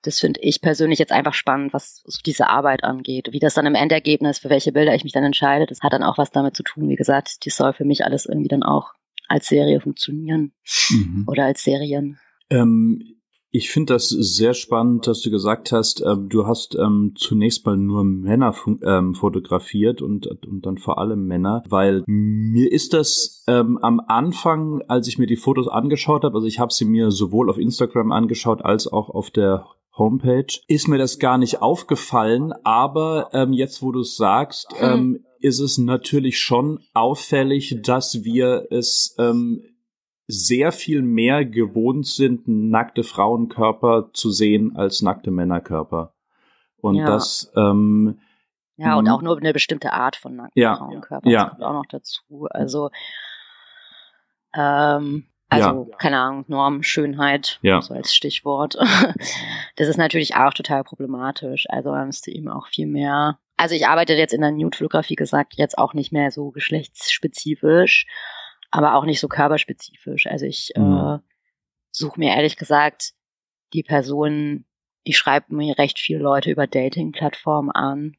das 0.02 0.20
finde 0.20 0.40
ich 0.40 0.60
persönlich 0.60 0.98
jetzt 0.98 1.12
einfach 1.12 1.32
spannend, 1.32 1.72
was 1.72 2.02
so 2.04 2.20
diese 2.24 2.48
Arbeit 2.48 2.84
angeht. 2.84 3.28
Wie 3.32 3.38
das 3.38 3.54
dann 3.54 3.64
im 3.64 3.74
Endergebnis, 3.74 4.38
für 4.38 4.50
welche 4.50 4.72
Bilder 4.72 4.94
ich 4.94 5.04
mich 5.04 5.14
dann 5.14 5.24
entscheide, 5.24 5.66
das 5.66 5.80
hat 5.80 5.94
dann 5.94 6.02
auch 6.02 6.18
was 6.18 6.30
damit 6.30 6.54
zu 6.56 6.62
tun. 6.62 6.88
Wie 6.88 6.96
gesagt, 6.96 7.44
die 7.44 7.50
soll 7.50 7.72
für 7.72 7.84
mich 7.84 8.04
alles 8.04 8.26
irgendwie 8.26 8.48
dann 8.48 8.62
auch 8.62 8.92
als 9.28 9.46
Serie 9.46 9.80
funktionieren 9.80 10.52
mhm. 10.90 11.24
oder 11.26 11.46
als 11.46 11.62
Serien. 11.62 12.18
Ähm, 12.50 13.16
ich 13.56 13.70
finde 13.70 13.94
das 13.94 14.08
sehr 14.08 14.52
spannend, 14.52 15.06
dass 15.06 15.20
du 15.20 15.30
gesagt 15.30 15.70
hast, 15.70 16.00
äh, 16.00 16.16
du 16.18 16.48
hast 16.48 16.74
ähm, 16.74 17.12
zunächst 17.14 17.64
mal 17.64 17.76
nur 17.76 18.02
Männer 18.02 18.52
ähm, 18.84 19.14
fotografiert 19.14 20.02
und, 20.02 20.26
und 20.26 20.66
dann 20.66 20.76
vor 20.76 20.98
allem 20.98 21.28
Männer, 21.28 21.62
weil 21.68 22.02
mir 22.08 22.72
ist 22.72 22.94
das 22.94 23.44
ähm, 23.46 23.78
am 23.80 24.00
Anfang, 24.08 24.82
als 24.88 25.06
ich 25.06 25.18
mir 25.18 25.28
die 25.28 25.36
Fotos 25.36 25.68
angeschaut 25.68 26.24
habe, 26.24 26.34
also 26.34 26.48
ich 26.48 26.58
habe 26.58 26.72
sie 26.72 26.84
mir 26.84 27.12
sowohl 27.12 27.48
auf 27.48 27.56
Instagram 27.56 28.10
angeschaut 28.10 28.64
als 28.64 28.88
auch 28.88 29.08
auf 29.08 29.30
der 29.30 29.66
Homepage, 29.96 30.58
ist 30.66 30.88
mir 30.88 30.98
das 30.98 31.20
gar 31.20 31.38
nicht 31.38 31.62
aufgefallen, 31.62 32.52
aber 32.64 33.28
ähm, 33.32 33.52
jetzt, 33.52 33.82
wo 33.82 33.92
du 33.92 34.00
es 34.00 34.16
sagst, 34.16 34.74
hm. 34.76 34.98
ähm, 34.98 35.24
ist 35.38 35.60
es 35.60 35.78
natürlich 35.78 36.40
schon 36.40 36.80
auffällig, 36.92 37.78
dass 37.82 38.24
wir 38.24 38.66
es 38.70 39.14
ähm, 39.18 39.62
sehr 40.26 40.72
viel 40.72 41.02
mehr 41.02 41.44
gewohnt 41.44 42.06
sind, 42.06 42.46
nackte 42.46 43.02
Frauenkörper 43.02 44.10
zu 44.12 44.30
sehen 44.30 44.76
als 44.76 45.02
nackte 45.02 45.30
Männerkörper. 45.30 46.14
Und 46.80 46.96
ja. 46.96 47.06
das 47.06 47.52
ähm, 47.56 48.18
ja, 48.76 48.96
und 48.96 49.08
auch 49.08 49.22
nur 49.22 49.36
eine 49.36 49.52
bestimmte 49.52 49.92
Art 49.92 50.16
von 50.16 50.36
nackten 50.36 50.60
ja, 50.60 50.76
Frauenkörper. 50.76 51.28
Ja. 51.28 51.42
Das 51.42 51.50
kommt 51.50 51.62
auch 51.62 51.72
noch 51.72 51.86
dazu. 51.86 52.48
Also, 52.50 52.90
ähm, 54.54 55.26
also, 55.48 55.88
ja. 55.90 55.96
keine 55.96 56.18
Ahnung, 56.18 56.44
Norm, 56.48 56.82
Schönheit, 56.82 57.58
ja. 57.62 57.80
so 57.80 57.94
als 57.94 58.14
Stichwort. 58.14 58.76
das 59.76 59.88
ist 59.88 59.96
natürlich 59.96 60.34
auch 60.34 60.52
total 60.52 60.82
problematisch. 60.82 61.66
Also, 61.68 61.90
man 61.90 62.06
müsste 62.06 62.32
eben 62.32 62.48
auch 62.48 62.66
viel 62.66 62.86
mehr. 62.86 63.38
Also, 63.56 63.76
ich 63.76 63.86
arbeite 63.86 64.14
jetzt 64.14 64.34
in 64.34 64.40
der 64.40 64.50
Nude-Fotografie 64.50 65.14
gesagt, 65.14 65.54
jetzt 65.54 65.78
auch 65.78 65.94
nicht 65.94 66.12
mehr 66.12 66.32
so 66.32 66.50
geschlechtsspezifisch 66.50 68.06
aber 68.74 68.96
auch 68.96 69.04
nicht 69.04 69.20
so 69.20 69.28
körperspezifisch. 69.28 70.26
Also 70.26 70.46
ich 70.46 70.72
mhm. 70.76 70.96
äh, 70.96 71.18
suche 71.92 72.18
mir 72.18 72.34
ehrlich 72.34 72.56
gesagt 72.56 73.12
die 73.72 73.84
Personen, 73.84 74.66
ich 75.04 75.16
schreibe 75.16 75.54
mir 75.54 75.78
recht 75.78 75.98
viele 76.00 76.18
Leute 76.18 76.50
über 76.50 76.66
Dating-Plattformen 76.66 77.70
an 77.70 78.16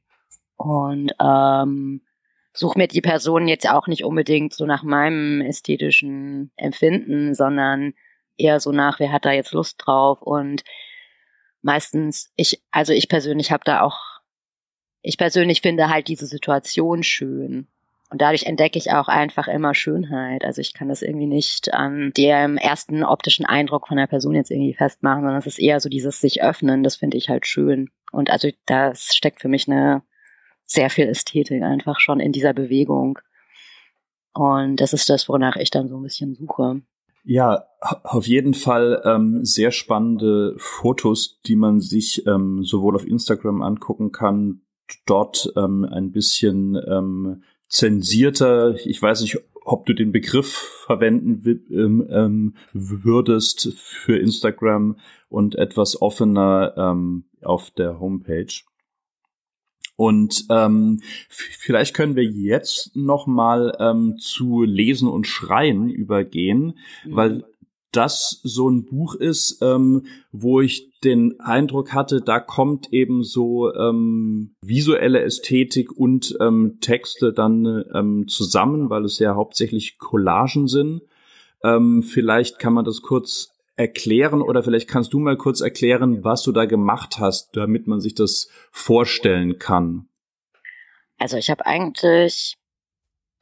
und 0.56 1.12
ähm, 1.20 2.02
suche 2.54 2.78
mir 2.78 2.88
die 2.88 3.02
Personen 3.02 3.50
jetzt 3.50 3.70
auch 3.70 3.88
nicht 3.88 4.06
unbedingt 4.06 4.54
so 4.54 4.66
nach 4.66 4.84
meinem 4.84 5.42
ästhetischen 5.42 6.52
Empfinden, 6.56 7.36
sondern 7.36 7.94
eher 8.38 8.62
so 8.62 8.72
nach, 8.72 9.00
wer 9.00 9.12
hat 9.12 9.26
da 9.26 9.34
jetzt 9.34 9.52
Lust 9.52 9.76
drauf 9.86 10.22
und 10.22 10.64
meistens, 11.62 12.32
ich, 12.38 12.64
also 12.72 12.94
ich 12.94 13.10
persönlich 13.10 13.52
habe 13.52 13.64
da 13.66 13.82
auch, 13.82 14.00
ich 15.02 15.18
persönlich 15.18 15.62
finde 15.62 15.90
halt 15.90 16.08
diese 16.08 16.28
Situation 16.28 17.04
schön. 17.04 17.68
Und 18.16 18.22
dadurch 18.22 18.44
entdecke 18.44 18.78
ich 18.78 18.94
auch 18.94 19.10
einfach 19.10 19.50
immer 19.50 19.74
Schönheit. 19.74 20.46
Also 20.46 20.62
ich 20.62 20.74
kann 20.74 20.88
das 20.88 21.02
irgendwie 21.02 21.26
nicht 21.26 21.74
an 21.74 22.14
dem 22.16 22.56
ersten 22.56 23.04
optischen 23.04 23.46
Eindruck 23.46 23.90
von 23.90 23.98
der 23.98 24.08
Person 24.08 24.36
jetzt 24.36 24.52
irgendwie 24.52 24.74
festmachen, 24.74 25.24
sondern 25.24 25.40
es 25.40 25.48
ist 25.48 25.60
eher 25.60 25.82
so 25.82 25.90
dieses 25.90 26.22
sich 26.22 26.42
öffnen, 26.42 26.82
das 26.82 26.96
finde 26.96 27.18
ich 27.18 27.28
halt 27.28 27.46
schön. 27.46 27.90
Und 28.14 28.30
also 28.30 28.48
das 28.68 29.14
steckt 29.14 29.42
für 29.42 29.50
mich 29.50 29.68
eine 29.68 30.02
sehr 30.64 30.90
viel 30.90 31.10
Ästhetik 31.10 31.62
einfach 31.62 32.00
schon 32.00 32.22
in 32.22 32.32
dieser 32.32 32.54
Bewegung. 32.54 33.20
Und 34.34 34.78
das 34.78 34.94
ist 34.94 35.10
das, 35.10 35.28
wonach 35.28 35.58
ich 35.58 35.70
dann 35.70 35.90
so 35.90 35.98
ein 35.98 36.04
bisschen 36.04 36.36
suche. 36.36 36.84
Ja, 37.26 37.66
auf 37.82 38.28
jeden 38.28 38.54
Fall 38.54 39.02
ähm, 39.04 39.44
sehr 39.44 39.72
spannende 39.72 40.56
Fotos, 40.58 41.42
die 41.46 41.58
man 41.58 41.82
sich 41.82 42.26
ähm, 42.28 42.64
sowohl 42.64 42.96
auf 42.96 43.06
Instagram 43.06 43.62
angucken 43.62 44.14
kann, 44.14 44.62
dort 45.06 45.52
ähm, 45.58 45.84
ein 45.84 46.14
bisschen 46.14 46.82
ähm, 46.88 47.44
zensierter, 47.68 48.76
ich 48.86 49.02
weiß 49.02 49.22
nicht, 49.22 49.38
ob 49.64 49.86
du 49.86 49.94
den 49.94 50.12
Begriff 50.12 50.84
verwenden 50.86 51.66
ähm, 51.72 52.08
ähm, 52.10 52.56
würdest 52.72 53.74
für 53.76 54.18
Instagram 54.18 54.98
und 55.28 55.56
etwas 55.56 56.02
offener 56.02 56.74
ähm, 56.78 57.26
auf 57.42 57.72
der 57.72 58.00
Homepage. 58.00 58.54
Und 59.98 60.46
ähm, 60.50 61.02
vielleicht 61.30 61.96
können 61.96 62.16
wir 62.16 62.26
jetzt 62.26 62.96
noch 62.96 63.28
mal 63.28 63.76
ähm, 63.80 64.18
zu 64.18 64.64
Lesen 64.64 65.08
und 65.08 65.26
Schreien 65.26 65.90
übergehen, 65.90 66.78
mhm. 67.06 67.16
weil 67.16 67.44
das 67.96 68.42
so 68.44 68.70
ein 68.70 68.86
Buch 68.86 69.16
ist, 69.16 69.62
ähm, 69.62 70.06
wo 70.32 70.62
ich 70.62 70.92
den 71.04 71.40
Eindruck 71.40 71.94
hatte, 71.94 72.22
da 72.22 72.40
kommt 72.40 72.92
eben 72.92 73.24
so 73.24 73.74
ähm, 73.74 74.56
visuelle 74.62 75.22
Ästhetik 75.22 75.92
und 75.92 76.36
ähm, 76.42 76.78
Texte 76.82 77.34
dann 77.34 77.86
ähm, 77.94 78.28
zusammen, 78.28 78.90
weil 78.90 79.06
es 79.06 79.20
ja 79.20 79.36
hauptsächlich 79.36 79.98
Collagen 79.98 80.68
sind. 80.68 81.02
Ähm, 81.64 82.04
vielleicht 82.04 82.60
kann 82.60 82.74
man 82.74 82.86
das 82.86 83.02
kurz 83.02 83.52
erklären 83.76 84.42
oder 84.42 84.64
vielleicht 84.64 84.88
kannst 84.88 85.14
du 85.14 85.20
mal 85.20 85.38
kurz 85.38 85.62
erklären, 85.62 86.24
was 86.24 86.44
du 86.44 86.52
da 86.52 86.66
gemacht 86.66 87.20
hast, 87.20 87.56
damit 87.56 87.88
man 87.88 88.00
sich 88.00 88.16
das 88.16 88.50
vorstellen 88.72 89.60
kann. 89.60 90.08
Also 91.18 91.38
ich 91.38 91.50
habe 91.50 91.66
eigentlich 91.66 92.58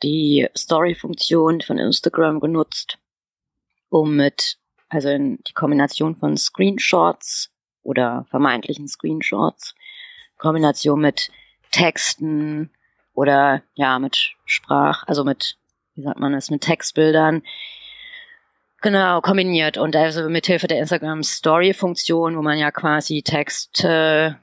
die 0.04 0.48
Story-Funktion 0.56 1.62
von 1.62 1.78
Instagram 1.78 2.40
genutzt, 2.40 2.98
um 3.94 4.16
mit, 4.16 4.58
also 4.90 5.10
in 5.10 5.38
die 5.48 5.54
Kombination 5.54 6.16
von 6.16 6.36
Screenshots 6.36 7.52
oder 7.84 8.26
vermeintlichen 8.30 8.88
Screenshots, 8.88 9.76
Kombination 10.38 11.00
mit 11.00 11.30
Texten 11.72 12.72
oder 13.14 13.62
ja, 13.76 14.00
mit 14.00 14.34
Sprach, 14.46 15.04
also 15.08 15.24
mit, 15.24 15.58
wie 15.96 16.02
sagt 16.02 16.20
man 16.20 16.34
das, 16.34 16.50
mit 16.50 16.62
Textbildern, 16.62 17.44
Genau, 18.82 19.22
kombiniert 19.22 19.78
und 19.78 19.96
also 19.96 20.28
mit 20.28 20.46
Hilfe 20.46 20.68
der 20.68 20.80
Instagram 20.80 21.24
Story 21.24 21.74
Funktion, 21.74 22.36
wo 22.36 22.42
man 22.42 22.58
ja 22.58 22.70
quasi 22.70 23.22
Text 23.22 23.82
äh, 23.86 24.34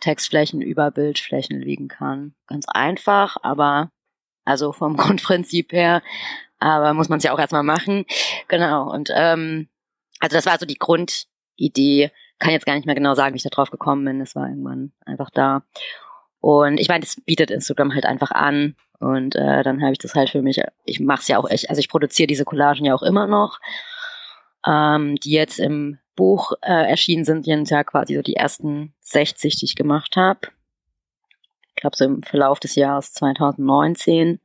Textflächen 0.00 0.60
über 0.60 0.90
Bildflächen 0.90 1.60
legen 1.60 1.86
kann. 1.86 2.34
Ganz 2.48 2.66
einfach, 2.68 3.36
aber 3.42 3.90
also 4.44 4.72
vom 4.72 4.96
Grundprinzip 4.96 5.72
her, 5.72 6.02
aber 6.58 6.94
muss 6.94 7.08
man 7.08 7.18
es 7.18 7.24
ja 7.24 7.32
auch 7.32 7.38
erstmal 7.38 7.62
machen. 7.62 8.04
Genau 8.48 8.90
und 8.90 9.10
ähm, 9.14 9.68
also 10.20 10.36
das 10.36 10.46
war 10.46 10.58
so 10.58 10.66
die 10.66 10.78
Grundidee. 10.78 12.10
Kann 12.38 12.52
jetzt 12.52 12.66
gar 12.66 12.74
nicht 12.74 12.86
mehr 12.86 12.94
genau 12.94 13.14
sagen, 13.14 13.34
wie 13.34 13.38
ich 13.38 13.42
da 13.42 13.50
drauf 13.50 13.70
gekommen 13.70 14.04
bin. 14.04 14.20
Es 14.20 14.34
war 14.34 14.48
irgendwann 14.48 14.92
einfach 15.04 15.30
da. 15.30 15.62
Und 16.40 16.78
ich 16.78 16.88
meine, 16.88 17.00
das 17.00 17.16
bietet 17.24 17.50
Instagram 17.50 17.94
halt 17.94 18.04
einfach 18.04 18.30
an. 18.30 18.76
Und 18.98 19.36
äh, 19.36 19.62
dann 19.62 19.82
habe 19.82 19.92
ich 19.92 19.98
das 19.98 20.14
halt 20.14 20.30
für 20.30 20.42
mich, 20.42 20.60
ich 20.84 21.00
mache 21.00 21.20
es 21.20 21.28
ja 21.28 21.38
auch 21.38 21.48
echt, 21.48 21.68
also 21.68 21.80
ich 21.80 21.88
produziere 21.88 22.26
diese 22.26 22.44
Collagen 22.44 22.84
ja 22.84 22.94
auch 22.94 23.02
immer 23.02 23.26
noch, 23.26 23.58
ähm, 24.66 25.16
die 25.16 25.32
jetzt 25.32 25.58
im 25.58 25.98
Buch 26.14 26.52
äh, 26.62 26.88
erschienen 26.88 27.24
sind, 27.24 27.44
sind 27.44 27.70
ja 27.70 27.84
quasi 27.84 28.14
so 28.14 28.22
die 28.22 28.36
ersten 28.36 28.94
60, 29.00 29.56
die 29.56 29.66
ich 29.66 29.76
gemacht 29.76 30.16
habe. 30.16 30.40
Ich 31.68 31.76
glaube 31.76 31.96
so 31.96 32.06
im 32.06 32.22
Verlauf 32.22 32.58
des 32.58 32.74
Jahres 32.74 33.12
2019. 33.12 34.40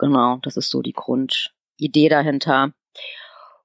Genau, 0.00 0.38
das 0.40 0.56
ist 0.56 0.70
so 0.70 0.80
die 0.80 0.94
Grundidee 0.94 2.08
dahinter. 2.08 2.72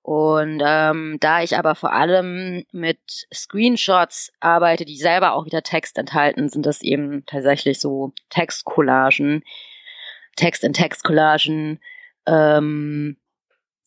Und 0.01 0.61
ähm, 0.63 1.17
da 1.21 1.41
ich 1.41 1.57
aber 1.57 1.75
vor 1.75 1.93
allem 1.93 2.65
mit 2.73 2.99
Screenshots 3.33 4.33
arbeite, 4.41 4.83
die 4.83 4.97
selber 4.97 5.31
auch 5.31 5.45
wieder 5.45 5.63
Text 5.63 5.97
enthalten, 5.97 6.49
sind 6.49 6.65
das 6.65 6.81
eben 6.81 7.25
tatsächlich 7.25 7.79
so 7.79 8.11
Textcollagen, 8.29 9.43
Text-in-Text-Collagen, 10.35 11.79
ähm, 12.27 13.15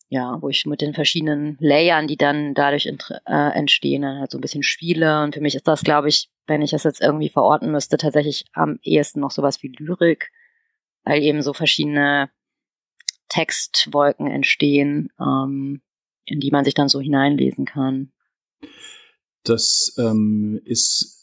ja, 0.09 0.41
wo 0.41 0.49
ich 0.49 0.65
mit 0.65 0.81
den 0.81 0.95
verschiedenen 0.95 1.55
Layern, 1.59 2.07
die 2.07 2.17
dann 2.17 2.55
dadurch 2.55 2.87
äh, 2.87 3.51
entstehen, 3.53 4.01
dann 4.01 4.21
halt 4.21 4.31
so 4.31 4.39
ein 4.39 4.41
bisschen 4.41 4.63
spiele. 4.63 5.21
Und 5.21 5.35
für 5.35 5.41
mich 5.41 5.53
ist 5.53 5.67
das, 5.67 5.83
glaube 5.83 6.09
ich, 6.09 6.29
wenn 6.47 6.63
ich 6.63 6.71
das 6.71 6.83
jetzt 6.83 6.99
irgendwie 6.99 7.29
verorten 7.29 7.71
müsste, 7.71 7.97
tatsächlich 7.97 8.45
am 8.53 8.79
ehesten 8.81 9.19
noch 9.19 9.29
sowas 9.29 9.61
wie 9.61 9.71
Lyrik, 9.77 10.31
weil 11.03 11.21
eben 11.21 11.43
so 11.43 11.53
verschiedene 11.53 12.31
Textwolken 13.29 14.27
entstehen, 14.27 15.09
ähm, 15.19 15.81
in 16.25 16.39
die 16.39 16.51
man 16.51 16.65
sich 16.65 16.73
dann 16.73 16.89
so 16.89 16.99
hineinlesen 16.99 17.65
kann. 17.65 18.11
Das 19.43 19.95
ähm, 19.97 20.59
ist 20.65 21.19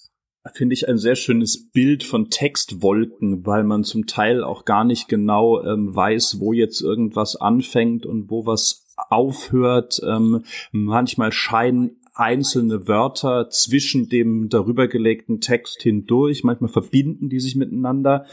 finde 0.54 0.74
ich, 0.74 0.88
ein 0.88 0.98
sehr 0.98 1.16
schönes 1.16 1.70
Bild 1.70 2.04
von 2.04 2.30
Textwolken, 2.30 3.44
weil 3.46 3.64
man 3.64 3.84
zum 3.84 4.06
Teil 4.06 4.44
auch 4.44 4.64
gar 4.64 4.84
nicht 4.84 5.08
genau 5.08 5.62
ähm, 5.64 5.94
weiß, 5.94 6.38
wo 6.40 6.52
jetzt 6.52 6.80
irgendwas 6.80 7.36
anfängt 7.36 8.06
und 8.06 8.30
wo 8.30 8.46
was 8.46 8.86
aufhört. 8.96 10.00
Ähm, 10.06 10.44
manchmal 10.72 11.32
scheinen 11.32 11.96
einzelne 12.14 12.88
Wörter 12.88 13.50
zwischen 13.50 14.08
dem 14.08 14.48
darüber 14.48 14.88
gelegten 14.88 15.40
Text 15.40 15.82
hindurch, 15.82 16.44
manchmal 16.44 16.70
verbinden 16.70 17.28
die 17.28 17.40
sich 17.40 17.56
miteinander 17.56 18.26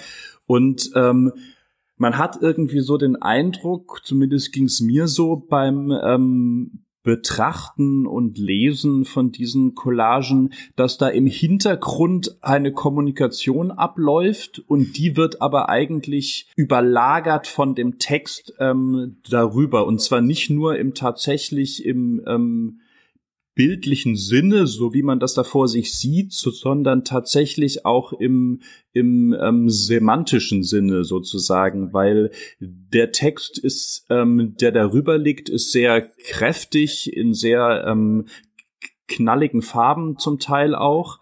und 0.46 0.92
ähm, 0.96 1.34
man 2.04 2.18
hat 2.18 2.40
irgendwie 2.42 2.82
so 2.82 2.98
den 2.98 3.16
Eindruck, 3.16 4.02
zumindest 4.04 4.52
ging 4.52 4.66
es 4.66 4.82
mir 4.82 5.08
so 5.08 5.38
beim 5.38 5.90
ähm, 6.04 6.84
Betrachten 7.02 8.06
und 8.06 8.38
Lesen 8.38 9.06
von 9.06 9.32
diesen 9.32 9.74
Collagen, 9.74 10.54
dass 10.76 10.98
da 10.98 11.08
im 11.08 11.28
Hintergrund 11.28 12.36
eine 12.42 12.74
Kommunikation 12.74 13.72
abläuft 13.72 14.62
und 14.68 14.98
die 14.98 15.16
wird 15.16 15.42
aber 15.42 15.70
eigentlich 15.70 16.52
überlagert 16.58 17.48
von 17.48 17.74
dem 17.74 18.00
Text 18.00 18.54
ähm, 18.60 19.16
darüber. 19.30 19.88
Und 19.88 20.02
zwar 20.02 20.20
nicht 20.20 20.50
nur 20.50 20.78
im 20.78 20.94
tatsächlich 20.94 21.86
im 21.86 22.22
ähm, 22.28 22.82
bildlichen 23.56 24.16
Sinne, 24.16 24.66
so 24.68 24.94
wie 24.94 25.04
man 25.04 25.20
das 25.20 25.34
da 25.34 25.44
vor 25.44 25.68
sich 25.68 25.94
sieht, 25.94 26.34
sondern 26.34 27.04
tatsächlich 27.04 27.86
auch 27.86 28.14
im, 28.14 28.62
im 28.94 29.36
ähm, 29.40 29.70
semantischen 29.70 30.64
Sinne 30.64 31.04
sozusagen, 31.04 31.94
weil 31.94 32.32
der 32.60 33.12
Text 33.12 33.60
ist, 33.60 34.06
ähm, 34.10 34.56
der 34.60 34.72
darüber 34.72 35.18
liegt, 35.18 35.50
ist 35.50 35.72
sehr 35.72 36.02
kräftig, 36.02 37.16
in 37.16 37.34
sehr 37.34 37.86
ähm, 37.88 38.26
knalligen 39.08 39.62
Farben 39.62 40.18
zum 40.18 40.40
Teil 40.40 40.74
auch. 40.74 41.20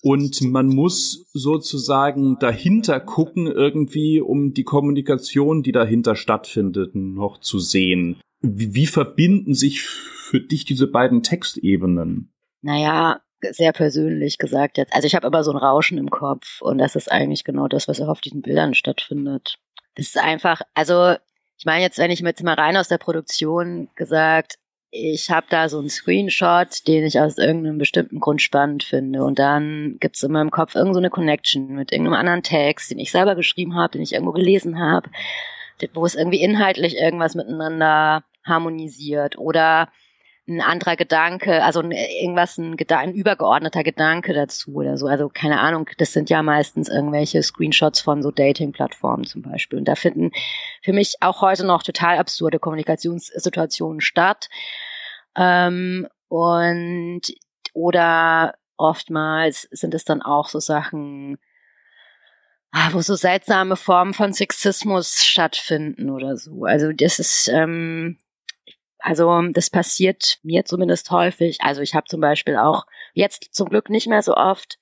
Und 0.00 0.40
man 0.42 0.68
muss 0.68 1.28
sozusagen 1.32 2.38
dahinter 2.38 3.00
gucken, 3.00 3.46
irgendwie, 3.46 4.20
um 4.20 4.54
die 4.54 4.62
Kommunikation, 4.62 5.62
die 5.62 5.72
dahinter 5.72 6.14
stattfindet, 6.14 6.94
noch 6.94 7.40
zu 7.40 7.58
sehen. 7.58 8.16
Wie, 8.40 8.74
wie 8.74 8.86
verbinden 8.86 9.54
sich 9.54 9.82
für 9.82 10.40
dich 10.40 10.64
diese 10.64 10.86
beiden 10.86 11.22
Textebenen? 11.22 12.32
Naja, 12.62 13.20
sehr 13.40 13.72
persönlich 13.72 14.38
gesagt 14.38 14.78
jetzt. 14.78 14.92
Also 14.92 15.06
ich 15.06 15.14
habe 15.14 15.26
aber 15.26 15.44
so 15.44 15.50
ein 15.50 15.56
Rauschen 15.56 15.98
im 15.98 16.10
Kopf 16.10 16.60
und 16.60 16.78
das 16.78 16.96
ist 16.96 17.10
eigentlich 17.10 17.44
genau 17.44 17.68
das, 17.68 17.88
was 17.88 18.00
auch 18.00 18.08
auf 18.08 18.20
diesen 18.20 18.42
Bildern 18.42 18.74
stattfindet. 18.74 19.56
Das 19.94 20.06
ist 20.06 20.18
einfach, 20.18 20.62
also 20.74 21.14
ich 21.56 21.64
meine 21.64 21.82
jetzt, 21.82 21.98
wenn 21.98 22.10
ich 22.10 22.20
jetzt 22.20 22.42
mal 22.42 22.54
rein 22.54 22.76
aus 22.76 22.88
der 22.88 22.98
Produktion 22.98 23.88
gesagt, 23.94 24.58
ich 24.90 25.30
habe 25.30 25.46
da 25.50 25.68
so 25.68 25.78
einen 25.78 25.90
Screenshot, 25.90 26.86
den 26.86 27.04
ich 27.04 27.20
aus 27.20 27.36
irgendeinem 27.36 27.78
bestimmten 27.78 28.20
Grund 28.20 28.40
spannend 28.40 28.84
finde 28.84 29.22
und 29.22 29.38
dann 29.38 29.96
gibt's 30.00 30.22
in 30.22 30.32
meinem 30.32 30.50
Kopf 30.50 30.74
irgendeine 30.74 31.08
so 31.08 31.10
Connection 31.10 31.74
mit 31.74 31.92
irgendeinem 31.92 32.18
anderen 32.18 32.42
Text, 32.42 32.90
den 32.90 32.98
ich 32.98 33.10
selber 33.10 33.34
geschrieben 33.34 33.74
habe, 33.74 33.92
den 33.92 34.02
ich 34.02 34.14
irgendwo 34.14 34.32
gelesen 34.32 34.78
habe, 34.78 35.10
wo 35.94 36.04
es 36.04 36.14
irgendwie 36.14 36.42
inhaltlich 36.42 36.96
irgendwas 36.96 37.34
miteinander 37.34 38.24
harmonisiert 38.44 39.38
oder 39.38 39.88
ein 40.48 40.62
anderer 40.62 40.96
Gedanke, 40.96 41.62
also 41.62 41.82
irgendwas, 41.82 42.56
ein, 42.56 42.76
ein 42.88 43.12
übergeordneter 43.12 43.84
Gedanke 43.84 44.32
dazu 44.32 44.72
oder 44.76 44.96
so. 44.96 45.06
Also 45.06 45.28
keine 45.28 45.60
Ahnung, 45.60 45.90
das 45.98 46.14
sind 46.14 46.30
ja 46.30 46.42
meistens 46.42 46.88
irgendwelche 46.88 47.42
Screenshots 47.42 48.00
von 48.00 48.22
so 48.22 48.30
Dating-Plattformen 48.30 49.26
zum 49.26 49.42
Beispiel. 49.42 49.78
Und 49.78 49.86
da 49.86 49.94
finden 49.94 50.30
für 50.82 50.94
mich 50.94 51.16
auch 51.20 51.42
heute 51.42 51.66
noch 51.66 51.82
total 51.82 52.16
absurde 52.16 52.58
Kommunikationssituationen 52.58 54.00
statt. 54.00 54.48
Ähm, 55.36 56.08
und 56.28 57.20
oder 57.74 58.54
oftmals 58.78 59.68
sind 59.70 59.92
es 59.92 60.04
dann 60.04 60.22
auch 60.22 60.48
so 60.48 60.60
Sachen, 60.60 61.36
ah, 62.72 62.90
wo 62.92 63.00
so 63.00 63.14
seltsame 63.14 63.76
Formen 63.76 64.14
von 64.14 64.32
Sexismus 64.32 65.24
stattfinden 65.24 66.10
oder 66.10 66.36
so. 66.36 66.64
Also 66.64 66.92
das 66.92 67.18
ist 67.18 67.48
ähm, 67.48 68.18
also 68.98 69.40
das 69.52 69.70
passiert 69.70 70.38
mir 70.42 70.64
zumindest 70.64 71.10
häufig. 71.10 71.58
Also 71.60 71.82
ich 71.82 71.94
habe 71.94 72.06
zum 72.08 72.20
Beispiel 72.20 72.56
auch 72.56 72.84
jetzt 73.14 73.54
zum 73.54 73.68
Glück 73.68 73.90
nicht 73.90 74.08
mehr 74.08 74.22
so 74.22 74.34
oft, 74.34 74.78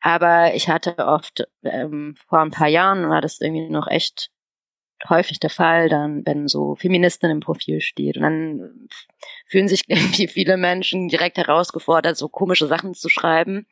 aber 0.00 0.54
ich 0.54 0.68
hatte 0.68 0.96
oft 0.98 1.48
ähm, 1.64 2.16
vor 2.28 2.40
ein 2.40 2.50
paar 2.50 2.68
Jahren 2.68 3.08
war 3.08 3.20
das 3.20 3.40
irgendwie 3.40 3.68
noch 3.68 3.88
echt 3.88 4.30
häufig 5.08 5.38
der 5.38 5.50
Fall, 5.50 5.88
dann 5.88 6.24
wenn 6.24 6.48
so 6.48 6.74
Feministin 6.74 7.30
im 7.30 7.40
Profil 7.40 7.80
steht 7.80 8.16
und 8.16 8.22
dann 8.22 8.88
fühlen 9.46 9.68
sich 9.68 9.84
irgendwie 9.88 10.28
viele 10.28 10.56
Menschen 10.56 11.08
direkt 11.08 11.36
herausgefordert, 11.36 12.16
so 12.16 12.28
komische 12.28 12.66
Sachen 12.66 12.94
zu 12.94 13.08
schreiben, 13.08 13.66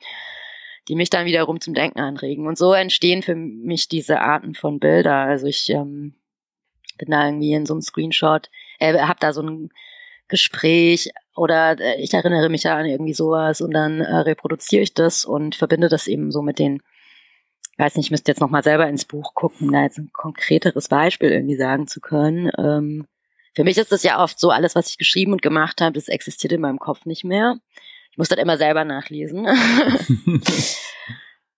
die 0.89 0.95
mich 0.95 1.11
dann 1.11 1.26
wiederum 1.26 1.61
zum 1.61 1.74
Denken 1.74 2.01
anregen. 2.01 2.47
Und 2.47 2.59
so 2.59 2.72
entstehen 2.72 3.22
für 3.22 3.34
mich 3.34 3.89
diese 3.89 4.20
Arten 4.20 4.55
von 4.55 4.78
Bilder. 4.78 5.14
Also 5.14 5.47
ich 5.47 5.68
ähm, 5.70 6.14
bin 6.99 7.11
da 7.11 7.26
irgendwie 7.26 7.53
in 7.53 7.66
so 7.66 7.74
einem 7.74 7.82
Screenshot 7.82 8.49
äh, 8.78 8.99
habe 8.99 9.20
da 9.20 9.32
so 9.32 9.43
ein 9.43 9.70
Gespräch 10.28 11.11
oder 11.34 11.78
äh, 11.78 12.01
ich 12.01 12.12
erinnere 12.14 12.49
mich 12.49 12.64
ja 12.64 12.76
an 12.76 12.87
irgendwie 12.87 13.14
sowas 13.14 13.61
und 13.61 13.72
dann 13.72 14.01
äh, 14.01 14.16
reproduziere 14.16 14.82
ich 14.82 14.95
das 14.95 15.24
und 15.24 15.55
verbinde 15.55 15.89
das 15.89 16.07
eben 16.07 16.30
so 16.32 16.43
mit 16.43 16.59
den, 16.59 16.82
weiß 17.78 17.97
nicht, 17.97 18.07
ich 18.07 18.11
müsste 18.11 18.30
jetzt 18.30 18.41
nochmal 18.41 18.62
selber 18.62 18.89
ins 18.89 19.05
Buch 19.05 19.34
gucken, 19.34 19.68
um 19.68 19.72
da 19.72 19.82
jetzt 19.82 19.99
ein 19.99 20.11
konkreteres 20.12 20.89
Beispiel 20.89 21.30
irgendwie 21.30 21.57
sagen 21.57 21.87
zu 21.87 22.01
können. 22.01 22.51
Ähm, 22.59 23.07
für 23.55 23.64
mich 23.64 23.78
ist 23.78 23.93
das 23.93 24.03
ja 24.03 24.22
oft 24.22 24.39
so, 24.39 24.51
alles, 24.51 24.74
was 24.74 24.91
ich 24.91 24.99
geschrieben 24.99 25.32
und 25.32 25.43
gemacht 25.43 25.80
habe, 25.80 25.93
das 25.93 26.09
existiert 26.09 26.53
in 26.53 26.61
meinem 26.61 26.78
Kopf 26.78 27.07
nicht 27.07 27.24
mehr. 27.24 27.57
Ich 28.17 28.19
muss 28.19 28.31
das 28.31 28.39
immer 28.39 28.57
selber 28.57 28.85
nachlesen. 28.85 29.47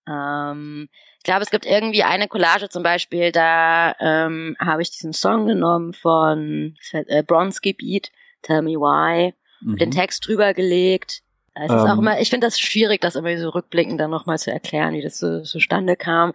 ähm, 0.08 0.88
ich 1.18 1.22
glaube, 1.22 1.42
es 1.42 1.50
gibt 1.50 1.66
irgendwie 1.66 2.02
eine 2.02 2.26
Collage 2.26 2.68
zum 2.68 2.82
Beispiel, 2.82 3.30
da 3.30 3.94
ähm, 4.00 4.56
habe 4.58 4.82
ich 4.82 4.90
diesen 4.90 5.12
Song 5.12 5.46
genommen 5.46 5.92
von 5.92 6.76
äh, 6.90 7.22
Bronski 7.22 7.74
Beat, 7.74 8.10
Tell 8.42 8.62
Me 8.62 8.72
Why. 8.72 9.34
mhm. 9.60 9.76
den 9.76 9.92
Text 9.92 10.26
drüber 10.26 10.52
gelegt. 10.52 11.22
Es 11.54 11.66
ist 11.66 11.70
auch 11.70 11.92
ähm. 11.92 12.00
immer, 12.00 12.20
ich 12.20 12.28
finde 12.28 12.48
das 12.48 12.58
schwierig, 12.58 13.00
das 13.00 13.14
immer 13.14 13.38
so 13.38 13.50
rückblickend 13.50 14.00
dann 14.00 14.10
nochmal 14.10 14.38
zu 14.38 14.50
erklären, 14.50 14.94
wie 14.94 15.02
das 15.02 15.18
so 15.18 15.42
zustande 15.42 15.94
kam. 15.94 16.32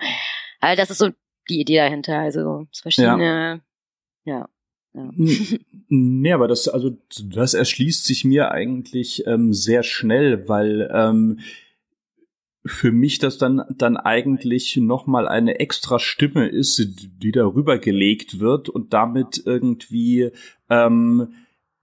Weil 0.62 0.78
das 0.78 0.90
ist 0.90 1.00
so 1.00 1.10
die 1.50 1.60
Idee 1.60 1.78
dahinter, 1.78 2.20
also 2.20 2.68
verschiedene, 2.82 3.62
ja. 4.24 4.40
ja. 4.40 4.50
Ja. 4.94 5.10
Nee, 5.96 6.32
aber 6.32 6.48
das, 6.48 6.68
also 6.68 6.98
das 7.24 7.54
erschließt 7.54 8.06
sich 8.06 8.26
mir 8.26 8.50
eigentlich 8.50 9.28
ähm, 9.28 9.54
sehr 9.54 9.84
schnell, 9.84 10.48
weil 10.48 10.90
ähm, 10.92 11.40
für 12.66 12.92
mich 12.92 13.20
das 13.20 13.38
dann 13.38 13.62
dann 13.78 13.98
eigentlich 13.98 14.78
noch 14.78 15.06
mal 15.06 15.28
eine 15.28 15.60
extra 15.60 16.00
Stimme 16.00 16.48
ist, 16.48 16.84
die 17.22 17.32
darüber 17.32 17.78
gelegt 17.78 18.40
wird 18.40 18.70
und 18.70 18.94
damit 18.94 19.44
irgendwie 19.46 20.32
ähm, 20.70 21.34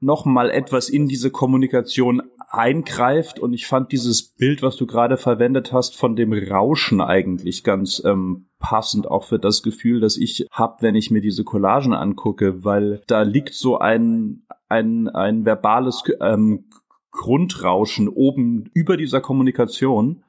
noch 0.00 0.24
mal 0.24 0.50
etwas 0.50 0.88
in 0.88 1.06
diese 1.06 1.30
Kommunikation 1.30 2.22
eingreift 2.50 3.38
und 3.38 3.52
ich 3.52 3.68
fand 3.68 3.92
dieses 3.92 4.22
Bild, 4.22 4.60
was 4.60 4.74
du 4.74 4.84
gerade 4.84 5.16
verwendet 5.16 5.72
hast, 5.72 5.96
von 5.96 6.16
dem 6.16 6.32
Rauschen 6.32 7.00
eigentlich 7.00 7.62
ganz 7.62 8.02
ähm, 8.04 8.48
passend 8.58 9.06
auch 9.06 9.24
für 9.24 9.38
das 9.38 9.62
Gefühl, 9.62 10.00
das 10.00 10.16
ich 10.16 10.46
habe, 10.50 10.82
wenn 10.82 10.96
ich 10.96 11.12
mir 11.12 11.20
diese 11.20 11.44
Collagen 11.44 11.94
angucke, 11.94 12.64
weil 12.64 13.02
da 13.06 13.22
liegt 13.22 13.54
so 13.54 13.78
ein 13.78 14.42
ein 14.68 15.08
ein 15.08 15.44
verbales 15.44 16.02
ähm, 16.20 16.68
Grundrauschen 17.12 18.08
oben 18.08 18.68
über 18.74 18.96
dieser 18.96 19.20
Kommunikation 19.20 20.24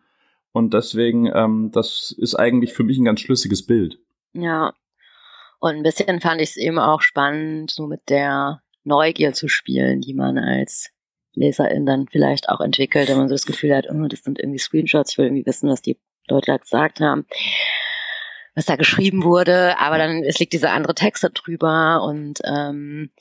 und 0.52 0.76
deswegen 0.76 1.26
ähm, 1.34 1.72
das 1.74 2.14
ist 2.16 2.36
eigentlich 2.36 2.74
für 2.74 2.84
mich 2.84 3.00
ein 3.00 3.06
ganz 3.06 3.22
schlüssiges 3.22 3.66
Bild. 3.66 3.98
Ja. 4.34 4.74
Und 5.60 5.76
ein 5.76 5.84
bisschen 5.84 6.22
fand 6.22 6.42
ich 6.42 6.52
es 6.52 6.58
eben 6.58 6.80
auch 6.80 7.02
spannend, 7.02 7.72
so 7.72 7.88
mit 7.88 8.10
der 8.10 8.62
Neugier 8.84 9.34
zu 9.34 9.48
spielen, 9.48 10.02
die 10.02 10.14
man 10.14 10.38
als 10.38 10.92
Leserin 11.34 11.86
dann 11.86 12.08
vielleicht 12.08 12.50
auch 12.50 12.62
entwickelt, 12.62 13.10
wenn 13.10 13.18
man 13.18 13.30
so 13.30 13.36
das 13.36 13.46
Gefühl 13.46 13.76
hat, 13.76 13.88
oh, 13.90 14.08
das 14.08 14.24
sind 14.24 14.40
irgendwie 14.40 14.60
Screenshots, 14.60 15.12
ich 15.12 15.18
will 15.18 15.26
irgendwie 15.26 15.46
wissen, 15.46 15.70
was 15.70 15.82
die 15.82 15.98
Leute 16.28 16.52
da 16.52 16.58
gesagt 16.58 17.00
haben, 17.00 17.26
was 18.56 18.66
da 18.66 18.76
geschrieben 18.76 19.24
wurde, 19.24 19.78
aber 19.80 19.98
dann 19.98 20.24
es 20.24 20.40
liegt 20.40 20.54
dieser 20.54 20.72
andere 20.72 20.96
Text 20.96 21.26
drüber 21.34 22.04
und 22.04 22.40
ähm, 22.44 23.12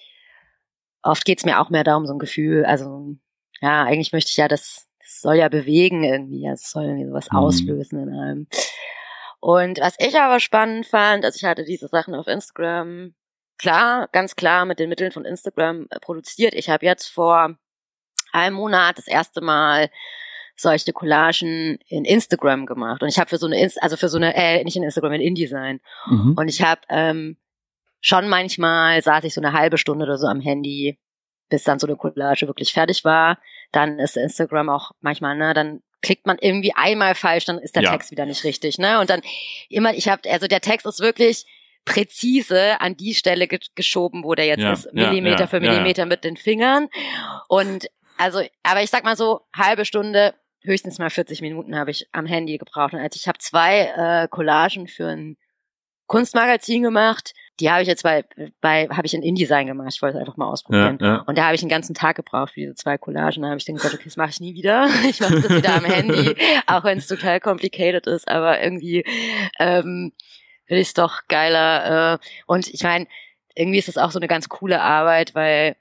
oft 1.02 1.24
geht's 1.24 1.44
mir 1.44 1.60
auch 1.60 1.70
mehr 1.70 1.84
darum, 1.84 2.06
so 2.06 2.12
ein 2.12 2.18
Gefühl, 2.18 2.64
also 2.64 3.14
ja, 3.60 3.84
eigentlich 3.84 4.12
möchte 4.12 4.30
ich 4.30 4.36
ja, 4.36 4.48
das, 4.48 4.88
das 5.00 5.20
soll 5.20 5.36
ja 5.36 5.48
bewegen 5.48 6.02
irgendwie, 6.02 6.48
also 6.48 6.62
es 6.62 6.70
soll 6.70 6.84
irgendwie 6.84 7.08
sowas 7.08 7.30
mhm. 7.30 7.38
auslösen 7.38 8.00
in 8.00 8.14
einem. 8.14 8.46
Und 9.40 9.80
was 9.80 9.94
ich 9.98 10.18
aber 10.18 10.40
spannend 10.40 10.86
fand, 10.86 11.24
also 11.24 11.36
ich 11.36 11.44
hatte 11.44 11.64
diese 11.64 11.88
Sachen 11.88 12.14
auf 12.14 12.26
Instagram, 12.26 13.14
klar, 13.56 14.08
ganz 14.12 14.36
klar 14.36 14.64
mit 14.66 14.78
den 14.78 14.88
Mitteln 14.88 15.12
von 15.12 15.24
Instagram 15.24 15.86
äh, 15.90 16.00
produziert. 16.00 16.54
Ich 16.54 16.68
habe 16.68 16.84
jetzt 16.84 17.08
vor 17.08 17.56
einem 18.32 18.56
Monat 18.56 18.98
das 18.98 19.06
erste 19.06 19.40
Mal 19.40 19.90
solche 20.56 20.92
Collagen 20.92 21.78
in 21.88 22.04
Instagram 22.04 22.66
gemacht 22.66 23.02
und 23.02 23.08
ich 23.08 23.18
habe 23.18 23.30
für 23.30 23.38
so 23.38 23.46
eine 23.46 23.58
Inst 23.58 23.82
also 23.82 23.96
für 23.96 24.08
so 24.08 24.18
eine 24.18 24.34
äh, 24.34 24.62
nicht 24.62 24.76
in 24.76 24.82
Instagram 24.82 25.14
in 25.14 25.20
InDesign 25.22 25.80
mhm. 26.06 26.34
und 26.36 26.48
ich 26.48 26.62
habe 26.62 26.82
ähm, 26.90 27.38
schon 28.00 28.28
manchmal 28.28 29.02
saß 29.02 29.24
ich 29.24 29.34
so 29.34 29.40
eine 29.40 29.52
halbe 29.52 29.78
Stunde 29.78 30.04
oder 30.04 30.18
so 30.18 30.26
am 30.26 30.40
Handy 30.40 30.98
bis 31.48 31.64
dann 31.64 31.78
so 31.78 31.86
eine 31.86 31.96
Collage 31.96 32.46
wirklich 32.46 32.72
fertig 32.72 33.04
war 33.04 33.38
dann 33.72 33.98
ist 33.98 34.16
Instagram 34.16 34.68
auch 34.68 34.90
manchmal 35.00 35.36
ne 35.36 35.54
dann 35.54 35.82
klickt 36.02 36.26
man 36.26 36.36
irgendwie 36.38 36.74
einmal 36.74 37.14
falsch 37.14 37.46
dann 37.46 37.58
ist 37.58 37.74
der 37.74 37.84
ja. 37.84 37.92
Text 37.92 38.10
wieder 38.10 38.26
nicht 38.26 38.44
richtig 38.44 38.76
ne 38.76 39.00
und 39.00 39.08
dann 39.08 39.22
immer 39.70 39.94
ich 39.94 40.08
habe 40.08 40.30
also 40.30 40.46
der 40.46 40.60
Text 40.60 40.84
ist 40.86 41.00
wirklich 41.00 41.46
präzise 41.84 42.80
an 42.80 42.96
die 42.96 43.14
Stelle 43.14 43.48
ge 43.48 43.58
geschoben, 43.74 44.24
wo 44.24 44.34
der 44.34 44.46
jetzt 44.46 44.60
ja, 44.60 44.72
ist, 44.72 44.92
Millimeter 44.92 45.40
ja, 45.40 45.46
für 45.46 45.60
Millimeter 45.60 46.06
mit 46.06 46.24
den 46.24 46.36
Fingern. 46.36 46.88
Und 47.48 47.88
also, 48.20 48.42
aber 48.62 48.82
ich 48.82 48.90
sag 48.90 49.04
mal 49.04 49.16
so, 49.16 49.40
halbe 49.56 49.84
Stunde, 49.84 50.34
höchstens 50.62 50.98
mal 50.98 51.10
40 51.10 51.40
Minuten 51.40 51.76
habe 51.76 51.90
ich 51.90 52.06
am 52.12 52.26
Handy 52.26 52.58
gebraucht. 52.58 52.92
Und 52.92 53.00
als 53.00 53.16
ich 53.16 53.26
habe 53.26 53.38
zwei 53.38 53.92
äh, 53.96 54.28
Collagen 54.28 54.88
für 54.88 55.08
ein 55.08 55.36
Kunstmagazin 56.10 56.82
gemacht. 56.82 57.34
Die 57.60 57.70
habe 57.70 57.82
ich 57.82 57.88
jetzt 57.88 58.02
bei, 58.02 58.24
bei 58.60 58.88
habe 58.88 59.06
ich 59.06 59.14
in 59.14 59.22
InDesign 59.22 59.68
gemacht. 59.68 59.92
Ich 59.94 60.02
wollte 60.02 60.16
es 60.16 60.20
einfach 60.20 60.36
mal 60.36 60.48
ausprobieren. 60.48 60.98
Ja, 61.00 61.06
ja. 61.06 61.16
Und 61.20 61.38
da 61.38 61.44
habe 61.44 61.54
ich 61.54 61.62
einen 61.62 61.68
ganzen 61.68 61.94
Tag 61.94 62.16
gebraucht 62.16 62.54
für 62.54 62.60
diese 62.60 62.74
zwei 62.74 62.98
Collagen. 62.98 63.42
Da 63.42 63.48
habe 63.48 63.58
ich 63.58 63.64
dann 63.64 63.76
gesagt, 63.76 63.94
okay, 63.94 64.06
das 64.06 64.16
mache 64.16 64.30
ich 64.30 64.40
nie 64.40 64.54
wieder. 64.54 64.88
Ich 65.08 65.20
mache 65.20 65.40
das 65.40 65.48
wieder 65.48 65.76
am 65.76 65.84
Handy, 65.84 66.34
auch 66.66 66.82
wenn 66.82 66.98
es 66.98 67.06
total 67.06 67.38
complicated 67.38 68.08
ist. 68.08 68.26
Aber 68.26 68.60
irgendwie 68.60 69.04
ähm, 69.60 70.12
finde 70.66 70.80
ich 70.80 70.88
es 70.88 70.94
doch 70.94 71.28
geiler. 71.28 72.14
Äh, 72.14 72.18
und 72.46 72.66
ich 72.66 72.82
meine, 72.82 73.06
irgendwie 73.54 73.78
ist 73.78 73.86
das 73.86 73.96
auch 73.96 74.10
so 74.10 74.18
eine 74.18 74.26
ganz 74.26 74.48
coole 74.48 74.80
Arbeit, 74.80 75.36
weil 75.36 75.76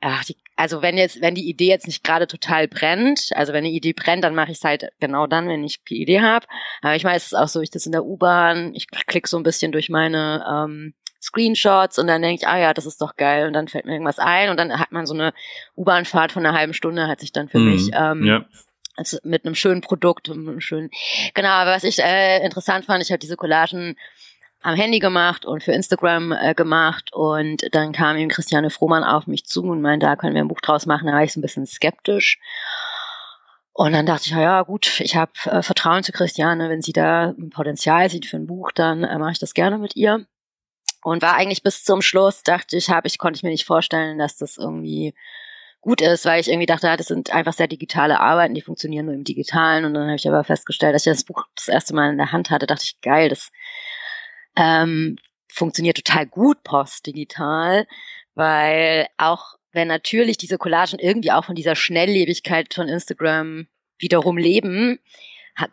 ach, 0.00 0.24
die, 0.24 0.36
also 0.56 0.82
wenn 0.82 0.96
jetzt, 0.96 1.20
wenn 1.20 1.34
die 1.34 1.48
Idee 1.48 1.68
jetzt 1.68 1.86
nicht 1.86 2.04
gerade 2.04 2.26
total 2.26 2.68
brennt, 2.68 3.30
also 3.34 3.52
wenn 3.52 3.64
eine 3.64 3.72
Idee 3.72 3.92
brennt, 3.92 4.24
dann 4.24 4.34
mache 4.34 4.50
ich 4.50 4.58
es 4.58 4.64
halt 4.64 4.90
genau 5.00 5.26
dann, 5.26 5.48
wenn 5.48 5.64
ich 5.64 5.82
die 5.84 6.00
Idee 6.00 6.20
habe. 6.20 6.46
Aber 6.82 6.96
ich 6.96 7.04
meine, 7.04 7.16
es 7.16 7.26
ist 7.26 7.34
auch 7.34 7.48
so, 7.48 7.60
ich 7.60 7.70
das 7.70 7.86
in 7.86 7.92
der 7.92 8.04
U-Bahn, 8.04 8.74
ich 8.74 8.88
klicke 8.88 9.28
so 9.28 9.36
ein 9.36 9.42
bisschen 9.42 9.72
durch 9.72 9.88
meine 9.88 10.44
ähm, 10.48 10.94
Screenshots 11.20 11.98
und 11.98 12.06
dann 12.06 12.22
denke 12.22 12.42
ich, 12.42 12.48
ah 12.48 12.58
ja, 12.58 12.74
das 12.74 12.86
ist 12.86 13.00
doch 13.00 13.16
geil 13.16 13.46
und 13.46 13.52
dann 13.52 13.68
fällt 13.68 13.84
mir 13.84 13.92
irgendwas 13.92 14.18
ein 14.18 14.48
und 14.50 14.56
dann 14.56 14.78
hat 14.78 14.90
man 14.90 15.06
so 15.06 15.14
eine 15.14 15.34
U-Bahn-Fahrt 15.76 16.32
von 16.32 16.44
einer 16.44 16.56
halben 16.56 16.74
Stunde, 16.74 17.08
hat 17.08 17.20
sich 17.20 17.32
dann 17.32 17.48
für 17.48 17.58
mhm, 17.58 17.70
mich 17.72 17.90
ähm, 17.92 18.24
ja. 18.24 18.44
also 18.96 19.18
mit 19.22 19.44
einem 19.44 19.54
schönen 19.54 19.82
Produkt, 19.82 20.30
einem 20.30 20.60
schönen, 20.60 20.90
genau, 21.34 21.50
aber 21.50 21.72
was 21.72 21.84
ich 21.84 21.98
äh, 21.98 22.42
interessant 22.42 22.86
fand, 22.86 23.02
ich 23.02 23.10
habe 23.10 23.18
diese 23.18 23.36
Collagen 23.36 23.96
am 24.62 24.74
Handy 24.74 24.98
gemacht 24.98 25.46
und 25.46 25.62
für 25.62 25.72
Instagram 25.72 26.32
äh, 26.32 26.54
gemacht 26.54 27.12
und 27.12 27.74
dann 27.74 27.92
kam 27.92 28.16
eben 28.16 28.30
Christiane 28.30 28.70
Frohmann 28.70 29.04
auf 29.04 29.26
mich 29.26 29.46
zu 29.46 29.62
und 29.62 29.80
meinte, 29.80 30.06
da 30.06 30.16
können 30.16 30.34
wir 30.34 30.42
ein 30.42 30.48
Buch 30.48 30.60
draus 30.60 30.86
machen. 30.86 31.06
Da 31.06 31.14
war 31.14 31.24
ich 31.24 31.32
so 31.32 31.40
ein 31.40 31.42
bisschen 31.42 31.66
skeptisch. 31.66 32.38
Und 33.72 33.92
dann 33.92 34.04
dachte 34.04 34.24
ich, 34.26 34.32
ja 34.32 34.62
gut, 34.62 35.00
ich 35.00 35.16
habe 35.16 35.32
äh, 35.44 35.62
Vertrauen 35.62 36.02
zu 36.02 36.12
Christiane, 36.12 36.68
wenn 36.68 36.82
sie 36.82 36.92
da 36.92 37.30
ein 37.30 37.50
Potenzial 37.50 38.10
sieht 38.10 38.26
für 38.26 38.36
ein 38.36 38.46
Buch, 38.46 38.72
dann 38.72 39.04
äh, 39.04 39.18
mache 39.18 39.32
ich 39.32 39.38
das 39.38 39.54
gerne 39.54 39.78
mit 39.78 39.96
ihr. 39.96 40.26
Und 41.02 41.22
war 41.22 41.34
eigentlich 41.34 41.62
bis 41.62 41.82
zum 41.82 42.02
Schluss, 42.02 42.42
dachte 42.42 42.76
ich, 42.76 42.90
habe 42.90 43.06
ich, 43.06 43.16
konnte 43.16 43.38
ich 43.38 43.42
mir 43.42 43.48
nicht 43.48 43.64
vorstellen, 43.64 44.18
dass 44.18 44.36
das 44.36 44.58
irgendwie 44.58 45.14
gut 45.80 46.02
ist, 46.02 46.26
weil 46.26 46.40
ich 46.40 46.48
irgendwie 46.48 46.66
dachte, 46.66 46.94
das 46.94 47.06
sind 47.06 47.32
einfach 47.32 47.54
sehr 47.54 47.68
digitale 47.68 48.20
Arbeiten, 48.20 48.52
die 48.52 48.60
funktionieren 48.60 49.06
nur 49.06 49.14
im 49.14 49.24
Digitalen. 49.24 49.86
Und 49.86 49.94
dann 49.94 50.08
habe 50.08 50.16
ich 50.16 50.28
aber 50.28 50.44
festgestellt, 50.44 50.94
dass 50.94 51.06
ich 51.06 51.12
das 51.12 51.24
Buch 51.24 51.44
das 51.56 51.68
erste 51.68 51.94
Mal 51.94 52.10
in 52.10 52.18
der 52.18 52.32
Hand 52.32 52.50
hatte, 52.50 52.66
dachte 52.66 52.84
ich, 52.84 53.00
geil, 53.00 53.30
das 53.30 53.50
ähm, 54.60 55.16
funktioniert 55.48 55.96
total 55.96 56.26
gut 56.26 56.62
postdigital, 56.62 57.86
weil 58.34 59.08
auch 59.16 59.56
wenn 59.72 59.88
natürlich 59.88 60.36
diese 60.36 60.58
Collagen 60.58 60.98
irgendwie 60.98 61.32
auch 61.32 61.44
von 61.44 61.54
dieser 61.54 61.76
Schnelllebigkeit 61.76 62.74
von 62.74 62.88
Instagram 62.88 63.66
wiederum 63.98 64.36
leben, 64.36 64.98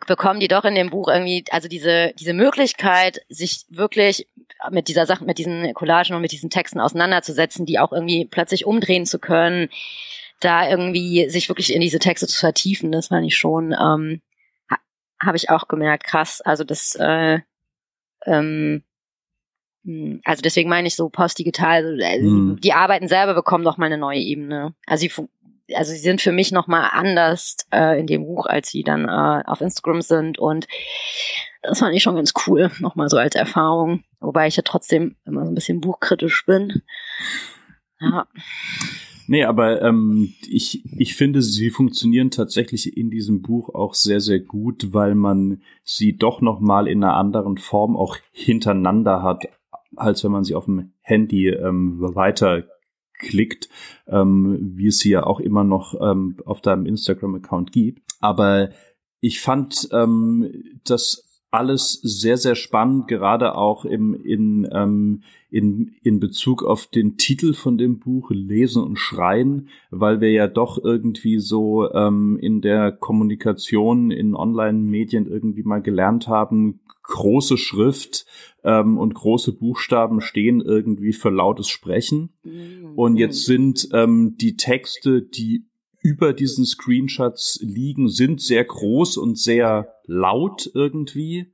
bekommen 0.06 0.40
die 0.40 0.48
doch 0.48 0.64
in 0.64 0.74
dem 0.74 0.90
Buch 0.90 1.08
irgendwie, 1.08 1.44
also 1.50 1.68
diese, 1.68 2.12
diese 2.18 2.34
Möglichkeit, 2.34 3.20
sich 3.28 3.64
wirklich 3.68 4.28
mit 4.70 4.88
dieser 4.88 5.06
Sache, 5.06 5.24
mit 5.24 5.38
diesen 5.38 5.72
Collagen 5.74 6.14
und 6.14 6.22
mit 6.22 6.32
diesen 6.32 6.50
Texten 6.50 6.80
auseinanderzusetzen, 6.80 7.64
die 7.64 7.78
auch 7.78 7.92
irgendwie 7.92 8.26
plötzlich 8.26 8.66
umdrehen 8.66 9.06
zu 9.06 9.18
können, 9.18 9.68
da 10.40 10.68
irgendwie 10.68 11.28
sich 11.28 11.48
wirklich 11.48 11.74
in 11.74 11.80
diese 11.80 11.98
Texte 11.98 12.26
zu 12.26 12.38
vertiefen, 12.38 12.92
das 12.92 13.08
fand 13.08 13.26
ich 13.26 13.36
schon, 13.36 13.72
ähm, 13.72 14.20
ha, 14.70 14.76
habe 15.20 15.36
ich 15.36 15.50
auch 15.50 15.68
gemerkt, 15.68 16.04
krass, 16.04 16.40
also 16.40 16.64
das, 16.64 16.94
äh, 16.96 17.40
ähm, 18.26 18.82
hm, 19.84 20.20
also 20.24 20.42
deswegen 20.42 20.68
meine 20.68 20.88
ich 20.88 20.96
so 20.96 21.08
postdigital, 21.08 21.98
also 22.02 22.28
mhm. 22.28 22.60
die 22.60 22.72
Arbeiten 22.72 23.08
selber 23.08 23.34
bekommen 23.34 23.64
noch 23.64 23.78
mal 23.78 23.86
eine 23.86 23.98
neue 23.98 24.20
Ebene. 24.20 24.74
Also 24.86 25.02
sie, 25.08 25.74
also 25.74 25.92
sie 25.92 25.98
sind 25.98 26.20
für 26.20 26.32
mich 26.32 26.52
noch 26.52 26.66
mal 26.66 26.88
anders 26.88 27.56
äh, 27.72 27.98
in 27.98 28.06
dem 28.06 28.24
Buch, 28.24 28.46
als 28.46 28.70
sie 28.70 28.82
dann 28.82 29.06
äh, 29.08 29.42
auf 29.46 29.60
Instagram 29.60 30.02
sind 30.02 30.38
und 30.38 30.66
das 31.62 31.80
fand 31.80 31.94
ich 31.94 32.02
schon 32.02 32.16
ganz 32.16 32.32
cool, 32.46 32.70
noch 32.78 32.94
mal 32.94 33.08
so 33.08 33.16
als 33.16 33.34
Erfahrung. 33.34 34.04
Wobei 34.20 34.46
ich 34.46 34.56
ja 34.56 34.62
trotzdem 34.64 35.16
immer 35.24 35.44
so 35.44 35.50
ein 35.50 35.54
bisschen 35.54 35.80
buchkritisch 35.80 36.44
bin. 36.46 36.82
Ja. 38.00 38.26
Nee, 39.30 39.44
aber 39.44 39.82
ähm, 39.82 40.32
ich, 40.48 40.82
ich 40.98 41.14
finde, 41.14 41.42
sie 41.42 41.68
funktionieren 41.68 42.30
tatsächlich 42.30 42.96
in 42.96 43.10
diesem 43.10 43.42
Buch 43.42 43.68
auch 43.74 43.92
sehr, 43.92 44.20
sehr 44.20 44.40
gut, 44.40 44.94
weil 44.94 45.14
man 45.14 45.60
sie 45.84 46.16
doch 46.16 46.40
noch 46.40 46.60
mal 46.60 46.88
in 46.88 47.04
einer 47.04 47.14
anderen 47.14 47.58
Form 47.58 47.94
auch 47.94 48.16
hintereinander 48.32 49.22
hat, 49.22 49.44
als 49.96 50.24
wenn 50.24 50.32
man 50.32 50.44
sie 50.44 50.54
auf 50.54 50.64
dem 50.64 50.92
Handy 51.02 51.48
ähm, 51.48 51.98
weiterklickt, 52.00 53.68
ähm, 54.06 54.72
wie 54.76 54.86
es 54.86 55.00
sie 55.00 55.10
ja 55.10 55.24
auch 55.24 55.40
immer 55.40 55.62
noch 55.62 55.94
ähm, 56.00 56.38
auf 56.46 56.62
deinem 56.62 56.86
Instagram-Account 56.86 57.70
gibt. 57.70 58.00
Aber 58.20 58.70
ich 59.20 59.40
fand 59.40 59.90
ähm, 59.92 60.50
das 60.84 61.27
alles 61.50 61.92
sehr, 62.02 62.36
sehr 62.36 62.54
spannend, 62.54 63.08
gerade 63.08 63.54
auch 63.54 63.84
im, 63.84 64.14
in, 64.14 64.68
ähm, 64.72 65.22
in, 65.50 65.94
in 66.02 66.20
Bezug 66.20 66.62
auf 66.62 66.86
den 66.86 67.16
Titel 67.16 67.54
von 67.54 67.78
dem 67.78 67.98
Buch 67.98 68.30
Lesen 68.30 68.82
und 68.82 68.96
Schreien, 68.96 69.68
weil 69.90 70.20
wir 70.20 70.30
ja 70.30 70.46
doch 70.46 70.82
irgendwie 70.82 71.38
so 71.38 71.90
ähm, 71.92 72.38
in 72.40 72.60
der 72.60 72.92
Kommunikation 72.92 74.10
in 74.10 74.34
Online-Medien 74.34 75.26
irgendwie 75.26 75.62
mal 75.62 75.80
gelernt 75.80 76.28
haben, 76.28 76.80
große 77.02 77.56
Schrift 77.56 78.26
ähm, 78.62 78.98
und 78.98 79.14
große 79.14 79.52
Buchstaben 79.52 80.20
stehen 80.20 80.60
irgendwie 80.60 81.14
für 81.14 81.30
lautes 81.30 81.68
Sprechen. 81.68 82.30
Mhm. 82.44 82.92
Und 82.94 83.16
jetzt 83.16 83.46
sind 83.46 83.88
ähm, 83.94 84.36
die 84.36 84.56
Texte, 84.56 85.22
die 85.22 85.64
über 86.00 86.32
diesen 86.32 86.64
Screenshots 86.64 87.58
liegen, 87.62 88.08
sind 88.08 88.40
sehr 88.40 88.64
groß 88.64 89.16
und 89.16 89.38
sehr 89.38 89.94
laut 90.04 90.70
irgendwie. 90.74 91.52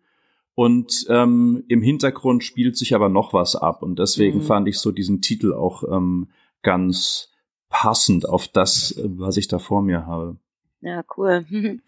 Und 0.54 1.06
ähm, 1.08 1.64
im 1.68 1.82
Hintergrund 1.82 2.44
spielt 2.44 2.76
sich 2.76 2.94
aber 2.94 3.08
noch 3.08 3.32
was 3.32 3.56
ab. 3.56 3.82
Und 3.82 3.98
deswegen 3.98 4.38
mhm. 4.38 4.42
fand 4.42 4.68
ich 4.68 4.78
so 4.78 4.92
diesen 4.92 5.20
Titel 5.20 5.52
auch 5.52 5.82
ähm, 5.90 6.28
ganz 6.62 7.30
passend 7.68 8.28
auf 8.28 8.46
das, 8.46 9.00
was 9.02 9.36
ich 9.36 9.48
da 9.48 9.58
vor 9.58 9.82
mir 9.82 10.06
habe. 10.06 10.36
Ja, 10.80 11.02
cool. 11.16 11.44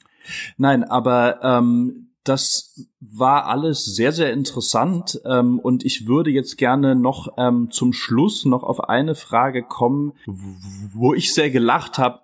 Nein, 0.56 0.82
aber 0.82 1.40
ähm, 1.42 2.08
das 2.24 2.88
war 3.00 3.46
alles 3.46 3.84
sehr, 3.84 4.10
sehr 4.10 4.32
interessant 4.32 5.20
ähm, 5.24 5.60
und 5.60 5.84
ich 5.84 6.08
würde 6.08 6.30
jetzt 6.30 6.58
gerne 6.58 6.96
noch 6.96 7.28
ähm, 7.38 7.70
zum 7.70 7.92
Schluss 7.92 8.44
noch 8.44 8.64
auf 8.64 8.88
eine 8.88 9.14
Frage 9.14 9.62
kommen, 9.62 10.12
wo 10.92 11.14
ich 11.14 11.32
sehr 11.32 11.50
gelacht 11.50 11.98
habe, 11.98 12.20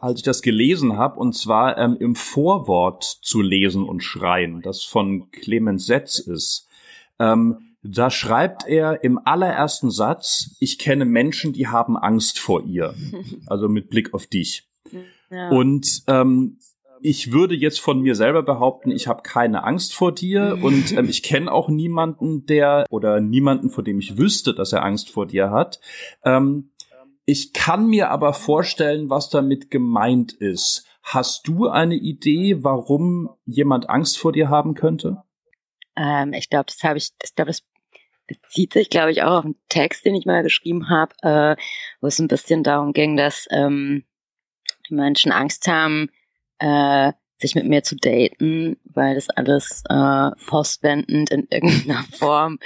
als 0.00 0.20
ich 0.20 0.24
das 0.24 0.42
gelesen 0.42 0.96
habe, 0.96 1.18
und 1.18 1.34
zwar 1.34 1.78
ähm, 1.78 1.96
im 1.98 2.14
Vorwort 2.14 3.04
zu 3.04 3.40
lesen 3.40 3.84
und 3.84 4.02
schreien, 4.02 4.62
das 4.62 4.82
von 4.82 5.30
Clemens 5.30 5.86
Setz 5.86 6.18
ist. 6.18 6.68
Ähm, 7.18 7.74
da 7.82 8.10
schreibt 8.10 8.66
er 8.66 9.04
im 9.04 9.20
allerersten 9.24 9.90
Satz, 9.90 10.56
ich 10.60 10.78
kenne 10.78 11.04
Menschen, 11.04 11.52
die 11.52 11.68
haben 11.68 11.96
Angst 11.96 12.38
vor 12.38 12.64
ihr. 12.64 12.94
Also 13.46 13.68
mit 13.68 13.88
Blick 13.88 14.12
auf 14.14 14.26
dich. 14.26 14.68
Ja. 15.30 15.48
Und 15.50 16.02
ähm, 16.06 16.58
ich 17.00 17.32
würde 17.32 17.54
jetzt 17.54 17.80
von 17.80 18.00
mir 18.00 18.14
selber 18.14 18.42
behaupten, 18.42 18.90
ich 18.90 19.06
habe 19.06 19.22
keine 19.22 19.64
Angst 19.64 19.94
vor 19.94 20.12
dir 20.12 20.58
und 20.62 20.92
ähm, 20.92 21.08
ich 21.08 21.22
kenne 21.22 21.50
auch 21.50 21.68
niemanden, 21.68 22.46
der 22.46 22.86
oder 22.90 23.20
niemanden, 23.20 23.70
vor 23.70 23.84
dem 23.84 23.98
ich 23.98 24.18
wüsste, 24.18 24.54
dass 24.54 24.72
er 24.72 24.84
Angst 24.84 25.10
vor 25.10 25.26
dir 25.26 25.50
hat. 25.50 25.80
Ähm, 26.24 26.70
ich 27.28 27.52
kann 27.52 27.88
mir 27.88 28.08
aber 28.08 28.32
vorstellen, 28.32 29.10
was 29.10 29.28
damit 29.28 29.70
gemeint 29.70 30.32
ist. 30.32 30.86
Hast 31.02 31.46
du 31.46 31.68
eine 31.68 31.94
Idee, 31.94 32.64
warum 32.64 33.28
jemand 33.44 33.90
Angst 33.90 34.16
vor 34.16 34.32
dir 34.32 34.48
haben 34.48 34.72
könnte? 34.72 35.22
Ähm, 35.94 36.32
ich 36.32 36.48
glaube, 36.48 36.64
das 36.68 36.82
habe 36.82 36.96
ich, 36.96 37.10
ich 37.22 37.34
glaube, 37.34 37.50
das 37.50 37.64
bezieht 38.26 38.72
sich, 38.72 38.88
glaube 38.88 39.10
ich, 39.10 39.24
auch 39.24 39.40
auf 39.40 39.44
einen 39.44 39.60
Text, 39.68 40.06
den 40.06 40.14
ich 40.14 40.24
mal 40.24 40.42
geschrieben 40.42 40.88
habe, 40.88 41.14
äh, 41.20 41.62
wo 42.00 42.06
es 42.06 42.18
ein 42.18 42.28
bisschen 42.28 42.62
darum 42.62 42.94
ging, 42.94 43.18
dass 43.18 43.46
ähm, 43.50 44.04
die 44.88 44.94
Menschen 44.94 45.30
Angst 45.30 45.68
haben, 45.68 46.08
äh, 46.60 47.12
sich 47.40 47.54
mit 47.54 47.66
mir 47.66 47.82
zu 47.82 47.96
daten, 47.96 48.76
weil 48.84 49.14
das 49.14 49.30
alles 49.30 49.82
äh, 49.88 50.30
postwendend 50.46 51.30
in 51.30 51.46
irgendeiner 51.50 52.04
Form 52.18 52.58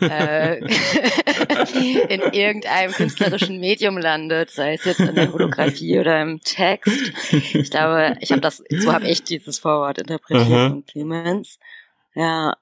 äh, 0.00 0.58
in 2.08 2.20
irgendeinem 2.32 2.92
künstlerischen 2.92 3.60
Medium 3.60 3.98
landet, 3.98 4.50
sei 4.50 4.74
es 4.74 4.84
jetzt 4.84 5.00
in 5.00 5.14
der 5.14 5.30
Fotografie 5.30 5.98
oder 6.00 6.20
im 6.20 6.40
Text. 6.40 7.12
Ich 7.32 7.70
glaube, 7.70 8.16
ich 8.20 8.32
habe 8.32 8.40
das, 8.40 8.62
so 8.68 8.92
habe 8.92 9.08
ich 9.08 9.22
dieses 9.22 9.58
Vorwort 9.58 9.98
interpretiert 9.98 10.70
von 10.70 10.84
Clemens. 10.86 11.58
Ja, 12.14 12.56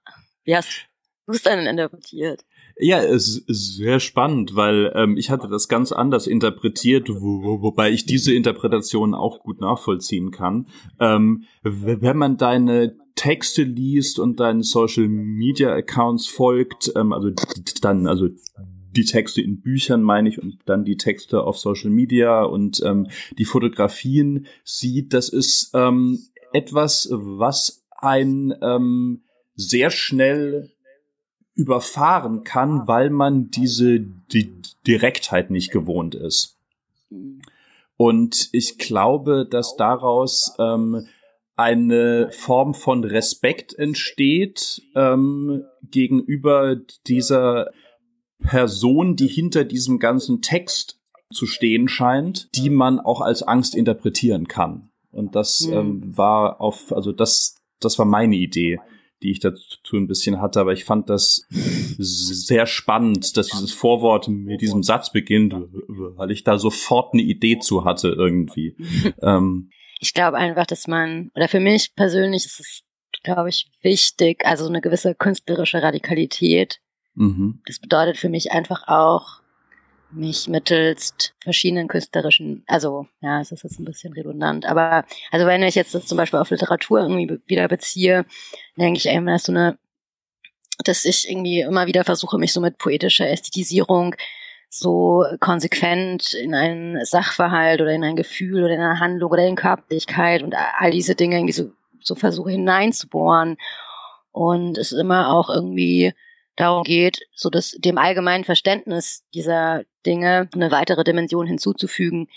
wie 0.44 0.54
hast 0.54 0.86
du 1.26 1.32
es 1.32 1.42
dann 1.42 1.66
interpretiert? 1.66 2.44
Ja, 2.80 3.02
es 3.02 3.38
ist 3.38 3.76
sehr 3.76 3.98
spannend, 3.98 4.54
weil 4.54 4.92
ähm, 4.94 5.16
ich 5.16 5.30
hatte 5.30 5.48
das 5.48 5.68
ganz 5.68 5.90
anders 5.90 6.28
interpretiert, 6.28 7.08
wo, 7.08 7.60
wobei 7.60 7.90
ich 7.90 8.06
diese 8.06 8.32
Interpretation 8.32 9.14
auch 9.14 9.40
gut 9.40 9.60
nachvollziehen 9.60 10.30
kann. 10.30 10.68
Ähm, 11.00 11.44
wenn 11.62 12.16
man 12.16 12.36
deine 12.36 12.96
Texte 13.16 13.64
liest 13.64 14.20
und 14.20 14.38
deinen 14.38 14.62
Social 14.62 15.08
Media 15.08 15.74
Accounts 15.74 16.28
folgt, 16.28 16.92
ähm, 16.94 17.12
also 17.12 17.30
dann, 17.82 18.06
also 18.06 18.28
die 18.92 19.04
Texte 19.04 19.42
in 19.42 19.60
Büchern 19.60 20.02
meine 20.02 20.28
ich 20.28 20.40
und 20.40 20.58
dann 20.66 20.84
die 20.84 20.96
Texte 20.96 21.42
auf 21.42 21.58
Social 21.58 21.90
Media 21.90 22.44
und 22.44 22.80
ähm, 22.84 23.08
die 23.36 23.44
Fotografien 23.44 24.46
sieht, 24.62 25.14
das 25.14 25.28
ist 25.30 25.72
ähm, 25.74 26.20
etwas, 26.52 27.08
was 27.10 27.84
ein 27.90 28.54
ähm, 28.62 29.24
sehr 29.56 29.90
schnell 29.90 30.70
überfahren 31.58 32.44
kann, 32.44 32.86
weil 32.86 33.10
man 33.10 33.50
diese 33.50 33.98
die 33.98 34.54
Direktheit 34.86 35.50
nicht 35.50 35.72
gewohnt 35.72 36.14
ist. 36.14 36.56
Und 37.96 38.48
ich 38.52 38.78
glaube, 38.78 39.44
dass 39.44 39.74
daraus 39.74 40.54
ähm, 40.60 41.08
eine 41.56 42.30
Form 42.30 42.74
von 42.74 43.02
Respekt 43.02 43.76
entsteht 43.76 44.82
ähm, 44.94 45.64
gegenüber 45.90 46.76
dieser 47.08 47.72
Person, 48.38 49.16
die 49.16 49.26
hinter 49.26 49.64
diesem 49.64 49.98
ganzen 49.98 50.40
Text 50.42 51.00
zu 51.32 51.44
stehen 51.46 51.88
scheint, 51.88 52.54
die 52.54 52.70
man 52.70 53.00
auch 53.00 53.20
als 53.20 53.42
Angst 53.42 53.74
interpretieren 53.74 54.46
kann. 54.46 54.90
Und 55.10 55.34
das 55.34 55.66
mhm. 55.66 55.72
ähm, 55.72 56.16
war 56.16 56.60
auf, 56.60 56.92
also 56.92 57.10
das, 57.10 57.56
das 57.80 57.98
war 57.98 58.06
meine 58.06 58.36
Idee 58.36 58.78
die 59.22 59.32
ich 59.32 59.40
dazu 59.40 59.96
ein 59.96 60.06
bisschen 60.06 60.40
hatte, 60.40 60.60
aber 60.60 60.72
ich 60.72 60.84
fand 60.84 61.10
das 61.10 61.46
sehr 61.50 62.66
spannend, 62.66 63.36
dass 63.36 63.48
dieses 63.48 63.72
Vorwort 63.72 64.28
mit 64.28 64.60
diesem 64.60 64.82
Satz 64.82 65.12
beginnt, 65.12 65.54
weil 65.88 66.30
ich 66.30 66.44
da 66.44 66.58
sofort 66.58 67.14
eine 67.14 67.22
Idee 67.22 67.58
zu 67.58 67.84
hatte 67.84 68.08
irgendwie. 68.08 68.76
ähm, 69.22 69.70
ich 70.00 70.14
glaube 70.14 70.36
einfach, 70.36 70.66
dass 70.66 70.86
man, 70.86 71.30
oder 71.34 71.48
für 71.48 71.60
mich 71.60 71.94
persönlich 71.94 72.44
ist 72.44 72.60
es, 72.60 72.82
glaube 73.22 73.48
ich, 73.48 73.68
wichtig, 73.82 74.44
also 74.44 74.66
eine 74.66 74.80
gewisse 74.80 75.14
künstlerische 75.14 75.82
Radikalität. 75.82 76.80
Mhm. 77.14 77.60
Das 77.66 77.80
bedeutet 77.80 78.16
für 78.16 78.28
mich 78.28 78.52
einfach 78.52 78.86
auch, 78.86 79.40
mich 80.10 80.48
mittels 80.48 81.34
verschiedenen 81.42 81.88
künstlerischen, 81.88 82.64
also 82.66 83.06
ja, 83.20 83.40
es 83.40 83.52
ist 83.52 83.64
jetzt 83.64 83.78
ein 83.78 83.84
bisschen 83.84 84.12
redundant, 84.12 84.66
aber 84.66 85.04
also 85.30 85.46
wenn 85.46 85.62
ich 85.62 85.74
jetzt 85.74 85.94
das 85.94 86.06
zum 86.06 86.16
Beispiel 86.16 86.40
auf 86.40 86.50
Literatur 86.50 87.00
irgendwie 87.00 87.40
wieder 87.46 87.68
beziehe, 87.68 88.24
denke 88.76 88.98
ich 88.98 89.06
immer, 89.06 89.32
dass 89.32 89.44
so 89.44 89.52
eine, 89.52 89.78
dass 90.84 91.04
ich 91.04 91.28
irgendwie 91.28 91.60
immer 91.60 91.86
wieder 91.86 92.04
versuche, 92.04 92.38
mich 92.38 92.52
so 92.52 92.60
mit 92.60 92.78
poetischer 92.78 93.28
Ästhetisierung 93.28 94.14
so 94.70 95.24
konsequent 95.40 96.32
in 96.34 96.54
einen 96.54 97.04
Sachverhalt 97.04 97.80
oder 97.80 97.92
in 97.92 98.04
ein 98.04 98.16
Gefühl 98.16 98.64
oder 98.64 98.74
in 98.74 98.80
eine 98.80 99.00
Handlung 99.00 99.30
oder 99.30 99.46
in 99.46 99.56
Körperlichkeit 99.56 100.42
und 100.42 100.54
all 100.54 100.90
diese 100.90 101.14
Dinge 101.14 101.36
irgendwie 101.36 101.52
so, 101.52 101.72
so 102.00 102.14
versuche 102.14 102.50
hineinzubohren. 102.50 103.56
Und 104.30 104.78
es 104.78 104.92
immer 104.92 105.32
auch 105.32 105.48
irgendwie 105.48 106.12
darum 106.54 106.82
geht, 106.82 107.26
so 107.34 107.50
dass 107.50 107.70
dem 107.72 107.98
allgemeinen 107.98 108.44
Verständnis 108.44 109.24
dieser 109.34 109.84
Dinge 110.08 110.48
eine 110.54 110.70
weitere 110.70 111.04
Dimension 111.04 111.46
hinzuzufügen, 111.46 112.28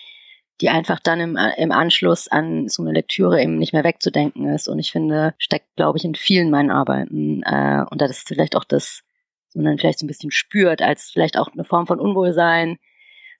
die 0.59 0.69
einfach 0.69 0.99
dann 0.99 1.19
im, 1.19 1.39
im 1.57 1.71
Anschluss 1.71 2.27
an 2.27 2.67
so 2.67 2.83
eine 2.83 2.91
Lektüre 2.91 3.41
eben 3.41 3.57
nicht 3.57 3.73
mehr 3.73 3.83
wegzudenken 3.83 4.47
ist. 4.53 4.67
Und 4.67 4.77
ich 4.77 4.91
finde, 4.91 5.33
steckt, 5.39 5.75
glaube 5.75 5.97
ich, 5.97 6.05
in 6.05 6.13
vielen 6.13 6.51
meinen 6.51 6.69
Arbeiten. 6.69 7.41
Äh, 7.43 7.83
und 7.89 7.99
das 7.99 8.11
ist 8.11 8.27
vielleicht 8.27 8.55
auch 8.55 8.65
das, 8.65 9.01
was 9.47 9.55
man 9.55 9.65
dann 9.65 9.77
vielleicht 9.79 9.99
so 9.99 10.05
ein 10.05 10.07
bisschen 10.07 10.31
spürt, 10.31 10.81
als 10.81 11.09
vielleicht 11.09 11.37
auch 11.37 11.47
eine 11.51 11.63
Form 11.63 11.87
von 11.87 11.99
Unwohlsein, 11.99 12.77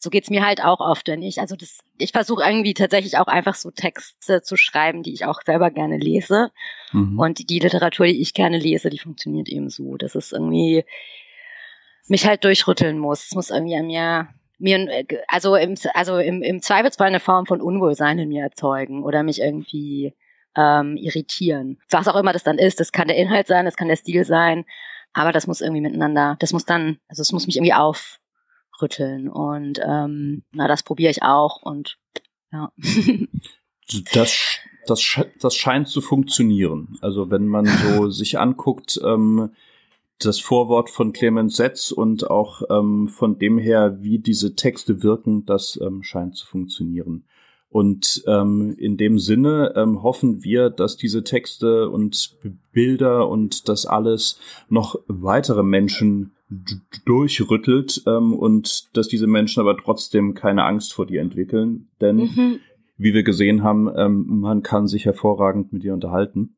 so 0.04 0.10
geht's 0.10 0.32
mir 0.32 0.44
halt 0.44 0.64
auch 0.64 0.80
oft, 0.80 1.08
wenn 1.08 1.22
ich, 1.22 1.40
also 1.40 1.56
das, 1.56 1.78
ich 2.00 2.12
versuche 2.12 2.44
irgendwie 2.44 2.74
tatsächlich 2.74 3.20
auch 3.20 3.28
einfach 3.28 3.54
so 3.54 3.70
Texte 3.70 4.42
zu 4.42 4.58
schreiben, 4.58 5.04
die 5.04 5.14
ich 5.14 5.26
auch 5.26 5.42
selber 5.46 5.70
gerne 5.70 5.98
lese. 5.98 6.50
Mhm. 6.92 7.20
Und 7.20 7.50
die 7.50 7.60
Literatur, 7.60 8.08
die 8.08 8.20
ich 8.20 8.34
gerne 8.34 8.58
lese, 8.58 8.90
die 8.90 8.98
funktioniert 8.98 9.48
eben 9.48 9.70
so, 9.70 9.98
dass 9.98 10.16
es 10.16 10.32
irgendwie 10.32 10.86
mich 12.12 12.28
halt 12.28 12.44
durchrütteln 12.44 13.00
muss. 13.00 13.28
Es 13.28 13.36
muss 13.36 13.50
irgendwie 13.50 13.76
an 13.76 13.88
mir 13.88 14.28
mir, 14.60 15.06
also 15.28 15.56
im, 15.56 15.76
also 15.96 16.20
im, 16.20 16.44
im 16.44 16.62
Zweifelsfall 16.62 17.08
eine 17.08 17.20
Form 17.20 17.48
von 17.48 17.62
Unwohlsein 17.62 18.20
in 18.20 18.30
mir 18.30 18.44
erzeugen 18.44 19.04
oder 19.04 19.24
mich 19.24 19.42
irgendwie 19.42 20.14
ähm, 20.56 20.98
irritieren. 20.98 21.80
Was 21.90 22.08
auch 22.08 22.16
immer 22.16 22.32
das 22.32 22.44
dann 22.44 22.60
ist, 22.60 22.80
das 22.80 22.92
kann 22.92 23.08
der 23.08 23.18
Inhalt 23.18 23.48
sein, 23.48 23.66
das 23.66 23.76
kann 23.76 23.88
der 23.88 23.96
Stil 23.96 24.24
sein, 24.24 24.66
aber 25.14 25.32
das 25.32 25.48
muss 25.48 25.62
irgendwie 25.62 25.82
miteinander, 25.82 26.36
das 26.40 26.54
muss 26.54 26.66
dann, 26.66 27.00
also 27.08 27.22
es 27.22 27.32
muss 27.32 27.48
mich 27.48 27.56
irgendwie 27.56 27.74
auf, 27.74 28.20
rütteln. 28.82 29.30
Und 29.30 29.80
ähm, 29.84 30.44
na, 30.52 30.68
das 30.68 30.84
probiere 30.84 31.12
ich 31.12 31.24
auch 31.24 31.62
und 31.64 31.98
ja. 32.52 32.72
das, 34.14 34.60
das, 34.86 35.20
das 35.40 35.56
scheint 35.56 35.88
zu 35.88 36.02
funktionieren. 36.02 36.98
Also 37.02 37.32
wenn 37.32 37.48
man 37.48 37.66
so 37.66 38.10
sich 38.12 38.38
anguckt, 38.38 39.00
ähm, 39.04 39.54
das 40.26 40.40
Vorwort 40.40 40.90
von 40.90 41.14
Clemens 41.14 41.56
Setz 41.56 41.92
und 41.92 42.30
auch 42.30 42.62
ähm, 42.70 43.08
von 43.08 43.40
dem 43.40 43.58
her, 43.58 43.98
wie 44.02 44.20
diese 44.20 44.56
Texte 44.56 45.04
wirken, 45.04 45.46
das 45.46 45.80
ähm, 45.82 46.04
scheint 46.04 46.36
zu 46.36 46.48
funktionieren. 46.48 47.26
Und 47.70 48.24
ähm, 48.28 48.76
in 48.78 48.98
dem 48.98 49.18
Sinne 49.18 49.74
ähm, 49.78 50.04
hoffen 50.04 50.44
wir, 50.44 50.70
dass 50.70 50.98
diese 50.98 51.24
Texte 51.24 51.90
und 51.90 52.38
Bilder 52.74 53.30
und 53.30 53.70
das 53.70 53.86
alles 53.86 54.40
noch 54.68 55.00
weitere 55.08 55.64
Menschen 55.64 56.34
durchrüttelt 57.06 58.04
ähm, 58.08 58.34
und 58.34 58.96
dass 58.98 59.08
diese 59.08 59.28
Menschen 59.28 59.62
aber 59.62 59.78
trotzdem 59.78 60.34
keine 60.34 60.66
Angst 60.66 60.94
vor 60.94 61.06
dir 61.06 61.22
entwickeln. 61.22 61.88
Denn, 62.02 62.18
mhm. 62.18 62.60
wie 62.98 63.14
wir 63.14 63.24
gesehen 63.24 63.64
haben, 63.64 63.90
ähm, 63.96 64.26
man 64.28 64.64
kann 64.64 64.88
sich 64.88 65.06
hervorragend 65.06 65.72
mit 65.72 65.84
dir 65.84 65.94
unterhalten. 65.94 66.56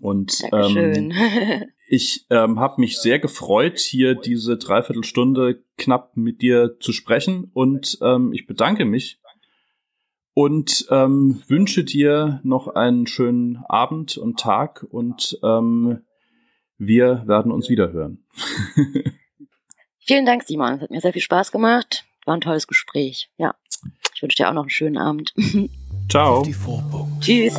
Und 0.00 0.42
ähm, 0.52 1.12
ich 1.86 2.26
ähm, 2.30 2.60
habe 2.60 2.80
mich 2.80 2.98
sehr 2.98 3.18
gefreut, 3.18 3.78
hier 3.78 4.14
diese 4.14 4.56
Dreiviertelstunde 4.56 5.62
knapp 5.76 6.16
mit 6.16 6.42
dir 6.42 6.78
zu 6.80 6.92
sprechen. 6.92 7.50
Und 7.52 7.98
ähm, 8.00 8.32
ich 8.32 8.46
bedanke 8.46 8.84
mich 8.84 9.18
und 10.32 10.86
ähm, 10.90 11.42
wünsche 11.46 11.84
dir 11.84 12.40
noch 12.42 12.68
einen 12.68 13.06
schönen 13.06 13.58
Abend 13.68 14.16
und 14.16 14.40
Tag 14.40 14.84
und 14.90 15.38
ähm, 15.42 16.00
wir 16.76 17.22
werden 17.26 17.52
uns 17.52 17.68
wieder 17.68 17.92
hören. 17.92 18.24
Vielen 20.00 20.26
Dank, 20.26 20.42
Simon. 20.42 20.74
Es 20.74 20.80
hat 20.82 20.90
mir 20.90 21.00
sehr 21.00 21.12
viel 21.12 21.22
Spaß 21.22 21.52
gemacht. 21.52 22.04
War 22.26 22.34
ein 22.34 22.40
tolles 22.40 22.66
Gespräch. 22.66 23.30
Ja. 23.38 23.54
Ich 24.14 24.22
wünsche 24.22 24.36
dir 24.36 24.48
auch 24.48 24.54
noch 24.54 24.62
einen 24.62 24.70
schönen 24.70 24.98
Abend. 24.98 25.32
Ciao. 26.10 26.44
Tschüss. 27.20 27.58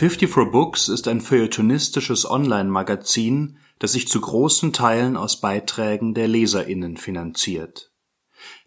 54 0.00 0.50
Books 0.50 0.88
ist 0.88 1.06
ein 1.08 1.20
feuilletonistisches 1.20 2.24
Online-Magazin, 2.24 3.58
das 3.78 3.92
sich 3.92 4.08
zu 4.08 4.18
großen 4.18 4.72
Teilen 4.72 5.14
aus 5.14 5.42
Beiträgen 5.42 6.14
der 6.14 6.26
LeserInnen 6.26 6.96
finanziert. 6.96 7.92